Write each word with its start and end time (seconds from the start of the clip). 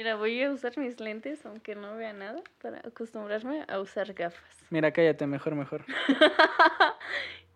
Mira, 0.00 0.16
voy 0.16 0.42
a 0.42 0.50
usar 0.50 0.78
mis 0.78 0.98
lentes, 0.98 1.44
aunque 1.44 1.74
no 1.74 1.94
vea 1.94 2.14
nada, 2.14 2.42
para 2.62 2.78
acostumbrarme 2.78 3.66
a 3.68 3.80
usar 3.80 4.14
gafas. 4.14 4.64
Mira, 4.70 4.90
cállate, 4.92 5.26
mejor, 5.26 5.54
mejor. 5.54 5.84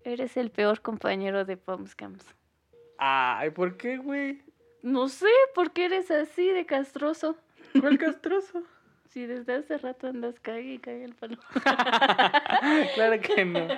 Eres 0.05 0.37
el 0.37 0.51
peor 0.51 0.83
compañero 0.83 1.47
de 1.47 1.57
Pomscams. 1.57 2.23
Ay, 2.99 3.49
¿por 3.49 3.79
qué, 3.79 3.97
güey? 3.97 4.43
No 4.83 5.09
sé, 5.09 5.31
¿por 5.55 5.73
qué 5.73 5.87
eres 5.87 6.11
así 6.11 6.47
de 6.51 6.67
castroso? 6.67 7.35
¿Cuál 7.81 7.97
castroso? 7.97 8.63
Si 9.09 9.27
desde 9.27 9.55
hace 9.55 9.79
rato 9.79 10.09
andas 10.09 10.41
cague 10.41 10.75
y 10.75 10.79
cague 10.79 11.05
el 11.05 11.15
palo. 11.15 11.39
claro 12.95 13.21
que 13.21 13.45
no. 13.45 13.69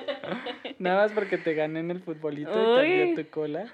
Nada 0.78 1.02
más 1.02 1.12
porque 1.12 1.36
te 1.36 1.52
gané 1.52 1.80
en 1.80 1.90
el 1.90 2.00
futbolito 2.00 2.50
y 2.50 2.56
Uy. 2.56 2.74
te 2.74 3.14
dio 3.14 3.22
tu 3.22 3.30
cola. 3.30 3.72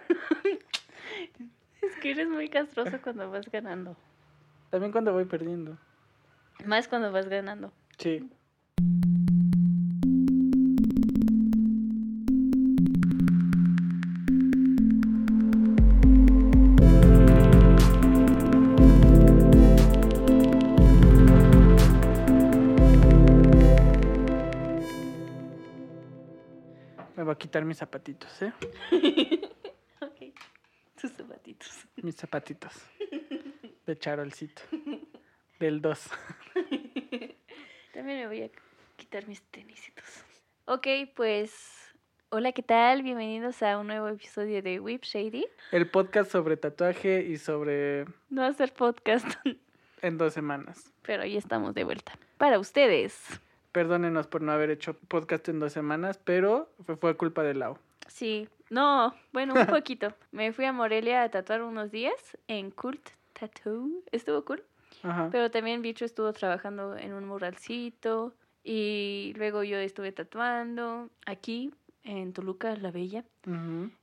Es 1.81 1.95
que 2.01 2.11
eres 2.11 2.29
muy 2.29 2.49
castroso 2.49 3.01
cuando 3.01 3.31
vas 3.31 3.49
ganando. 3.49 3.97
También 4.73 4.91
cuando 4.91 5.13
voy 5.13 5.27
perdiendo. 5.27 5.77
Más 6.65 6.89
cuando 6.89 7.13
vas 7.13 7.29
ganando. 7.29 7.75
Sí. 7.99 8.27
Me 27.15 27.25
voy 27.25 27.33
a 27.33 27.37
quitar 27.37 27.67
mis 27.67 27.77
zapatitos, 27.77 28.41
¿eh? 28.41 28.55
Ok. 30.01 30.35
Tus 30.99 31.13
zapatitos. 31.13 31.87
Mis 31.97 32.17
zapatitos. 32.17 32.73
De 33.87 33.99
charolcito. 33.99 34.63
Del 35.59 35.81
2. 35.81 36.11
También 37.93 38.19
me 38.21 38.27
voy 38.27 38.43
a 38.43 38.51
quitar 38.97 39.27
mis 39.29 39.43
tenisitos. 39.43 40.05
Ok, 40.67 40.87
pues. 41.15 41.79
Hola, 42.31 42.53
¿qué 42.53 42.63
tal? 42.63 43.03
Bienvenidos 43.03 43.63
a 43.63 43.79
un 43.79 43.89
nuevo 43.89 44.09
episodio 44.09 44.63
de 44.63 44.81
Whip 44.81 45.03
Shady. 45.03 45.47
El 45.71 45.91
podcast 45.91 46.31
sobre 46.31 46.57
tatuaje 46.57 47.23
y 47.23 47.37
sobre 47.37 48.07
No 48.31 48.43
hacer 48.45 48.73
podcast, 48.73 49.27
en 50.03 50.17
dos 50.19 50.33
semanas. 50.33 50.93
pero 51.03 51.27
ya 51.27 51.39
estamos 51.39 51.75
de 51.75 51.85
vuelta. 51.85 52.13
Para 52.39 52.59
ustedes. 52.59 53.21
Perdónenos 53.73 54.27
por 54.27 54.43
no 54.43 54.53
haber 54.53 54.71
hecho 54.71 54.95
podcast 55.09 55.49
en 55.49 55.59
dos 55.61 55.73
semanas, 55.73 56.19
pero 56.25 56.71
fue, 56.87 56.97
fue 56.97 57.17
culpa 57.17 57.43
de 57.43 57.55
Lau. 57.55 57.79
Sí, 58.07 58.49
no, 58.71 59.15
bueno, 59.33 59.55
un 59.55 59.67
poquito. 59.67 60.15
Me 60.31 60.53
fui 60.53 60.65
a 60.65 60.73
Morelia 60.73 61.23
a 61.25 61.31
tatuar 61.31 61.63
unos 61.63 61.91
días 61.91 62.39
en 62.49 62.71
Cult 62.71 63.11
Tattoo. 63.43 64.03
Estuvo 64.13 64.45
cool. 64.45 64.63
Ajá. 65.03 65.29
Pero 65.33 65.51
también 65.51 65.83
Bicho 65.83 66.05
estuvo 66.05 66.33
trabajando 66.33 66.97
en 66.97 67.13
un 67.13 67.27
muralcito. 67.27 68.35
Y 68.63 69.35
luego 69.37 69.65
yo 69.65 69.79
estuve 69.79 70.13
tatuando 70.13 71.11
aquí 71.27 71.75
en 72.05 72.33
Toluca, 72.33 72.77
La 72.77 72.93
Bella. 72.93 73.25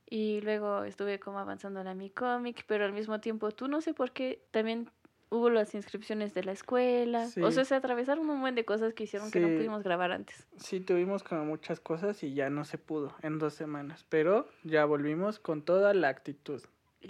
Y 0.06 0.42
luego 0.42 0.84
estuve 0.84 1.18
como 1.18 1.38
avanzando 1.38 1.80
en 1.80 1.96
mi 1.96 2.10
cómic, 2.10 2.64
pero 2.66 2.84
al 2.84 2.92
mismo 2.92 3.20
tiempo 3.20 3.50
tú 3.50 3.68
no 3.68 3.80
sé 3.80 3.94
por 3.94 4.12
qué 4.12 4.42
también 4.50 4.90
hubo 5.30 5.48
las 5.48 5.74
inscripciones 5.74 6.34
de 6.34 6.44
la 6.44 6.52
escuela. 6.52 7.26
Sí. 7.26 7.40
O 7.40 7.50
sea, 7.50 7.64
se 7.64 7.74
atravesaron 7.74 8.28
un 8.28 8.40
buen 8.42 8.54
de 8.54 8.66
cosas 8.66 8.92
que 8.92 9.04
hicieron 9.04 9.30
que 9.30 9.40
no 9.40 9.48
pudimos 9.48 9.82
grabar 9.82 10.12
antes. 10.12 10.46
Sí, 10.58 10.80
tuvimos 10.80 11.22
como 11.22 11.46
muchas 11.46 11.80
cosas 11.80 12.22
y 12.22 12.34
ya 12.34 12.50
no 12.50 12.64
se 12.64 12.76
pudo 12.76 13.14
en 13.22 13.38
dos 13.38 13.54
semanas, 13.54 14.04
pero 14.10 14.46
ya 14.64 14.84
volvimos 14.84 15.38
con 15.38 15.62
toda 15.62 15.94
la 15.94 16.08
actitud 16.08 16.62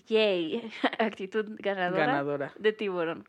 Yay, 0.06 0.70
actitud 0.98 1.46
ganadora, 1.58 2.06
ganadora. 2.06 2.52
de 2.58 2.72
tiburón. 2.72 3.28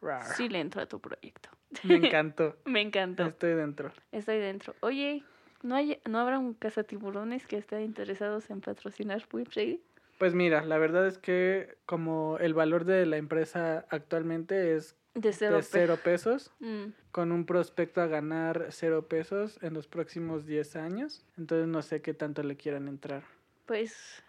Rar. 0.00 0.24
Sí 0.36 0.48
le 0.48 0.60
entro 0.60 0.82
a 0.82 0.86
tu 0.86 1.00
proyecto. 1.00 1.48
Me 1.84 1.94
encantó. 1.96 2.56
Me 2.64 2.80
encantó. 2.80 3.24
Estoy 3.26 3.54
dentro. 3.54 3.92
Estoy 4.10 4.38
dentro. 4.38 4.74
Oye, 4.80 5.22
¿no, 5.62 5.74
hay, 5.76 6.00
¿no 6.08 6.18
habrá 6.18 6.38
un 6.38 6.54
cazatiburones 6.54 7.46
que 7.46 7.56
esté 7.58 7.82
interesados 7.82 8.50
en 8.50 8.60
patrocinar 8.60 9.22
Whipshade? 9.32 9.80
Pues 10.18 10.34
mira, 10.34 10.64
la 10.64 10.78
verdad 10.78 11.06
es 11.06 11.18
que 11.18 11.76
como 11.86 12.38
el 12.38 12.54
valor 12.54 12.84
de 12.84 13.06
la 13.06 13.16
empresa 13.16 13.86
actualmente 13.90 14.74
es 14.76 14.96
De 15.14 15.32
cero. 15.32 15.56
de 15.56 15.62
pe- 15.62 15.68
cero 15.70 15.98
pesos, 16.02 16.50
Mm, 16.60 16.92
con 17.10 17.30
un 17.32 17.44
prospecto 17.46 18.00
a 18.00 18.06
ganar 18.06 18.66
cero 18.70 19.06
pesos 19.08 19.58
en 19.62 19.74
los 19.74 19.86
próximos 19.86 20.46
10 20.46 20.76
años, 20.76 21.24
entonces 21.36 21.66
no 21.68 21.82
sé 21.82 22.02
qué 22.02 22.14
tanto 22.14 22.42
le 22.42 22.56
quieran 22.56 22.88
entrar. 22.88 23.22
pues 23.66 24.22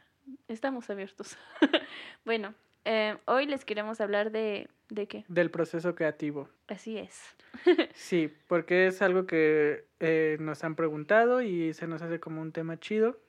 estamos 0.47 0.89
abiertos. 0.89 1.37
bueno, 2.25 2.53
eh, 2.85 3.17
hoy 3.25 3.45
les 3.45 3.65
queremos 3.65 4.01
hablar 4.01 4.31
de... 4.31 4.69
¿De 4.89 5.07
qué? 5.07 5.25
Del 5.27 5.49
proceso 5.49 5.95
creativo. 5.95 6.49
Así 6.67 6.97
es. 6.97 7.35
Sí, 7.93 8.31
porque 8.47 8.87
es 8.87 9.01
algo 9.01 9.25
que 9.25 9.85
eh, 9.99 10.37
nos 10.39 10.63
han 10.63 10.75
preguntado 10.75 11.41
y 11.41 11.73
se 11.73 11.87
nos 11.87 12.01
hace 12.01 12.19
como 12.19 12.41
un 12.41 12.51
tema 12.51 12.79
chido, 12.79 13.19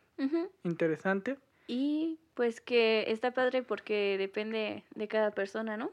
interesante. 0.62 1.37
Y 1.66 2.19
pues 2.34 2.60
que 2.60 3.04
está 3.09 3.33
padre 3.33 3.62
porque 3.62 4.16
depende 4.19 4.84
de 4.94 5.09
cada 5.09 5.31
persona, 5.31 5.77
¿no? 5.77 5.93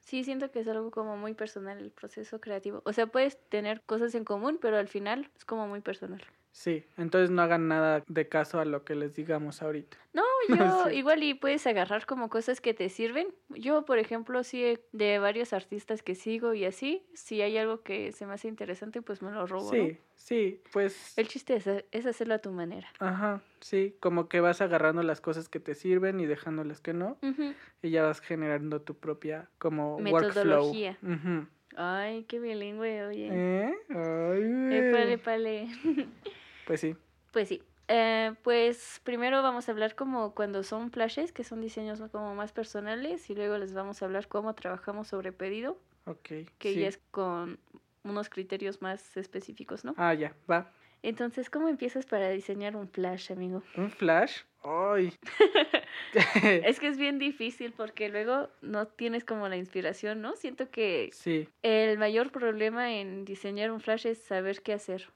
Sí, 0.00 0.24
siento 0.24 0.50
que 0.50 0.60
es 0.60 0.68
algo 0.68 0.90
como 0.90 1.16
muy 1.16 1.34
personal 1.34 1.78
el 1.78 1.92
proceso 1.92 2.40
creativo. 2.40 2.82
O 2.84 2.92
sea, 2.92 3.06
puedes 3.06 3.38
tener 3.48 3.82
cosas 3.82 4.14
en 4.16 4.24
común, 4.24 4.58
pero 4.60 4.76
al 4.78 4.88
final 4.88 5.30
es 5.36 5.44
como 5.44 5.68
muy 5.68 5.80
personal. 5.80 6.24
Sí, 6.54 6.84
entonces 6.96 7.30
no 7.32 7.42
hagan 7.42 7.66
nada 7.66 8.04
de 8.06 8.28
caso 8.28 8.60
a 8.60 8.64
lo 8.64 8.84
que 8.84 8.94
les 8.94 9.16
digamos 9.16 9.60
ahorita. 9.60 9.96
No, 10.12 10.22
yo 10.86 10.88
igual 10.92 11.24
y 11.24 11.34
puedes 11.34 11.66
agarrar 11.66 12.06
como 12.06 12.30
cosas 12.30 12.60
que 12.60 12.72
te 12.72 12.88
sirven. 12.90 13.26
Yo, 13.48 13.84
por 13.84 13.98
ejemplo, 13.98 14.44
sí 14.44 14.78
de 14.92 15.18
varios 15.18 15.52
artistas 15.52 16.04
que 16.04 16.14
sigo 16.14 16.54
y 16.54 16.64
así, 16.64 17.04
si 17.12 17.42
hay 17.42 17.58
algo 17.58 17.82
que 17.82 18.12
se 18.12 18.24
me 18.24 18.34
hace 18.34 18.46
interesante, 18.46 19.02
pues 19.02 19.20
me 19.20 19.32
lo 19.32 19.48
robo, 19.48 19.64
¿no? 19.64 19.70
Sí, 19.72 19.98
sí, 20.14 20.62
pues... 20.72 21.18
El 21.18 21.26
chiste 21.26 21.56
es, 21.56 21.66
es 21.90 22.06
hacerlo 22.06 22.34
a 22.34 22.38
tu 22.38 22.52
manera. 22.52 22.86
Ajá, 23.00 23.42
sí, 23.58 23.96
como 23.98 24.28
que 24.28 24.38
vas 24.38 24.60
agarrando 24.60 25.02
las 25.02 25.20
cosas 25.20 25.48
que 25.48 25.58
te 25.58 25.74
sirven 25.74 26.20
y 26.20 26.26
dejando 26.26 26.62
las 26.62 26.80
que 26.80 26.92
no, 26.92 27.18
Ujú. 27.20 27.52
y 27.82 27.90
ya 27.90 28.04
vas 28.04 28.20
generando 28.20 28.80
tu 28.80 28.94
propia 28.94 29.50
como 29.58 29.98
Metodología. 29.98 30.96
workflow. 31.02 31.40
Ujú. 31.40 31.48
Ay, 31.76 32.22
qué 32.28 32.38
bilingüe, 32.38 33.06
oye. 33.06 33.28
¿Eh? 33.32 33.74
Ay, 33.88 34.76
Épale, 34.76 35.12
épale. 35.14 35.68
Pues 36.64 36.80
sí. 36.80 36.96
Pues 37.32 37.48
sí. 37.48 37.62
Eh, 37.88 38.34
pues 38.42 39.00
primero 39.04 39.42
vamos 39.42 39.68
a 39.68 39.72
hablar 39.72 39.94
como 39.94 40.34
cuando 40.34 40.62
son 40.62 40.90
flashes, 40.90 41.32
que 41.32 41.44
son 41.44 41.60
diseños 41.60 42.00
como 42.10 42.34
más 42.34 42.52
personales, 42.52 43.28
y 43.28 43.34
luego 43.34 43.58
les 43.58 43.74
vamos 43.74 44.00
a 44.02 44.06
hablar 44.06 44.26
cómo 44.28 44.54
trabajamos 44.54 45.08
sobre 45.08 45.32
pedido, 45.32 45.78
Ok. 46.06 46.28
que 46.58 46.72
sí. 46.72 46.80
ya 46.80 46.88
es 46.88 46.98
con 47.10 47.58
unos 48.04 48.28
criterios 48.30 48.80
más 48.82 49.16
específicos, 49.16 49.84
¿no? 49.84 49.94
Ah, 49.98 50.14
ya, 50.14 50.34
va. 50.50 50.72
Entonces, 51.02 51.50
¿cómo 51.50 51.68
empiezas 51.68 52.06
para 52.06 52.30
diseñar 52.30 52.76
un 52.76 52.88
flash, 52.88 53.30
amigo? 53.32 53.62
¿Un 53.76 53.90
flash? 53.90 54.42
¡Ay! 54.62 55.12
Es 56.62 56.80
que 56.80 56.88
es 56.88 56.96
bien 56.96 57.18
difícil 57.18 57.72
porque 57.72 58.08
luego 58.08 58.48
no 58.62 58.86
tienes 58.86 59.24
como 59.24 59.48
la 59.48 59.56
inspiración, 59.56 60.22
¿no? 60.22 60.36
Siento 60.36 60.70
que 60.70 61.10
sí, 61.12 61.48
el 61.62 61.98
mayor 61.98 62.30
problema 62.32 62.94
en 62.94 63.24
diseñar 63.24 63.70
un 63.72 63.80
flash 63.80 64.06
es 64.06 64.22
saber 64.22 64.62
qué 64.62 64.72
hacer. 64.72 65.10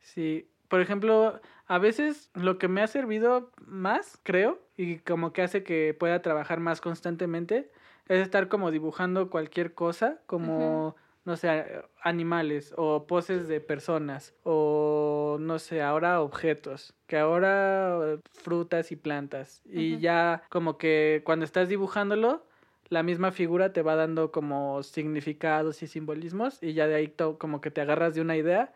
sí. 0.00 0.48
Por 0.72 0.80
ejemplo, 0.80 1.38
a 1.66 1.78
veces 1.78 2.30
lo 2.32 2.56
que 2.56 2.66
me 2.66 2.80
ha 2.80 2.86
servido 2.86 3.50
más, 3.58 4.18
creo, 4.22 4.58
y 4.74 5.00
como 5.00 5.34
que 5.34 5.42
hace 5.42 5.64
que 5.64 5.92
pueda 5.92 6.22
trabajar 6.22 6.60
más 6.60 6.80
constantemente, 6.80 7.70
es 8.08 8.20
estar 8.20 8.48
como 8.48 8.70
dibujando 8.70 9.28
cualquier 9.28 9.74
cosa, 9.74 10.22
como, 10.24 10.96
no 11.26 11.36
sé, 11.36 11.82
animales 12.02 12.72
o 12.78 13.06
poses 13.06 13.48
de 13.48 13.60
personas, 13.60 14.34
o 14.44 15.36
no 15.38 15.58
sé, 15.58 15.82
ahora 15.82 16.22
objetos, 16.22 16.94
que 17.06 17.18
ahora 17.18 18.18
frutas 18.32 18.92
y 18.92 18.96
plantas. 18.96 19.60
Y 19.66 19.98
ya 19.98 20.42
como 20.48 20.78
que 20.78 21.20
cuando 21.26 21.44
estás 21.44 21.68
dibujándolo, 21.68 22.46
la 22.88 23.02
misma 23.02 23.30
figura 23.30 23.74
te 23.74 23.82
va 23.82 23.94
dando 23.94 24.32
como 24.32 24.82
significados 24.82 25.82
y 25.82 25.86
simbolismos 25.86 26.62
y 26.62 26.72
ya 26.72 26.86
de 26.86 26.94
ahí 26.94 27.14
como 27.36 27.60
que 27.60 27.70
te 27.70 27.82
agarras 27.82 28.14
de 28.14 28.22
una 28.22 28.38
idea 28.38 28.72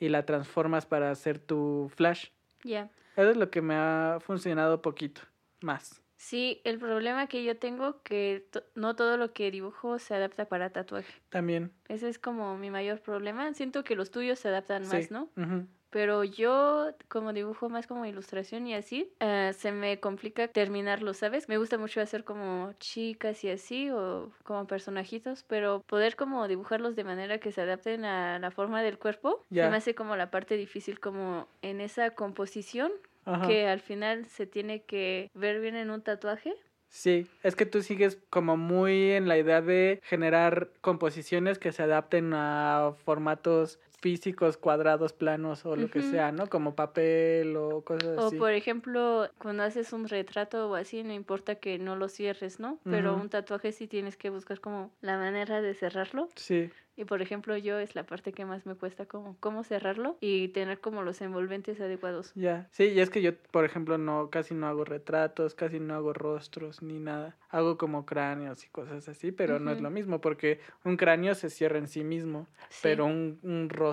y 0.00 0.08
la 0.08 0.24
transformas 0.26 0.86
para 0.86 1.10
hacer 1.12 1.38
tu 1.38 1.88
flash. 1.94 2.30
Ya. 2.64 2.90
Eso 3.16 3.30
es 3.30 3.36
lo 3.36 3.50
que 3.50 3.62
me 3.62 3.74
ha 3.76 4.18
funcionado 4.20 4.82
poquito 4.82 5.20
más. 5.60 6.02
Sí, 6.16 6.60
el 6.64 6.78
problema 6.78 7.28
que 7.28 7.44
yo 7.44 7.56
tengo 7.58 8.02
que 8.02 8.46
to- 8.50 8.62
no 8.74 8.94
todo 8.96 9.16
lo 9.16 9.32
que 9.32 9.50
dibujo 9.50 9.98
se 9.98 10.14
adapta 10.14 10.46
para 10.46 10.70
tatuaje. 10.70 11.12
También. 11.30 11.72
Ese 11.88 12.08
es 12.08 12.18
como 12.18 12.56
mi 12.58 12.70
mayor 12.70 13.00
problema. 13.00 13.52
Siento 13.54 13.84
que 13.84 13.94
los 13.96 14.10
tuyos 14.10 14.38
se 14.38 14.48
adaptan 14.48 14.82
más. 14.86 15.10
¿no? 15.10 15.30
Ujú. 15.36 15.66
Pero 15.90 16.22
yo, 16.24 16.92
como 17.08 17.32
dibujo 17.32 17.68
más 17.68 17.86
como 17.86 18.06
ilustración 18.06 18.66
y 18.66 18.74
así, 18.74 19.12
eh, 19.20 19.52
se 19.56 19.72
me 19.72 19.98
complica 19.98 20.48
terminarlo, 20.48 21.14
¿sabes? 21.14 21.48
Me 21.48 21.58
gusta 21.58 21.78
mucho 21.78 22.00
hacer 22.00 22.24
como 22.24 22.72
chicas 22.78 23.42
y 23.42 23.50
así, 23.50 23.90
o 23.90 24.30
como 24.44 24.66
personajitos, 24.66 25.42
pero 25.42 25.82
poder 25.86 26.14
como 26.14 26.46
dibujarlos 26.46 26.94
de 26.94 27.04
manera 27.04 27.38
que 27.38 27.50
se 27.50 27.62
adapten 27.62 28.04
a 28.04 28.38
la 28.38 28.50
forma 28.52 28.82
del 28.82 28.98
cuerpo, 28.98 29.44
se 29.50 29.68
me 29.68 29.76
hace 29.76 29.94
como 29.94 30.16
la 30.16 30.30
parte 30.30 30.56
difícil, 30.56 31.00
como 31.00 31.48
en 31.62 31.80
esa 31.80 32.10
composición, 32.10 32.92
Ajá. 33.24 33.46
que 33.48 33.66
al 33.66 33.80
final 33.80 34.26
se 34.26 34.46
tiene 34.46 34.82
que 34.84 35.30
ver 35.34 35.60
bien 35.60 35.74
en 35.76 35.90
un 35.90 36.02
tatuaje. 36.02 36.54
Sí, 36.88 37.28
es 37.44 37.54
que 37.54 37.66
tú 37.66 37.82
sigues 37.82 38.18
como 38.30 38.56
muy 38.56 39.12
en 39.12 39.28
la 39.28 39.38
idea 39.38 39.62
de 39.62 40.00
generar 40.02 40.70
composiciones 40.80 41.58
que 41.58 41.70
se 41.70 41.84
adapten 41.84 42.32
a 42.34 42.94
formatos 43.04 43.78
físicos, 44.00 44.56
cuadrados, 44.56 45.12
planos 45.12 45.64
o 45.66 45.76
lo 45.76 45.90
que 45.90 46.00
Ujú. 46.00 46.02
sea, 46.02 46.32
¿no? 46.32 46.48
Como 46.48 46.74
papel 46.76 47.56
o 47.56 47.84
cosas 47.84 48.18
O 48.22 48.26
así. 48.26 48.36
por 48.36 48.52
ejemplo, 48.52 49.30
cuando 49.38 49.62
haces 49.64 49.92
un 49.92 50.06
retrato 50.08 50.68
o 50.70 50.74
así, 50.76 51.02
no 51.02 51.12
importa 51.12 51.56
que 51.56 51.78
no 51.78 51.96
lo 51.96 52.08
cierres, 52.08 52.60
¿no? 52.60 52.80
Pero 52.88 53.14
Ujú. 53.14 53.22
un 53.22 53.28
tatuaje 53.30 53.72
sí 53.72 53.88
tienes 53.88 54.16
que 54.16 54.30
buscar 54.30 54.60
como 54.60 54.92
la 55.00 55.16
manera 55.18 55.60
de 55.60 55.74
cerrarlo. 55.74 56.28
Sí, 56.36 56.72
Y 56.96 57.04
por 57.06 57.22
ejemplo, 57.22 57.56
yo 57.56 57.78
es 57.80 57.94
la 57.96 58.06
parte 58.06 58.32
que 58.32 58.44
más 58.46 58.66
me 58.66 58.76
cuesta 58.76 59.06
como 59.06 59.38
cómo 59.40 59.64
cerrarlo 59.64 60.18
y 60.20 60.48
tener 60.48 60.80
como 60.80 61.02
los 61.02 61.20
envolventes 61.22 61.80
adecuados. 61.80 62.34
ya. 62.34 62.68
Sí, 62.72 62.84
y 62.84 63.00
es 63.00 63.10
que 63.10 63.22
yo, 63.22 63.36
por 63.50 63.64
ejemplo, 63.64 63.98
no, 63.98 64.30
casi 64.30 64.54
no 64.54 64.66
hago 64.68 64.84
retratos, 64.84 65.54
casi 65.54 65.80
no 65.80 65.94
hago 65.94 66.12
rostros 66.12 66.82
ni 66.82 66.98
nada. 67.00 67.36
Hago 67.48 67.76
como 67.78 68.06
cráneos 68.06 68.64
y 68.64 68.68
cosas 68.68 69.08
así, 69.08 69.32
pero 69.32 69.58
no 69.58 69.72
es 69.72 69.80
lo 69.80 69.90
mismo 69.90 70.20
porque 70.20 70.60
un 70.84 70.96
cráneo 70.96 71.34
se 71.34 71.50
cierra 71.50 71.78
en 71.78 71.88
sí 71.88 72.04
mismo, 72.04 72.46
Sí. 72.70 72.78
pero 72.80 73.06
un, 73.06 73.40
un 73.42 73.68
rostro 73.68 73.89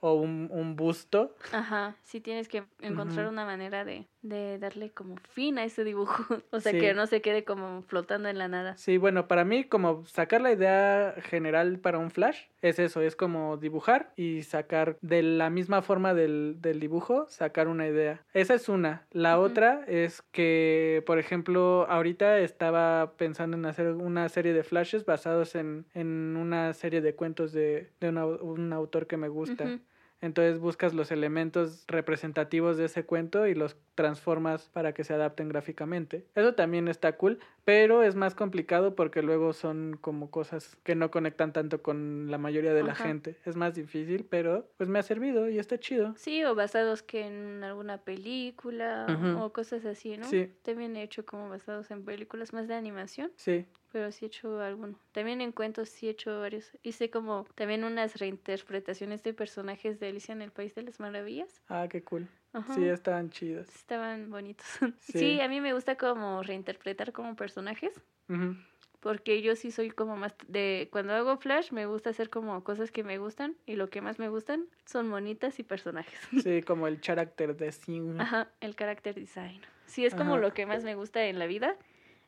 o 0.00 0.14
un, 0.14 0.48
un 0.50 0.76
busto, 0.76 1.34
Ajá, 1.52 1.96
sí 2.02 2.20
tienes 2.20 2.48
que 2.48 2.64
encontrar 2.80 3.28
una 3.28 3.44
manera 3.44 3.84
de, 3.84 4.08
de 4.22 4.58
darle 4.58 4.90
como 4.90 5.16
fin 5.30 5.58
a 5.58 5.64
ese 5.64 5.84
dibujo. 5.84 6.24
O 6.52 6.60
sea, 6.60 6.72
Sí. 6.72 6.78
que 6.78 6.94
no 6.94 7.06
se 7.06 7.20
quede 7.20 7.44
como 7.44 7.82
flotando 7.82 8.28
en 8.28 8.38
la 8.38 8.46
nada. 8.48 8.76
Sí, 8.76 8.96
bueno, 8.96 9.26
para 9.28 9.44
mí 9.44 9.64
como 9.64 10.04
sacar 10.06 10.40
la 10.40 10.52
idea 10.52 11.14
general 11.22 11.78
para 11.80 11.98
un 11.98 12.10
flash 12.10 12.38
es 12.60 12.78
eso, 12.78 13.00
es 13.00 13.16
como 13.16 13.56
dibujar 13.56 14.12
y 14.16 14.42
sacar 14.42 14.96
de 15.00 15.22
la 15.22 15.50
misma 15.50 15.82
forma 15.82 16.14
del, 16.14 16.56
del 16.60 16.78
dibujo, 16.78 17.26
sacar 17.28 17.66
una 17.68 17.88
idea. 17.88 18.22
Esa 18.32 18.54
es 18.54 18.68
una. 18.68 19.06
La 19.10 19.40
otra 19.40 19.84
es 19.88 20.22
que, 20.30 21.02
por 21.06 21.18
ejemplo, 21.18 21.86
ahorita 21.88 22.38
estaba 22.38 23.14
pensando 23.16 23.56
en 23.56 23.66
hacer 23.66 23.88
una 23.88 24.28
serie 24.28 24.52
de 24.52 24.62
flashes 24.62 25.04
basados 25.04 25.54
en, 25.56 25.86
en 25.94 26.36
una 26.36 26.72
serie 26.74 27.00
de 27.00 27.14
cuentos 27.16 27.52
de, 27.52 27.90
de 28.00 28.08
una- 28.10 28.26
un 28.26 28.72
autor 28.72 29.06
que 29.06 29.16
me 29.16 29.28
gusta. 29.28 29.80
Entonces 30.22 30.58
buscas 30.60 30.94
los 30.94 31.10
elementos 31.10 31.84
representativos 31.88 32.76
de 32.78 32.86
ese 32.86 33.04
cuento 33.04 33.46
y 33.46 33.54
los 33.54 33.76
transformas 33.94 34.70
para 34.70 34.94
que 34.94 35.04
se 35.04 35.12
adapten 35.12 35.48
gráficamente. 35.48 36.26
Eso 36.34 36.54
también 36.54 36.88
está 36.88 37.16
cool, 37.18 37.40
pero 37.64 38.02
es 38.02 38.14
más 38.14 38.34
complicado 38.34 38.94
porque 38.94 39.20
luego 39.20 39.52
son 39.52 39.98
como 40.00 40.30
cosas 40.30 40.76
que 40.84 40.94
no 40.94 41.10
conectan 41.10 41.52
tanto 41.52 41.82
con 41.82 42.30
la 42.30 42.38
mayoría 42.38 42.72
de 42.72 42.82
la 42.84 42.92
Ajá. 42.92 43.04
gente. 43.04 43.36
Es 43.44 43.56
más 43.56 43.74
difícil, 43.74 44.24
pero 44.30 44.70
pues 44.76 44.88
me 44.88 44.98
ha 44.98 45.02
servido 45.02 45.48
y 45.50 45.58
está 45.58 45.78
chido. 45.78 46.14
Sí, 46.16 46.44
o 46.44 46.54
basados 46.54 47.02
que 47.02 47.26
en 47.26 47.64
alguna 47.64 47.98
película 48.04 49.06
o 49.40 49.52
cosas 49.52 49.84
así, 49.84 50.16
¿no? 50.16 50.26
Sí. 50.26 50.52
También 50.62 50.96
he 50.96 51.02
hecho 51.02 51.26
como 51.26 51.48
basados 51.48 51.90
en 51.90 52.04
películas 52.04 52.52
más 52.52 52.68
de 52.68 52.74
animación, 52.74 53.32
Sí, 53.36 53.66
pero 53.92 54.10
sí 54.10 54.24
he 54.24 54.28
hecho 54.28 54.60
alguno. 54.60 54.98
También 55.12 55.40
en 55.40 55.52
cuentos 55.52 55.88
sí 55.90 56.08
he 56.08 56.10
hecho 56.10 56.40
varios. 56.40 56.72
Hice 56.82 57.10
como 57.10 57.44
también 57.54 57.84
unas 57.84 58.16
reinterpretaciones 58.18 59.22
de 59.22 59.34
personajes 59.34 60.00
de 60.00 60.08
Alicia 60.08 60.32
en 60.32 60.42
el 60.42 60.50
País 60.50 60.74
de 60.74 60.82
las 60.82 60.98
Maravillas. 60.98 61.62
ah, 61.68 61.86
qué 61.88 62.02
cool. 62.02 62.26
Ajá. 62.52 62.74
Sí, 62.74 62.84
estaban 62.84 63.30
chidos. 63.30 63.68
Estaban 63.74 64.30
bonitos. 64.30 64.66
Sí. 65.00 65.18
Sí. 65.18 65.40
a 65.40 65.48
mí 65.48 65.60
me 65.60 65.72
gusta 65.74 65.96
como 65.96 66.42
reinterpretar 66.42 67.12
como 67.12 67.36
personajes. 67.36 68.00
Ujú. 68.28 68.56
Porque 69.00 69.42
yo 69.42 69.56
sí 69.56 69.72
soy 69.72 69.90
como 69.90 70.16
más 70.16 70.32
de... 70.46 70.88
Cuando 70.92 71.12
hago 71.12 71.36
Flash 71.36 71.72
me 71.72 71.86
gusta 71.86 72.10
hacer 72.10 72.30
como 72.30 72.62
cosas 72.62 72.92
que 72.92 73.02
me 73.02 73.18
gustan. 73.18 73.56
Y 73.66 73.74
lo 73.74 73.90
que 73.90 74.00
más 74.00 74.18
me 74.20 74.28
gustan 74.28 74.66
son 74.86 75.08
monitas 75.08 75.58
y 75.58 75.64
personajes. 75.64 76.18
Sí, 76.42 76.62
como 76.66 76.86
el 76.86 77.00
character 77.00 77.56
design. 77.56 78.20
Ajá, 78.20 78.48
el 78.60 78.76
character 78.76 79.14
design. 79.16 79.60
Sí, 79.86 80.06
es 80.06 80.14
como 80.14 80.34
Ajá. 80.34 80.40
lo 80.42 80.54
que 80.54 80.66
más 80.66 80.84
me 80.84 80.94
gusta 80.94 81.24
en 81.26 81.38
la 81.40 81.46
vida. 81.46 81.76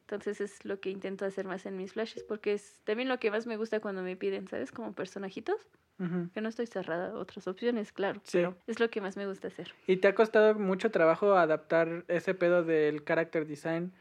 Entonces 0.05 0.41
es 0.41 0.65
lo 0.67 0.81
que 0.81 0.91
intento 0.91 1.25
hacer 1.25 1.47
más 1.47 1.65
en 1.67 1.77
mis 1.77 1.95
flashes. 1.95 2.23
Porque 2.25 2.53
es 2.53 2.81
también 2.85 3.09
lo 3.09 3.19
que 3.19 3.31
más 3.31 3.47
me 3.47 3.57
gusta 3.57 3.81
cuando 3.81 4.03
me 4.03 4.17
piden, 4.17 4.47
¿sabes? 4.49 4.71
Como 4.71 4.93
personajitos. 4.93 5.57
Ujú. 5.99 6.29
Que 6.35 6.41
no 6.41 6.49
estoy 6.49 6.67
cerrada 6.67 7.11
a 7.11 7.15
otras 7.15 7.47
opciones, 7.49 7.93
claro. 7.93 8.21
Sí. 8.25 8.39
Pero 8.39 8.57
es 8.67 8.81
lo 8.81 8.91
que 8.91 9.01
más 9.01 9.17
me 9.17 9.27
gusta 9.27 9.49
hacer. 9.49 9.73
¿Y 9.87 9.97
te 9.99 10.09
ha 10.09 10.15
costado 10.15 10.55
mucho 10.57 10.91
trabajo 10.91 11.35
adaptar 11.37 12.05
ese 12.09 12.35
pedo 12.35 12.65
del 12.65 13.05
character 13.05 13.47
design 13.47 13.93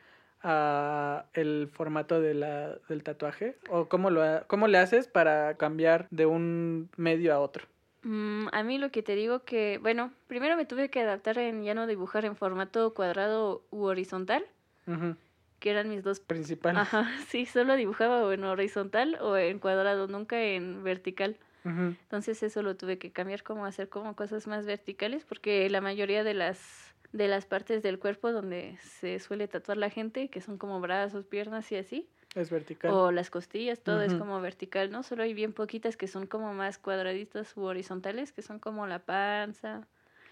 a 0.41 1.25
el 1.33 1.69
formato 1.71 2.19
de 2.19 2.33
la, 2.33 2.77
del 2.89 3.03
tatuaje? 3.03 3.57
¿O 3.69 3.87
cómo, 3.87 4.09
lo, 4.09 4.23
ha- 4.23 4.43
cómo 4.47 4.67
le 4.67 4.77
haces 4.79 5.07
para 5.07 5.55
cambiar 5.55 6.07
de 6.11 6.25
un 6.25 6.89
medio 6.97 7.33
a 7.33 7.39
otro? 7.39 7.65
Mm, 8.01 8.47
a 8.51 8.63
mí 8.63 8.77
lo 8.77 8.91
que 8.91 9.03
te 9.03 9.15
digo 9.15 9.43
que, 9.45 9.79
bueno, 9.81 10.11
primero 10.27 10.57
me 10.57 10.65
tuve 10.65 10.89
que 10.89 10.99
adaptar 10.99 11.37
en 11.37 11.63
ya 11.63 11.73
no 11.73 11.87
dibujar 11.87 12.25
en 12.25 12.35
formato 12.35 12.93
cuadrado 12.93 13.63
u 13.71 13.83
horizontal, 13.83 14.43
Ujú. 14.87 15.15
Que 15.63 15.71
eran 15.71 15.87
mis 15.87 16.03
dos. 16.03 16.19
Principal. 16.19 16.75
Ajá, 16.77 17.09
sí, 17.29 17.45
solo 17.45 17.75
dibujaba 17.77 18.21
o 18.25 18.33
en 18.33 18.43
horizontal 18.43 19.17
o 19.21 19.37
en 19.37 19.59
cuadrado, 19.59 20.07
nunca 20.07 20.43
en 20.43 20.83
vertical. 20.83 21.37
Entonces 21.65 22.43
eso 22.43 22.61
lo 22.61 22.75
tuve 22.75 22.97
que 22.97 23.13
cambiar 23.13 23.41
como 23.41 23.65
hacer 23.65 23.87
como 23.87 24.17
cosas 24.17 24.47
más 24.47 24.65
verticales, 24.65 25.23
porque 25.23 25.69
la 25.69 25.79
mayoría 25.79 26.25
de 26.25 26.33
las 26.33 26.93
de 27.13 27.29
las 27.29 27.45
partes 27.45 27.81
del 27.81 27.99
cuerpo 27.99 28.33
donde 28.33 28.77
se 28.81 29.19
suele 29.19 29.47
tatuar 29.47 29.77
la 29.77 29.89
gente, 29.89 30.27
que 30.27 30.41
son 30.41 30.57
como 30.57 30.81
brazos, 30.81 31.25
piernas 31.25 31.71
y 31.71 31.77
así, 31.77 32.09
Es 32.35 32.49
vertical. 32.49 32.91
o 32.91 33.11
las 33.11 33.29
costillas, 33.29 33.79
todo 33.79 34.01
es 34.01 34.13
como 34.15 34.41
vertical, 34.41 34.91
¿no? 34.91 35.03
Solo 35.03 35.23
hay 35.23 35.33
bien 35.33 35.53
poquitas 35.53 35.95
que 35.95 36.07
son 36.09 36.27
como 36.27 36.53
más 36.53 36.77
cuadraditas 36.79 37.55
u 37.55 37.61
horizontales, 37.61 38.33
que 38.33 38.41
son 38.41 38.59
como 38.59 38.85
la 38.87 38.99
panza, 38.99 39.87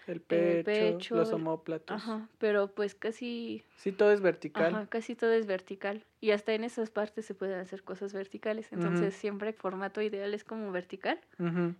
el 0.06 0.20
pecho, 0.20 0.64
pecho, 0.64 1.16
los 1.16 1.28
el- 1.28 1.34
omóplatos. 1.36 1.96
ajá, 2.02 2.28
pero 2.38 2.68
pues 2.74 2.94
casi, 2.94 3.64
Sí, 3.76 3.92
todo 3.92 4.12
es 4.12 4.20
vertical. 4.20 4.74
ajá, 4.74 4.86
casi 4.86 5.14
todo 5.16 5.32
es 5.32 5.46
vertical. 5.46 6.04
Y 6.20 6.30
hasta 6.30 6.52
en 6.54 6.64
esas 6.64 6.90
partes 6.90 7.26
se 7.26 7.34
pueden 7.34 7.58
hacer 7.58 7.82
cosas 7.82 8.12
verticales, 8.12 8.72
entonces 8.72 9.14
siempre 9.14 9.48
el 9.50 9.54
formato 9.54 10.00
ideal 10.02 10.34
es 10.34 10.44
como 10.44 10.70
vertical 10.72 11.18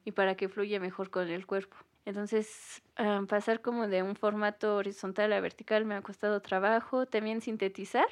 y 0.04 0.12
para 0.12 0.34
que 0.36 0.48
fluya 0.48 0.80
mejor 0.80 1.10
con 1.10 1.28
el 1.28 1.46
cuerpo. 1.46 1.76
Entonces, 2.04 2.82
ah, 2.96 3.22
pasar 3.28 3.60
como 3.62 3.86
de 3.86 4.02
un 4.02 4.16
formato 4.16 4.74
horizontal 4.76 5.32
a 5.32 5.40
vertical 5.40 5.84
me 5.84 5.94
ha 5.94 6.02
costado 6.02 6.42
trabajo, 6.42 7.06
también 7.06 7.40
sintetizar 7.40 8.06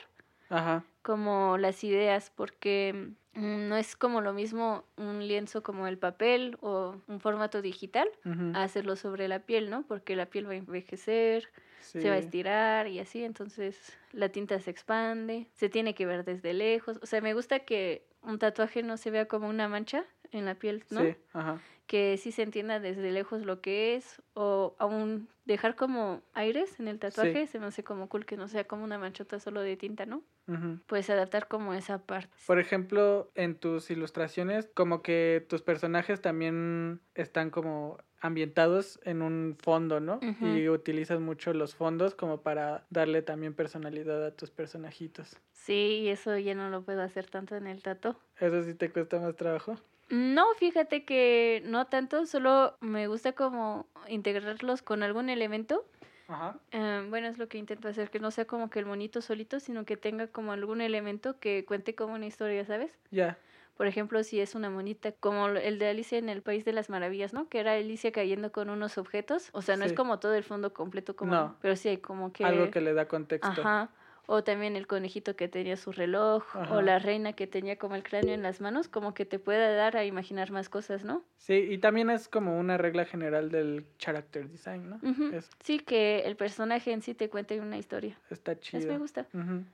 Ajá. 0.50 0.85
como 1.02 1.56
las 1.58 1.82
ideas, 1.85 2.31
porque 2.35 3.12
mm, 3.35 3.69
no 3.69 3.76
es 3.76 3.97
como 3.97 4.20
lo 4.20 4.32
mismo 4.35 4.85
un 4.97 5.26
lienzo 5.26 5.62
como 5.62 5.87
el 5.87 5.97
papel 5.97 6.58
o 6.61 6.97
un 7.08 7.20
formato 7.20 7.62
digital 7.62 8.08
a 8.55 8.62
hacerlo 8.64 8.97
sobre 8.97 9.26
la 9.29 9.41
piel, 9.41 9.70
¿no? 9.70 9.87
Porque 9.87 10.14
la 10.17 10.26
piel 10.26 10.47
va 10.49 10.52
a 10.52 10.56
envejecer, 10.56 11.49
Sí. 11.81 12.02
se 12.02 12.08
va 12.11 12.17
a 12.17 12.19
estirar 12.19 12.87
y 12.88 12.99
así, 12.99 13.25
entonces 13.25 13.97
la 14.12 14.29
tinta 14.29 14.61
se 14.61 14.70
expande, 14.70 15.49
se 15.55 15.70
tiene 15.70 15.94
que 15.94 16.05
ver 16.05 16.25
desde 16.26 16.52
lejos. 16.52 16.99
O 17.02 17.06
sea, 17.06 17.23
me 17.23 17.32
gusta 17.32 17.61
que 17.61 18.05
un 18.23 18.38
tatuaje 18.38 18.82
no 18.82 18.99
se 18.99 19.11
vea 19.11 19.26
como 19.26 19.49
una 19.49 19.67
mancha 19.69 20.05
en 20.32 20.44
la 20.44 20.55
piel, 20.55 20.85
¿no? 20.91 21.03
Sí, 21.03 21.17
ajá. 21.32 21.61
Que 21.87 22.16
sí 22.19 22.31
se 22.31 22.43
entienda 22.43 22.78
desde 22.78 23.11
lejos 23.11 23.45
lo 23.45 23.61
que 23.61 23.97
es, 23.97 24.23
o 24.35 24.76
aún 24.78 25.28
dejar 25.45 25.75
como 25.75 26.23
aires 26.35 26.78
en 26.78 26.87
el 26.87 27.00
tatuaje, 27.00 27.49
se 27.49 27.59
me 27.59 27.66
hace 27.66 27.83
como 27.83 28.09
cool 28.09 28.25
que 28.26 28.37
no 28.37 28.47
sea 28.47 28.64
como 28.64 28.85
una 28.85 28.99
manchota 28.99 29.40
solo 29.40 29.61
de 29.61 29.76
tinta, 29.76 30.07
¿no? 30.07 30.23
Ujú. 30.47 30.78
Puedes 30.87 31.11
adaptar 31.11 31.49
como 31.49 31.75
esa 31.75 31.99
parte. 32.07 32.31
Por 32.47 32.61
ejemplo, 32.61 33.31
en 33.35 33.57
tus 33.57 33.90
ilustraciones, 33.90 34.71
como 34.75 35.02
que 35.02 35.45
tus 35.49 35.62
personajes 35.62 36.21
también 36.21 37.00
están 37.14 37.50
como 37.50 37.99
ambientados 38.21 39.00
en 39.04 39.23
un 39.23 39.57
fondo, 39.61 39.99
¿no? 39.99 40.21
Ujú. 40.23 40.47
Y 40.47 40.69
utilizas 40.69 41.21
mucho 41.21 41.52
los 41.54 41.75
fondos 41.75 42.14
como 42.14 42.43
para 42.43 42.87
darle 42.90 43.23
también 43.23 43.54
personalidad 43.54 44.25
a 44.25 44.37
tus 44.37 44.50
personajitos. 44.50 45.37
Sí, 45.52 46.00
y 46.02 46.09
eso 46.09 46.37
ya 46.38 46.54
no 46.54 46.71
lo 46.71 46.83
puedo 46.83 47.02
hacer 47.02 47.26
tanto 47.28 47.57
en 47.57 47.66
el 47.66 47.83
tatu. 47.83 48.14
¿Eso 48.38 48.62
sí 48.62 48.75
te 48.75 48.90
cuesta 48.90 49.19
más 49.19 49.37
trabajo? 49.37 49.76
No, 50.11 50.45
fíjate 50.57 51.05
que 51.05 51.62
no 51.64 51.87
tanto, 51.87 52.26
solo 52.26 52.76
me 52.81 53.07
gusta 53.07 53.33
como 53.33 53.87
integrarlos 54.09 54.83
con 54.83 55.02
algún 55.02 55.31
elemento. 55.31 55.85
Ajá. 56.26 56.59
Eh, 56.73 57.07
bueno, 57.09 57.29
es 57.29 57.38
lo 57.38 57.49
que 57.49 57.59
intento 57.59 57.88
hacer, 57.88 58.11
que 58.11 58.19
no 58.21 58.31
sea 58.31 58.45
como 58.45 58.71
que 58.71 58.81
el 58.81 58.87
monito 58.87 59.21
solito, 59.21 59.61
sino 59.61 59.85
que 59.85 59.97
tenga 59.97 60.26
como 60.29 60.52
algún 60.52 60.81
elemento 60.81 61.38
que 61.38 61.64
cuente 61.64 61.95
como 61.95 62.14
una 62.14 62.26
historia, 62.26 62.64
¿sabes? 62.64 62.90
Ya. 63.11 63.38
Por 63.76 63.87
ejemplo, 63.87 64.23
si 64.25 64.40
es 64.40 64.55
una 64.55 64.69
monita, 64.69 65.12
como 65.12 65.47
el 65.49 65.79
de 65.79 65.88
Alicia 65.88 66.19
en 66.19 66.29
el 66.29 66.43
País 66.43 66.64
de 66.64 66.73
las 66.73 66.90
Maravillas, 66.90 67.33
¿no? 67.33 67.49
Que 67.49 67.61
era 67.61 67.73
Alicia 67.75 68.12
cayendo 68.12 68.52
con 68.52 68.69
unos 68.69 68.99
objetos. 68.99 69.49
O 69.52 69.62
sea, 69.62 69.76
no 69.76 69.85
Sí. 69.85 69.90
es 69.90 69.97
como 69.97 70.19
todo 70.19 70.35
el 70.35 70.45
fondo 70.45 70.75
completo, 70.75 71.17
como, 71.17 71.33
No. 71.33 71.57
pero 71.62 71.76
sí 71.76 71.88
hay 71.88 71.97
como 71.99 72.33
que... 72.33 72.45
Algo 72.45 72.71
que 72.71 72.81
le 72.81 72.93
da 72.95 73.09
contexto. 73.09 73.49
Ajá. 73.62 73.88
O 74.32 74.44
también 74.44 74.76
el 74.76 74.87
conejito 74.87 75.34
que 75.34 75.49
tenía 75.49 75.76
su 75.76 75.90
reloj, 75.90 76.44
Ajá. 76.54 76.72
o 76.76 76.82
la 76.82 77.00
reina 77.00 77.32
que 77.32 77.49
tenía 77.49 77.78
como 77.80 77.96
el 77.96 78.04
cráneo 78.04 78.32
en 78.32 78.42
las 78.44 78.60
manos, 78.60 78.87
como 78.87 79.12
que 79.12 79.25
te 79.26 79.40
pueda 79.40 79.75
dar 79.75 79.96
a 79.96 80.04
imaginar 80.04 80.52
más 80.52 80.68
cosas, 80.68 81.04
¿no? 81.04 81.25
Sí, 81.37 81.54
y 81.54 81.78
también 81.78 82.10
es 82.10 82.28
como 82.28 82.56
una 82.56 82.78
regla 82.78 83.04
general 83.06 83.50
del 83.50 83.87
character 83.99 84.49
design, 84.49 84.88
¿no? 84.88 85.00
Es- 85.37 85.50
Sí, 85.64 85.80
que 85.80 86.20
el 86.20 86.37
personaje 86.37 86.92
en 86.92 87.02
sí 87.02 87.12
te 87.12 87.28
cuente 87.28 87.58
una 87.60 87.76
historia. 87.76 88.16
está 88.30 88.52
Eso 88.52 88.60
chido. 88.60 88.87
me 88.92 88.99
gusta. 88.99 89.26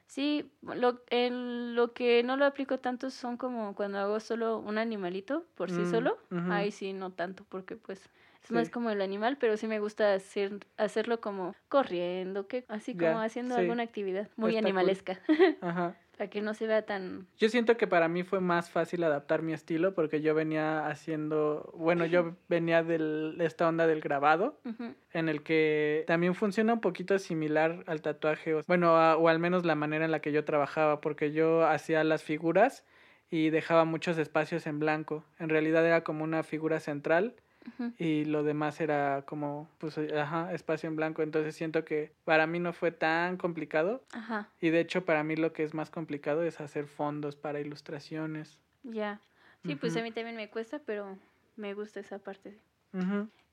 Sí, 0.06 0.50
lo, 0.62 1.02
el- 1.10 1.75
lo 1.75 1.92
que 1.92 2.22
no 2.22 2.38
lo 2.38 2.46
aplico 2.46 2.78
tanto 2.78 3.10
son 3.10 3.36
como 3.36 3.75
cuando 3.75 3.98
hago 3.98 4.20
solo 4.20 4.56
un 4.58 4.78
animalito 4.78 5.44
por 5.54 5.70
sí 5.70 5.82
Mm, 5.82 5.90
solo. 5.90 6.16
ujú. 6.30 6.50
Ahí 6.50 6.70
sí, 6.70 6.94
no 6.94 7.12
tanto, 7.12 7.44
porque 7.50 7.76
pues 7.76 8.08
es 8.47 8.49
Sí. 8.50 8.55
más 8.55 8.71
como 8.71 8.91
el 8.91 9.00
animal, 9.03 9.37
pero 9.38 9.57
sí 9.57 9.67
me 9.67 9.81
gusta 9.81 10.15
hacer, 10.15 10.61
hacerlo 10.76 11.21
como 11.21 11.55
corriendo, 11.69 12.47
que 12.49 12.65
así 12.69 12.97
como 12.97 13.19
haciendo 13.21 13.55
sí. 13.55 13.61
alguna 13.61 13.83
actividad 13.83 14.29
muy 14.37 14.50
Está 14.50 14.62
cool. 14.62 14.67
animalesca. 14.71 15.21
Ajá. 15.61 15.97
Para 16.17 16.31
que 16.31 16.41
no 16.41 16.55
se 16.55 16.67
vea 16.67 16.83
tan... 16.87 17.26
Yo 17.37 17.49
siento 17.50 17.76
que 17.76 17.87
para 17.87 18.09
mí 18.09 18.23
fue 18.23 18.41
más 18.41 18.71
fácil 18.71 19.05
adaptar 19.05 19.43
mi 19.43 19.53
estilo 19.53 19.95
porque 19.95 20.23
yo 20.23 20.35
venía 20.35 20.87
haciendo, 20.87 21.71
bueno, 21.76 22.07
yo 22.07 22.37
venía 22.49 22.83
de 22.83 23.35
esta 23.45 23.69
onda 23.69 23.87
del 23.87 24.00
grabado, 24.00 24.59
Ujú, 24.65 24.95
en 25.12 25.29
el 25.29 25.43
que 25.43 26.05
también 26.07 26.35
funciona 26.35 26.73
un 26.73 26.81
poquito 26.81 27.19
similar 27.19 27.85
al 27.87 28.00
tatuaje, 28.00 28.55
bueno, 28.67 28.97
a- 28.97 29.17
o 29.19 29.29
al 29.29 29.38
menos 29.38 29.67
la 29.67 29.75
manera 29.75 30.05
en 30.07 30.11
la 30.11 30.21
que 30.21 30.33
yo 30.33 30.45
trabajaba, 30.45 31.00
porque 31.03 31.33
yo 31.33 31.67
hacía 31.67 32.03
las 32.05 32.23
figuras 32.23 32.87
y 33.29 33.50
dejaba 33.50 33.85
muchos 33.85 34.17
espacios 34.19 34.67
en 34.67 34.79
blanco. 34.79 35.25
En 35.38 35.49
realidad 35.50 35.85
era 35.85 36.03
como 36.05 36.25
una 36.25 36.43
figura 36.45 36.81
central 36.81 37.35
y 37.99 38.25
lo 38.26 38.42
demás 38.42 38.80
era 38.80 39.25
como, 39.26 39.68
pues, 39.78 39.99
ajá, 39.99 40.52
espacio 40.54 40.88
en 40.88 40.96
blanco. 40.96 41.23
Entonces 41.23 41.54
siento 41.56 41.85
que 41.85 42.12
para 42.25 42.46
mí 42.46 42.58
no 42.61 42.73
fue 42.73 42.92
tan 42.92 43.37
complicado 43.38 44.02
Ajá, 44.12 44.50
y 44.61 44.70
de 44.70 44.80
hecho 44.80 45.04
para 45.04 45.25
mí 45.25 45.37
lo 45.37 45.52
que 45.52 45.64
es 45.64 45.75
más 45.75 45.90
complicado 45.90 46.42
es 46.44 46.61
hacer 46.61 46.87
fondos 46.88 47.37
para 47.37 47.61
ilustraciones. 47.61 48.61
ya. 48.82 49.20
Sí, 49.62 49.75
pues 49.75 49.96
a 49.96 50.02
mí 50.02 50.12
también 50.12 50.37
me 50.37 50.50
cuesta, 50.50 50.78
pero 50.78 51.18
me 51.56 51.75
gusta 51.75 52.00
esa 52.00 52.18
parte. 52.18 52.61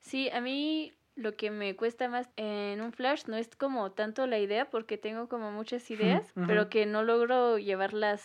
Sí, 0.01 0.29
a 0.29 0.41
mí 0.41 0.93
lo 1.15 1.35
que 1.35 1.51
me 1.51 1.75
cuesta 1.75 2.09
más 2.09 2.29
en 2.35 2.81
un 2.81 2.91
flash 2.93 3.23
no 3.27 3.37
es 3.37 3.55
como 3.55 3.91
tanto 3.91 4.27
la 4.27 4.39
idea, 4.39 4.69
porque 4.69 4.97
tengo 4.97 5.27
como 5.29 5.51
muchas 5.51 5.89
ideas, 5.91 6.35
pero 6.45 6.69
que 6.69 6.85
no 6.85 7.03
logro 7.03 7.57
llevarlas 7.57 8.21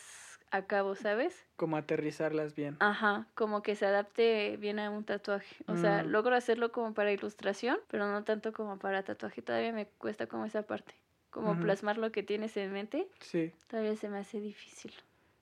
a 0.51 0.67
cabo, 0.67 0.95
¿sabes? 0.95 1.47
Como 1.57 1.77
aterrizarlas 1.77 2.55
bien. 2.55 2.77
Ajá, 2.81 3.27
como 3.35 3.63
que 3.63 3.75
se 3.75 3.87
adapte 3.87 4.57
bien 4.57 4.79
a 4.79 4.91
un 4.91 5.05
tatuaje. 5.05 5.65
O 5.67 5.77
sea, 5.77 6.03
Mm. 6.05 6.11
logro 6.11 6.37
hacerlo 6.37 6.71
como 6.73 6.95
para 6.95 7.13
ilustración, 7.13 7.79
pero 7.89 8.07
no 8.07 8.23
tanto 8.25 8.53
como 8.53 8.79
para 8.79 9.03
tatuaje. 9.03 9.43
Todavía 9.43 9.73
me 9.73 9.87
cuesta 9.87 10.27
como 10.29 10.45
esa 10.47 10.63
parte. 10.63 10.95
Como 11.31 11.59
plasmar 11.61 11.99
lo 11.99 12.11
que 12.13 12.23
tienes 12.23 12.57
en 12.57 12.73
mente, 12.73 13.09
Sí, 13.21 13.53
todavía 13.69 13.97
se 13.97 14.09
me 14.09 14.19
hace 14.19 14.41
difícil. 14.41 14.93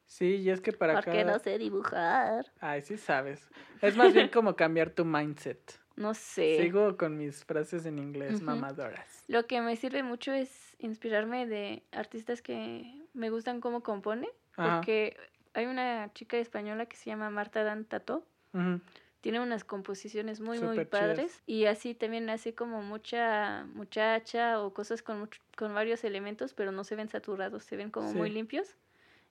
sí, 0.06 0.36
y 0.36 0.50
es 0.50 0.60
que 0.60 0.72
para 0.72 0.94
Porque 0.94 1.10
cada... 1.10 1.32
no 1.34 1.38
sé 1.38 1.58
dibujar. 1.58 2.46
Ay, 2.60 2.82
sí 2.82 2.96
sabes. 2.96 3.48
Es 3.82 3.96
más 3.96 4.12
bien 4.14 4.28
como 4.28 4.56
cambiar 4.56 4.90
tu 4.90 5.04
mindset. 5.04 5.60
No 5.96 6.12
sé. 6.12 6.56
Sigo 6.56 6.96
con 6.98 7.16
mis 7.16 7.42
frases 7.44 7.86
en 7.86 7.98
inglés 7.98 8.34
Ujú. 8.34 8.44
mamadoras. 8.44 9.24
Lo 9.28 9.46
que 9.46 9.62
me 9.62 9.76
sirve 9.76 10.02
mucho 10.02 10.32
es 10.32 10.76
inspirarme 10.78 11.46
de 11.46 11.84
artistas 11.90 12.42
que 12.42 13.02
me 13.14 13.30
gustan 13.30 13.60
cómo 13.62 13.82
compone, 13.82 14.28
Ajá. 14.56 14.80
porque 14.80 15.16
hay 15.54 15.66
una 15.66 16.10
chica 16.14 16.36
española 16.38 16.86
que 16.86 16.96
se 16.96 17.06
llama 17.10 17.30
Marta 17.30 17.62
Dan 17.64 17.84
Tato. 17.84 18.24
Ujú, 18.52 18.80
Tiene 19.20 19.40
unas 19.40 19.64
composiciones 19.64 20.40
muy, 20.40 20.58
muy 20.58 20.68
Súper 20.70 20.88
padres. 20.88 21.18
chidas. 21.32 21.42
Y 21.46 21.64
así 21.66 21.94
también 21.94 22.30
hace 22.30 22.54
como 22.54 22.82
mucha 22.82 23.66
muchacha 23.74 24.60
o 24.60 24.72
cosas 24.72 25.02
con, 25.02 25.28
con 25.56 25.74
varios 25.74 26.04
elementos, 26.04 26.54
pero 26.54 26.70
no 26.72 26.84
se 26.84 26.96
ven 26.96 27.08
saturados, 27.08 27.64
se 27.64 27.76
ven 27.76 27.90
como 27.90 28.12
muy 28.12 28.28
Sí. 28.28 28.34
limpios. 28.34 28.76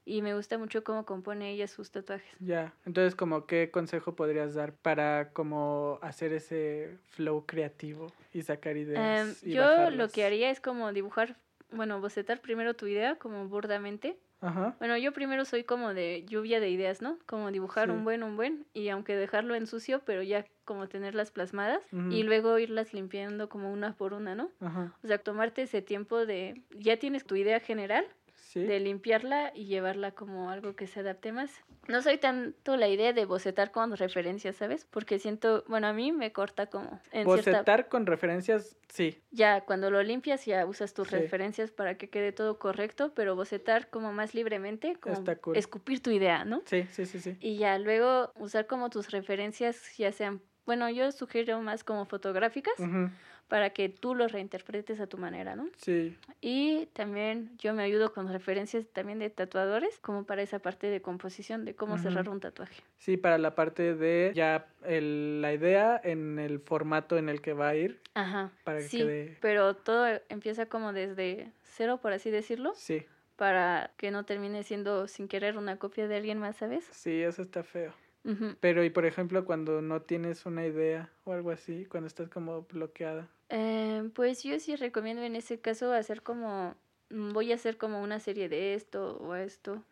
Y 0.06 0.22
me 0.22 0.36
gusta 0.36 0.58
mucho 0.58 0.84
cómo 0.84 1.06
compone 1.06 1.52
ella 1.52 1.68
sus 1.68 1.92
tatuajes. 1.92 2.30
Ya, 2.40 2.74
entonces 2.86 3.16
como 3.16 3.46
qué 3.48 3.72
consejo 3.72 4.16
podrías 4.16 4.54
dar 4.54 4.74
para 4.74 5.32
como 5.34 5.98
hacer 6.02 6.34
ese 6.34 6.98
flow 7.12 7.46
creativo 7.46 8.08
y 8.34 8.42
sacar 8.44 8.78
ideas 8.78 9.42
y 9.44 9.52
yo 9.54 9.62
lo 9.62 9.68
bajarlas? 9.78 10.12
que 10.12 10.26
haría 10.26 10.50
es 10.52 10.60
como 10.60 10.92
dibujar, 10.94 11.38
bueno, 11.72 12.02
bocetar 12.02 12.42
primero 12.42 12.76
tu 12.76 12.88
idea 12.88 13.16
como 13.16 13.48
burdamente. 13.48 14.18
Ajá, 14.46 14.76
Bueno, 14.80 14.98
yo 14.98 15.12
primero 15.14 15.46
soy 15.46 15.64
como 15.64 15.94
de 15.94 16.26
lluvia 16.28 16.60
de 16.60 16.70
ideas, 16.70 17.02
¿no? 17.02 17.18
Como 17.26 17.52
dibujar 17.52 17.88
Sí. 17.88 17.94
un 17.94 18.04
buen, 18.04 18.24
un 18.24 18.36
buen, 18.36 18.66
y 18.74 18.90
aunque 18.90 19.16
dejarlo 19.16 19.56
en 19.56 19.68
sucio, 19.68 20.02
pero 20.06 20.22
ya 20.24 20.46
como 20.66 20.88
tenerlas 20.88 21.32
plasmadas 21.32 21.88
y 22.12 22.24
luego 22.24 22.58
irlas 22.60 22.94
limpiando 22.94 23.50
como 23.50 23.72
una 23.72 23.96
por 23.96 24.14
una, 24.14 24.36
¿no? 24.36 24.52
ajá, 24.60 24.94
O 25.04 25.08
sea, 25.08 25.18
tomarte 25.20 25.62
ese 25.64 25.82
tiempo 25.82 26.26
de, 26.26 26.64
ya 26.72 26.98
tienes 26.98 27.26
tu 27.26 27.36
idea 27.36 27.60
general, 27.60 28.06
sí. 28.56 28.62
de 28.62 28.80
limpiarla 28.80 29.52
y 29.54 29.66
llevarla 29.66 30.12
como 30.12 30.50
algo 30.50 30.76
que 30.76 30.88
se 30.88 31.02
adapte 31.02 31.32
más. 31.34 31.52
No 31.88 32.02
soy 32.02 32.18
tanto 32.18 32.78
la 32.78 32.88
idea 32.88 33.14
de 33.14 33.26
bocetar 33.26 33.72
con 33.72 33.96
referencias, 33.96 34.56
¿sabes? 34.56 34.86
Porque 34.86 35.20
siento, 35.20 35.64
bueno, 35.68 35.88
a 35.88 35.94
mí 35.94 36.12
me 36.12 36.32
corta 36.32 36.68
como 36.68 37.00
en 37.12 37.26
cierta... 37.30 37.52
Bocetar 37.60 37.90
con 37.90 38.06
referencias, 38.06 38.78
sí. 38.90 39.22
Ya, 39.30 39.62
cuando 39.66 39.92
lo 39.92 40.02
limpias 40.02 40.46
ya 40.46 40.66
usas 40.66 40.94
tus 40.94 41.10
Sí. 41.10 41.16
referencias 41.18 41.70
para 41.72 41.98
que 41.98 42.10
quede 42.10 42.32
todo 42.32 42.58
correcto, 42.58 43.14
pero 43.14 43.36
bocetar 43.36 43.90
como 43.90 44.14
más 44.14 44.34
libremente, 44.34 44.96
como 44.96 45.22
cool. 45.42 45.58
escupir 45.58 46.02
tu 46.02 46.10
idea, 46.10 46.46
¿no? 46.46 46.62
Sí, 46.66 46.88
sí, 46.92 47.06
sí, 47.06 47.20
sí. 47.20 47.38
Y 47.40 47.58
ya 47.58 47.78
luego 47.78 48.32
usar 48.40 48.66
como 48.66 48.90
tus 48.90 49.12
referencias, 49.12 49.96
ya 49.98 50.12
sean, 50.14 50.42
bueno, 50.66 50.90
yo 50.90 51.12
sugiero 51.12 51.62
más 51.62 51.84
como 51.84 52.06
fotográficas, 52.06 52.80
Ujú, 52.80 53.10
para 53.48 53.70
que 53.72 53.90
tú 53.90 54.16
los 54.16 54.32
reinterpretes 54.32 55.00
a 55.00 55.08
tu 55.08 55.18
manera, 55.18 55.56
¿no? 55.56 55.68
Sí, 55.78 56.18
Y 56.42 56.88
también 56.94 57.52
yo 57.58 57.74
me 57.74 57.84
ayudo 57.84 58.12
con 58.14 58.28
referencias 58.32 58.88
también 58.92 59.20
de 59.20 59.30
tatuadores, 59.30 60.00
como 60.00 60.26
para 60.26 60.42
esa 60.42 60.60
parte 60.60 60.88
de 60.88 61.02
composición, 61.02 61.64
de 61.66 61.76
cómo 61.76 61.98
cerrar 61.98 62.28
un 62.30 62.40
tatuaje. 62.40 62.76
sí, 62.98 63.18
para 63.18 63.38
la 63.38 63.54
parte 63.56 63.96
de 63.96 64.32
ya 64.36 64.68
el- 64.84 65.42
la 65.42 65.54
idea 65.54 66.00
en 66.04 66.40
el 66.40 66.60
formato 66.60 67.18
en 67.18 67.30
el 67.30 67.42
que 67.42 67.54
va 67.54 67.70
a 67.70 67.76
ir, 67.76 68.02
Ajá. 68.16 68.52
para 68.64 68.80
que 68.80 68.88
sí, 68.90 68.98
quede... 69.00 69.38
pero 69.42 69.76
todo 69.76 70.08
empieza 70.30 70.66
como 70.68 70.92
desde 70.94 71.52
cero, 71.64 72.00
por 72.02 72.14
así 72.14 72.32
decirlo, 72.32 72.74
Sí, 72.76 73.06
para 73.36 73.92
que 73.98 74.12
no 74.12 74.26
termine 74.26 74.64
siendo 74.64 75.08
sin 75.08 75.28
querer 75.28 75.58
una 75.58 75.78
copia 75.78 76.08
de 76.08 76.16
alguien 76.16 76.40
más, 76.40 76.56
¿sabes? 76.56 76.86
sí, 76.92 77.22
eso 77.22 77.42
está 77.44 77.64
feo. 77.64 77.94
Ujú. 78.24 78.56
Pero, 78.60 78.84
y 78.84 78.90
por 78.90 79.06
ejemplo, 79.06 79.46
cuando 79.46 79.82
no 79.84 80.02
tienes 80.02 80.48
una 80.48 80.66
idea 80.66 81.12
o 81.26 81.34
algo 81.34 81.52
así, 81.52 81.86
cuando 81.86 82.08
estás 82.08 82.28
como 82.30 82.64
bloqueada. 82.64 83.28
Eh, 83.50 84.10
pues 84.16 84.44
yo 84.44 84.60
sí 84.60 84.76
recomiendo 84.76 85.22
en 85.24 85.36
ese 85.36 85.62
caso 85.62 85.94
hacer 85.94 86.24
como, 86.24 86.76
mm, 87.10 87.32
voy 87.34 87.52
a 87.52 87.56
hacer 87.56 87.78
como 87.78 88.02
una 88.02 88.20
serie 88.20 88.50
de 88.50 88.74
esto 88.74 89.18
o 89.18 89.36
esto, 89.36 89.84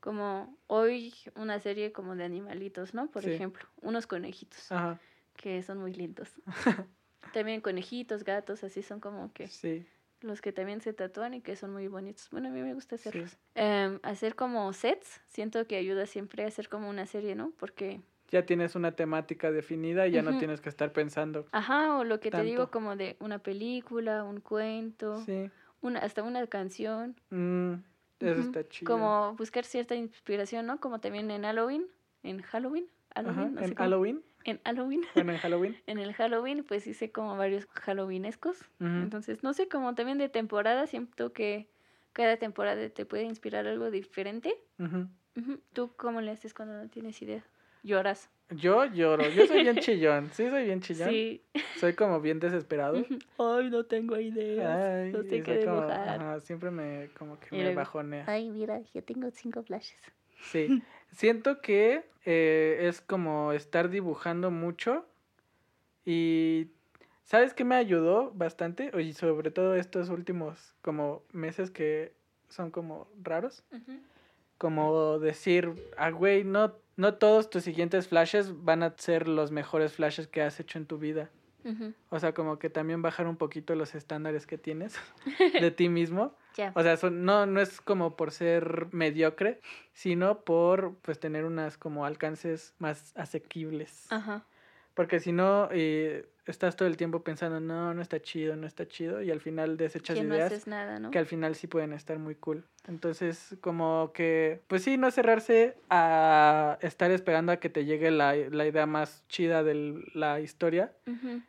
como 0.00 0.58
hoy 0.66 1.14
una 1.34 1.58
serie 1.60 1.92
como 1.92 2.16
de 2.16 2.24
animalitos, 2.24 2.94
¿no? 2.94 3.10
Por 3.10 3.24
Sí. 3.24 3.26
ejemplo, 3.26 3.66
unos 3.82 4.06
conejitos 4.06 4.74
Ajá, 4.74 5.00
que 5.36 5.62
son 5.62 5.78
muy 5.80 5.92
lindos. 5.94 6.40
también 7.32 7.60
conejitos, 7.62 8.24
gatos, 8.24 8.64
así 8.64 8.82
son 8.82 9.00
como 9.00 9.32
que 9.32 9.52
sí, 9.52 9.88
los 10.20 10.40
que 10.42 10.52
también 10.52 10.80
se 10.82 10.92
tatúan 10.94 11.34
y 11.34 11.42
que 11.42 11.56
son 11.56 11.72
muy 11.72 11.88
bonitos. 11.88 12.30
Bueno, 12.30 12.48
a 12.48 12.52
mí 12.52 12.62
me 12.62 12.74
gusta 12.74 12.96
sí. 12.96 12.96
hacerlos. 12.96 13.38
Em, 13.54 14.00
hacer 14.04 14.36
como 14.36 14.72
sets, 14.72 15.20
siento 15.28 15.66
que 15.66 15.76
ayuda 15.76 16.06
siempre 16.06 16.44
a 16.44 16.48
hacer 16.48 16.68
como 16.68 16.88
una 16.90 17.06
serie, 17.06 17.34
¿no? 17.36 17.52
Porque, 17.58 18.02
Ya 18.30 18.46
tienes 18.46 18.74
una 18.74 18.94
temática 18.96 19.50
definida 19.52 20.06
y 20.06 20.12
ya 20.12 20.22
no 20.22 20.36
tienes 20.36 20.60
que 20.60 20.68
estar 20.68 20.92
pensando. 20.92 21.46
ajá, 21.52 21.98
o 21.98 22.04
lo 22.04 22.20
que 22.20 22.30
te 22.32 22.42
digo 22.42 22.70
como 22.70 22.96
de 22.96 23.16
una 23.20 23.38
película, 23.42 24.24
un 24.24 24.40
cuento, 24.40 25.26
Sí, 25.26 25.52
una, 25.82 26.00
hasta 26.00 26.22
una 26.22 26.46
canción. 26.46 27.16
mm, 27.30 27.74
eso 28.20 28.40
está 28.40 28.68
chido. 28.68 29.14
Como 29.14 29.34
buscar 29.36 29.64
cierta 29.64 29.94
inspiración, 29.94 30.66
¿no? 30.66 30.80
Como 30.80 31.00
también 31.00 31.30
en 31.30 31.42
Halloween, 31.42 31.88
en 32.22 32.42
Halloween, 32.42 32.88
Ajá, 33.22 33.48
Halloween, 33.48 33.54
no 33.54 33.62
sé 33.62 33.74
en 33.74 33.76
Halloween, 33.76 34.24
en 34.44 34.60
Halloween, 34.64 35.02
bueno, 35.14 35.32
en 35.32 35.38
Halloween. 35.38 35.82
en 35.86 35.98
el 35.98 36.14
Halloween, 36.14 36.64
pues 36.64 36.86
hice 36.86 37.12
como 37.12 37.36
varios 37.36 37.66
Halloweenescos. 37.74 38.70
Ujú. 38.80 39.10
Entonces, 39.10 39.42
no 39.42 39.52
sé, 39.54 39.68
como 39.68 39.94
también 39.94 40.18
de 40.18 40.28
temporada, 40.28 40.86
siento 40.86 41.32
que 41.32 41.70
cada 42.12 42.38
temporada 42.38 42.88
te 42.90 43.06
puede 43.06 43.24
inspirar 43.24 43.66
algo 43.66 43.90
diferente. 43.90 44.56
¿Tú 45.72 45.94
cómo 45.96 46.20
le 46.20 46.30
haces 46.32 46.52
cuando 46.52 46.74
no 46.82 46.88
tienes 46.90 47.22
idea? 47.22 47.48
Lloras. 47.82 48.30
Yo 48.50 48.84
lloro, 48.86 49.28
yo 49.28 49.46
soy 49.46 49.62
bien 49.62 49.76
chillón, 49.80 50.30
sí 50.32 50.48
soy 50.48 50.64
bien 50.64 50.80
chillón, 50.80 51.10
Sí. 51.10 51.42
soy 51.76 51.92
como 51.94 52.20
bien 52.20 52.40
desesperado. 52.40 53.04
Ay, 53.38 53.68
no 53.70 53.84
tengo 53.84 54.18
ideas. 54.18 54.86
Ay, 55.04 55.12
no 55.12 55.22
sé 55.22 55.42
qué 55.42 55.64
como- 55.64 55.82
ajá, 55.82 56.40
siempre 56.40 56.70
me 56.70 57.10
como 57.18 57.38
que 57.38 57.48
Y 57.54 57.58
me 57.58 57.64
luego, 57.64 57.76
bajonea. 57.76 58.24
Ay, 58.26 58.48
mira, 58.48 58.80
ya 58.94 59.02
tengo 59.02 59.30
cinco 59.30 59.62
flashes. 59.62 60.00
Sí, 60.50 60.82
siento 61.12 61.60
que 61.60 62.04
eh, 62.24 62.78
es 62.88 63.00
como 63.02 63.52
estar 63.52 63.90
dibujando 63.90 64.50
mucho 64.50 65.04
y 66.06 66.68
¿sabes 67.24 67.52
qué 67.52 67.64
me 67.64 67.74
ayudó 67.74 68.30
bastante? 68.32 68.90
Y 68.98 69.12
sobre 69.12 69.50
todo 69.50 69.74
estos 69.74 70.08
últimos 70.08 70.74
como 70.80 71.22
meses 71.32 71.70
que 71.70 72.14
son 72.48 72.70
como 72.70 73.08
raros, 73.22 73.62
como 74.56 75.18
decir, 75.18 75.74
ah, 75.98 76.10
güey, 76.10 76.44
no, 76.44 76.74
no 76.98 77.14
todos 77.14 77.48
tus 77.48 77.62
siguientes 77.64 78.08
flashes 78.08 78.62
van 78.64 78.82
a 78.82 78.94
ser 78.98 79.26
los 79.28 79.50
mejores 79.50 79.94
flashes 79.94 80.26
que 80.26 80.42
has 80.42 80.60
hecho 80.60 80.76
en 80.78 80.84
tu 80.84 80.98
vida. 80.98 81.30
O 82.08 82.18
sea, 82.18 82.32
como 82.32 82.58
que 82.58 82.70
también 82.70 83.02
bajar 83.02 83.26
un 83.26 83.36
poquito 83.36 83.74
los 83.74 83.94
estándares 83.94 84.46
que 84.46 84.56
tienes 84.56 84.94
de 85.60 85.70
ti 85.70 85.88
mismo. 85.90 86.34
O 86.74 86.82
sea, 86.82 86.96
son- 86.96 87.24
no, 87.26 87.44
no 87.44 87.60
es 87.60 87.80
como 87.82 88.16
por 88.16 88.30
ser 88.30 88.86
mediocre, 88.92 89.60
sino 89.92 90.40
por 90.40 90.94
pues 91.02 91.20
tener 91.20 91.44
unas 91.44 91.76
como 91.76 92.06
alcances 92.06 92.74
más 92.78 93.12
asequibles. 93.16 94.06
Ajá. 94.10 94.44
Porque 94.94 95.20
si 95.20 95.30
no, 95.32 95.68
eh, 95.70 96.26
estás 96.48 96.76
todo 96.76 96.88
el 96.88 96.96
tiempo 96.96 97.22
pensando, 97.22 97.60
no, 97.60 97.94
no 97.94 98.02
está 98.02 98.20
chido, 98.20 98.56
no 98.56 98.66
está 98.66 98.88
chido, 98.88 99.22
y 99.22 99.30
al 99.30 99.40
final 99.40 99.76
desechas 99.76 100.16
Que 100.16 100.24
no 100.24 100.34
ideas 100.34 100.52
haces 100.52 100.66
nada, 100.66 100.98
¿no? 100.98 101.10
que 101.10 101.18
al 101.18 101.26
final 101.26 101.54
sí 101.54 101.66
pueden 101.66 101.92
estar 101.92 102.18
muy 102.18 102.34
cool. 102.34 102.64
Entonces, 102.86 103.56
como 103.60 104.12
que, 104.14 104.60
pues 104.66 104.82
sí, 104.82 104.96
no 104.96 105.10
cerrarse 105.10 105.76
a 105.90 106.78
estar 106.80 107.10
esperando 107.10 107.52
a 107.52 107.58
que 107.58 107.68
te 107.68 107.84
llegue 107.84 108.10
la, 108.10 108.34
la 108.34 108.66
idea 108.66 108.86
más 108.86 109.24
chida 109.28 109.62
de 109.62 110.02
la 110.14 110.40
historia 110.40 110.92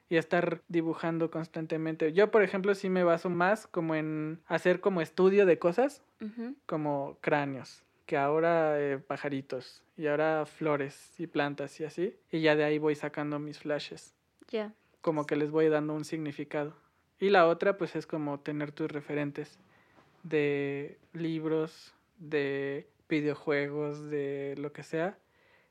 y 0.09 0.17
estar 0.17 0.61
dibujando 0.67 1.31
constantemente. 1.31 2.11
Yo, 2.11 2.29
por 2.29 2.43
ejemplo, 2.43 2.75
sí 2.75 2.89
me 2.89 3.03
baso 3.05 3.29
más 3.29 3.67
como 3.67 3.95
en 3.95 4.39
hacer 4.47 4.81
como 4.81 5.01
estudio 5.01 5.45
de 5.45 5.57
cosas, 5.59 6.01
como 6.65 7.17
cráneos, 7.21 7.83
que 8.05 8.17
ahora 8.17 8.79
eh, 8.79 8.97
pajaritos 8.99 9.81
y 9.95 10.07
ahora 10.07 10.45
flores 10.45 11.13
y 11.19 11.27
plantas 11.27 11.79
y 11.79 11.85
así, 11.85 12.15
y 12.31 12.41
ya 12.41 12.55
de 12.55 12.63
ahí 12.65 12.77
voy 12.79 12.95
sacando 12.95 13.39
mis 13.39 13.59
flashes, 13.59 14.13
Ya. 14.51 14.73
Como 15.01 15.25
que 15.25 15.35
les 15.35 15.51
voy 15.51 15.69
dando 15.69 15.93
un 15.93 16.05
significado. 16.05 16.73
Y 17.19 17.29
la 17.29 17.47
otra 17.47 17.77
pues 17.77 17.95
es 17.95 18.07
como 18.07 18.39
tener 18.39 18.71
tus 18.71 18.91
referentes 18.91 19.59
de 20.23 20.97
libros, 21.13 21.93
de 22.17 22.87
videojuegos, 23.09 24.09
de 24.09 24.55
lo 24.57 24.71
que 24.71 24.83
sea, 24.83 25.17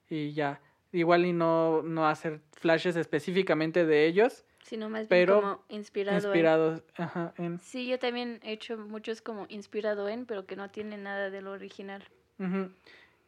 y 0.09 0.33
ya. 0.33 0.61
Igual 0.93 1.27
y 1.27 1.33
no, 1.33 1.83
no 1.83 2.09
hacer 2.09 2.41
flashes 2.53 2.97
específicamente 2.97 3.85
de 3.85 4.07
ellos, 4.07 4.45
Sino 4.69 4.91
más 4.91 5.09
bien 5.09 5.09
Pero 5.09 5.41
como 5.41 5.65
inspirado 5.71 6.19
en. 6.19 6.25
inspirados 6.25 6.83
ajá, 6.97 7.33
en... 7.39 7.59
Sí, 7.59 7.87
yo 7.87 7.99
también 7.99 8.39
he 8.43 8.53
hecho 8.53 8.77
muchos 8.77 9.23
como 9.23 9.47
inspirado 9.49 10.11
en, 10.11 10.27
pero 10.27 10.45
que 10.45 10.57
no 10.57 10.69
tienen 10.69 11.05
nada 11.05 11.31
de 11.31 11.41
lo 11.41 11.53
original. 11.53 12.05
Ujú. 12.39 12.71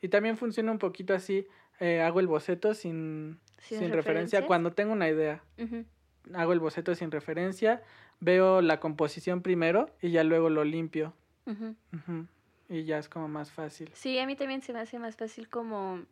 Y 0.03 0.09
también 0.09 0.37
funciona 0.37 0.71
un 0.71 0.79
poquito 0.79 1.15
así, 1.15 1.47
eh, 1.79 2.03
hago 2.03 2.21
el 2.21 2.27
boceto 2.27 2.75
sin, 2.75 3.41
¿Sin 3.61 3.79
sin 3.79 3.93
referencia 3.93 4.47
cuando 4.47 4.73
tengo 4.73 4.93
una 4.93 5.09
idea. 5.09 5.43
Hago 6.35 6.53
el 6.53 6.61
boceto 6.61 6.95
sin 6.95 7.11
referencia, 7.11 7.83
veo 8.21 8.61
la 8.61 8.81
composición 8.81 9.43
primero 9.43 9.91
y 10.01 10.11
ya 10.11 10.25
luego 10.25 10.51
lo 10.51 10.65
limpio. 10.65 11.15
Y 12.69 12.85
ya 12.85 12.99
es 12.99 13.09
como 13.09 13.29
más 13.29 13.51
fácil. 13.51 13.91
Sí, 13.95 14.19
a 14.19 14.27
mí 14.27 14.37
también 14.37 14.63
se 14.63 14.73
me 14.73 14.81
hace 14.81 14.99
más 14.99 15.17
fácil 15.17 15.49
como 15.49 16.05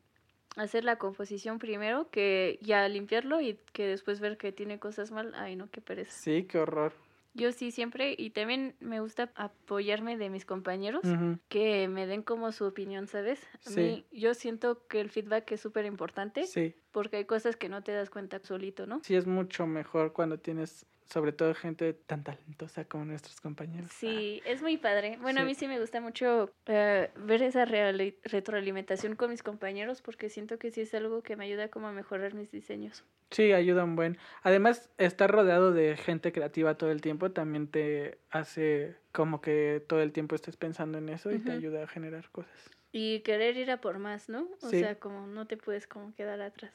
hacer 0.56 0.84
la 0.84 0.96
composición 0.96 1.58
primero 1.58 2.10
que 2.10 2.58
ya 2.62 2.88
limpiarlo 2.88 3.40
y 3.40 3.58
que 3.72 3.86
después 3.86 4.18
ver 4.18 4.36
que 4.36 4.50
tiene 4.50 4.78
cosas 4.78 5.10
mal. 5.12 5.34
Ay, 5.36 5.54
no, 5.56 5.70
qué 5.70 5.80
pereza. 5.80 6.12
Sí, 6.12 6.44
qué 6.44 6.58
horror. 6.58 6.92
Yo 7.34 7.52
sí 7.52 7.70
siempre, 7.70 8.14
y 8.16 8.30
también 8.30 8.76
me 8.80 9.00
gusta 9.00 9.32
apoyarme 9.36 10.16
de 10.16 10.30
mis 10.30 10.44
compañeros. 10.44 11.18
Que 11.48 11.88
me 11.88 12.06
den 12.06 12.22
como 12.22 12.52
su 12.52 12.64
opinión, 12.66 13.06
¿sabes? 13.06 13.46
A 13.64 13.70
Sí. 13.70 13.70
mí, 13.70 14.06
yo 14.10 14.34
siento 14.34 14.86
que 14.86 15.00
el 15.00 15.08
feedback 15.10 15.50
es 15.52 15.60
súper 15.60 15.84
importante 15.86 16.52
Sí, 16.52 16.74
porque 16.90 17.16
hay 17.18 17.24
cosas 17.26 17.56
que 17.56 17.68
no 17.68 17.82
te 17.82 17.92
das 17.92 18.10
cuenta 18.10 18.38
solito, 18.40 18.86
¿no? 18.86 19.04
sí 19.04 19.14
es 19.16 19.26
mucho 19.26 19.66
mejor 19.66 20.12
cuando 20.12 20.38
tienes 20.40 20.86
sobre 21.08 21.32
todo 21.32 21.54
gente 21.54 21.94
tan 21.94 22.22
talentosa 22.24 22.84
como 22.84 23.04
nuestros 23.04 23.40
compañeros. 23.40 23.90
Sí, 23.90 24.42
es 24.44 24.62
muy 24.62 24.76
padre. 24.76 25.18
Bueno, 25.20 25.40
a 25.40 25.44
Sí. 25.44 25.48
mí 25.48 25.54
sí 25.54 25.66
me 25.68 25.80
gusta 25.80 26.00
mucho 26.00 26.50
eh, 26.66 27.10
ver 27.16 27.42
esa 27.42 27.64
retroalimentación 27.64 29.16
con 29.16 29.30
mis 29.30 29.42
compañeros 29.42 30.02
porque 30.02 30.28
siento 30.30 30.58
que 30.58 30.70
sí 30.70 30.82
es 30.82 30.94
algo 30.94 31.22
que 31.22 31.36
me 31.36 31.44
ayuda 31.46 31.68
como 31.68 31.88
a 31.88 31.92
mejorar 31.92 32.34
mis 32.34 32.50
diseños. 32.50 33.04
Sí, 33.30 33.52
ayuda 33.52 33.84
un 33.84 33.94
buen. 33.94 34.16
Además, 34.42 34.90
estar 34.96 35.30
rodeado 35.30 35.72
de 35.72 35.96
gente 35.96 36.32
creativa 36.32 36.76
todo 36.78 36.90
el 36.90 37.02
tiempo 37.02 37.30
también 37.30 37.68
te 37.70 38.18
hace 38.30 38.96
como 39.12 39.40
que 39.42 39.84
todo 39.86 40.00
el 40.00 40.12
tiempo 40.12 40.34
estés 40.34 40.56
pensando 40.56 40.96
en 40.98 41.08
eso 41.10 41.32
y 41.32 41.38
te 41.38 41.52
Ujú. 41.52 41.58
ayuda 41.58 41.84
a 41.84 41.86
generar 41.88 42.30
cosas. 42.30 42.70
Y 42.92 43.20
querer 43.20 43.56
ir 43.56 43.70
a 43.70 43.80
por 43.80 43.98
más, 43.98 44.28
¿no? 44.28 44.48
O 44.62 44.68
Sí. 44.70 44.80
sea, 44.80 44.98
como 44.98 45.26
no 45.26 45.46
te 45.46 45.56
puedes 45.56 45.86
como 45.86 46.14
quedar 46.14 46.40
atrás. 46.40 46.72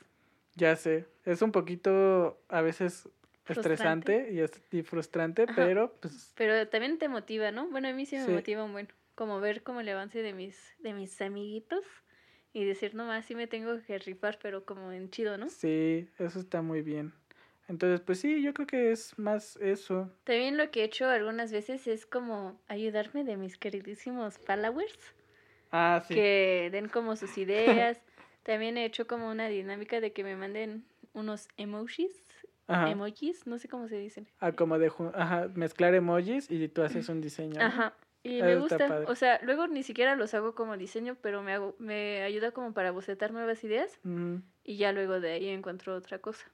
Ya 0.55 0.75
sé, 0.75 1.07
es 1.25 1.41
un 1.41 1.51
poquito 1.51 2.39
a 2.47 2.61
veces 2.61 3.09
estresante 3.47 4.29
y, 4.71 4.83
frustrante, 4.83 5.47
Ajá. 5.47 5.73
pero 5.73 5.95
pues 6.01 6.35
Pero 6.35 6.67
también 6.69 6.97
te 6.99 7.07
motiva, 7.09 7.51
¿no? 7.51 7.69
Bueno, 7.69 7.87
a 7.89 7.93
mí 7.93 8.05
sí 8.05 8.17
me 8.17 8.25
Sí. 8.25 8.31
motiva 8.31 8.63
un 8.63 8.73
buen. 8.73 8.89
Como 9.15 9.39
ver 9.39 9.63
como 9.63 9.81
el 9.81 9.89
avance 9.89 10.21
de 10.21 10.33
mis, 10.33 10.75
de 10.79 10.93
mis 10.93 11.21
amiguitos 11.21 11.85
y 12.53 12.65
decir, 12.65 12.95
no 12.95 13.05
más, 13.05 13.25
sí 13.25 13.35
me 13.35 13.47
tengo 13.47 13.81
que 13.83 13.99
rifar, 13.99 14.39
pero 14.41 14.65
como 14.65 14.91
en 14.91 15.09
chido, 15.11 15.37
¿no? 15.37 15.53
sí, 15.57 16.09
eso 16.17 16.39
está 16.39 16.61
muy 16.61 16.81
bien. 16.81 17.13
Entonces, 17.67 18.01
pues 18.01 18.19
sí, 18.19 18.41
yo 18.41 18.53
creo 18.53 18.67
que 18.67 18.91
es 18.91 19.17
más 19.17 19.55
eso. 19.57 20.11
También 20.25 20.57
lo 20.57 20.69
que 20.69 20.81
he 20.81 20.83
hecho 20.83 21.07
algunas 21.07 21.53
veces 21.53 21.87
es 21.87 22.05
como 22.05 22.61
ayudarme 22.67 23.23
de 23.23 23.37
mis 23.37 23.57
queridísimos 23.57 24.37
followers, 24.37 25.15
Ah, 25.71 25.99
sí. 26.07 26.23
que 26.23 26.69
den 26.71 26.89
como 26.89 27.15
sus 27.15 27.37
ideas. 27.37 28.01
También 28.43 28.77
he 28.77 28.85
hecho 28.85 29.07
como 29.07 29.29
una 29.29 29.47
dinámica 29.47 30.01
de 30.01 30.13
que 30.13 30.23
me 30.23 30.35
manden 30.35 30.85
unos 31.13 31.47
emojis, 31.57 32.23
Ajá. 32.67 32.89
emojis, 32.89 33.45
no 33.45 33.59
sé 33.59 33.67
cómo 33.67 33.87
se 33.87 33.97
dicen. 33.97 34.27
Ah, 34.39 34.51
como 34.51 34.79
de 34.79 34.91
ajá, 35.13 35.49
mezclar 35.55 35.93
emojis 35.95 36.49
y 36.49 36.67
tú 36.67 36.81
haces 36.81 37.09
un 37.09 37.21
diseño. 37.21 37.61
Ajá. 37.61 37.93
Y 38.23 38.37
Eso 38.37 38.45
me 38.45 38.55
gusta, 38.55 39.03
o 39.07 39.15
sea, 39.15 39.39
luego 39.43 39.67
ni 39.67 39.83
siquiera 39.83 40.15
los 40.15 40.33
hago 40.33 40.55
como 40.55 40.77
diseño, 40.77 41.17
pero 41.21 41.43
me 41.43 41.53
hago, 41.53 41.75
me 41.77 42.23
ayuda 42.23 42.51
como 42.51 42.73
para 42.73 42.91
bocetar 42.91 43.33
nuevas 43.33 43.61
ideas 43.65 43.99
y 44.63 44.77
ya 44.77 44.93
luego 44.93 45.19
de 45.19 45.33
ahí 45.33 45.49
encuentro 45.49 45.93
otra 45.93 46.19
cosa. 46.19 46.45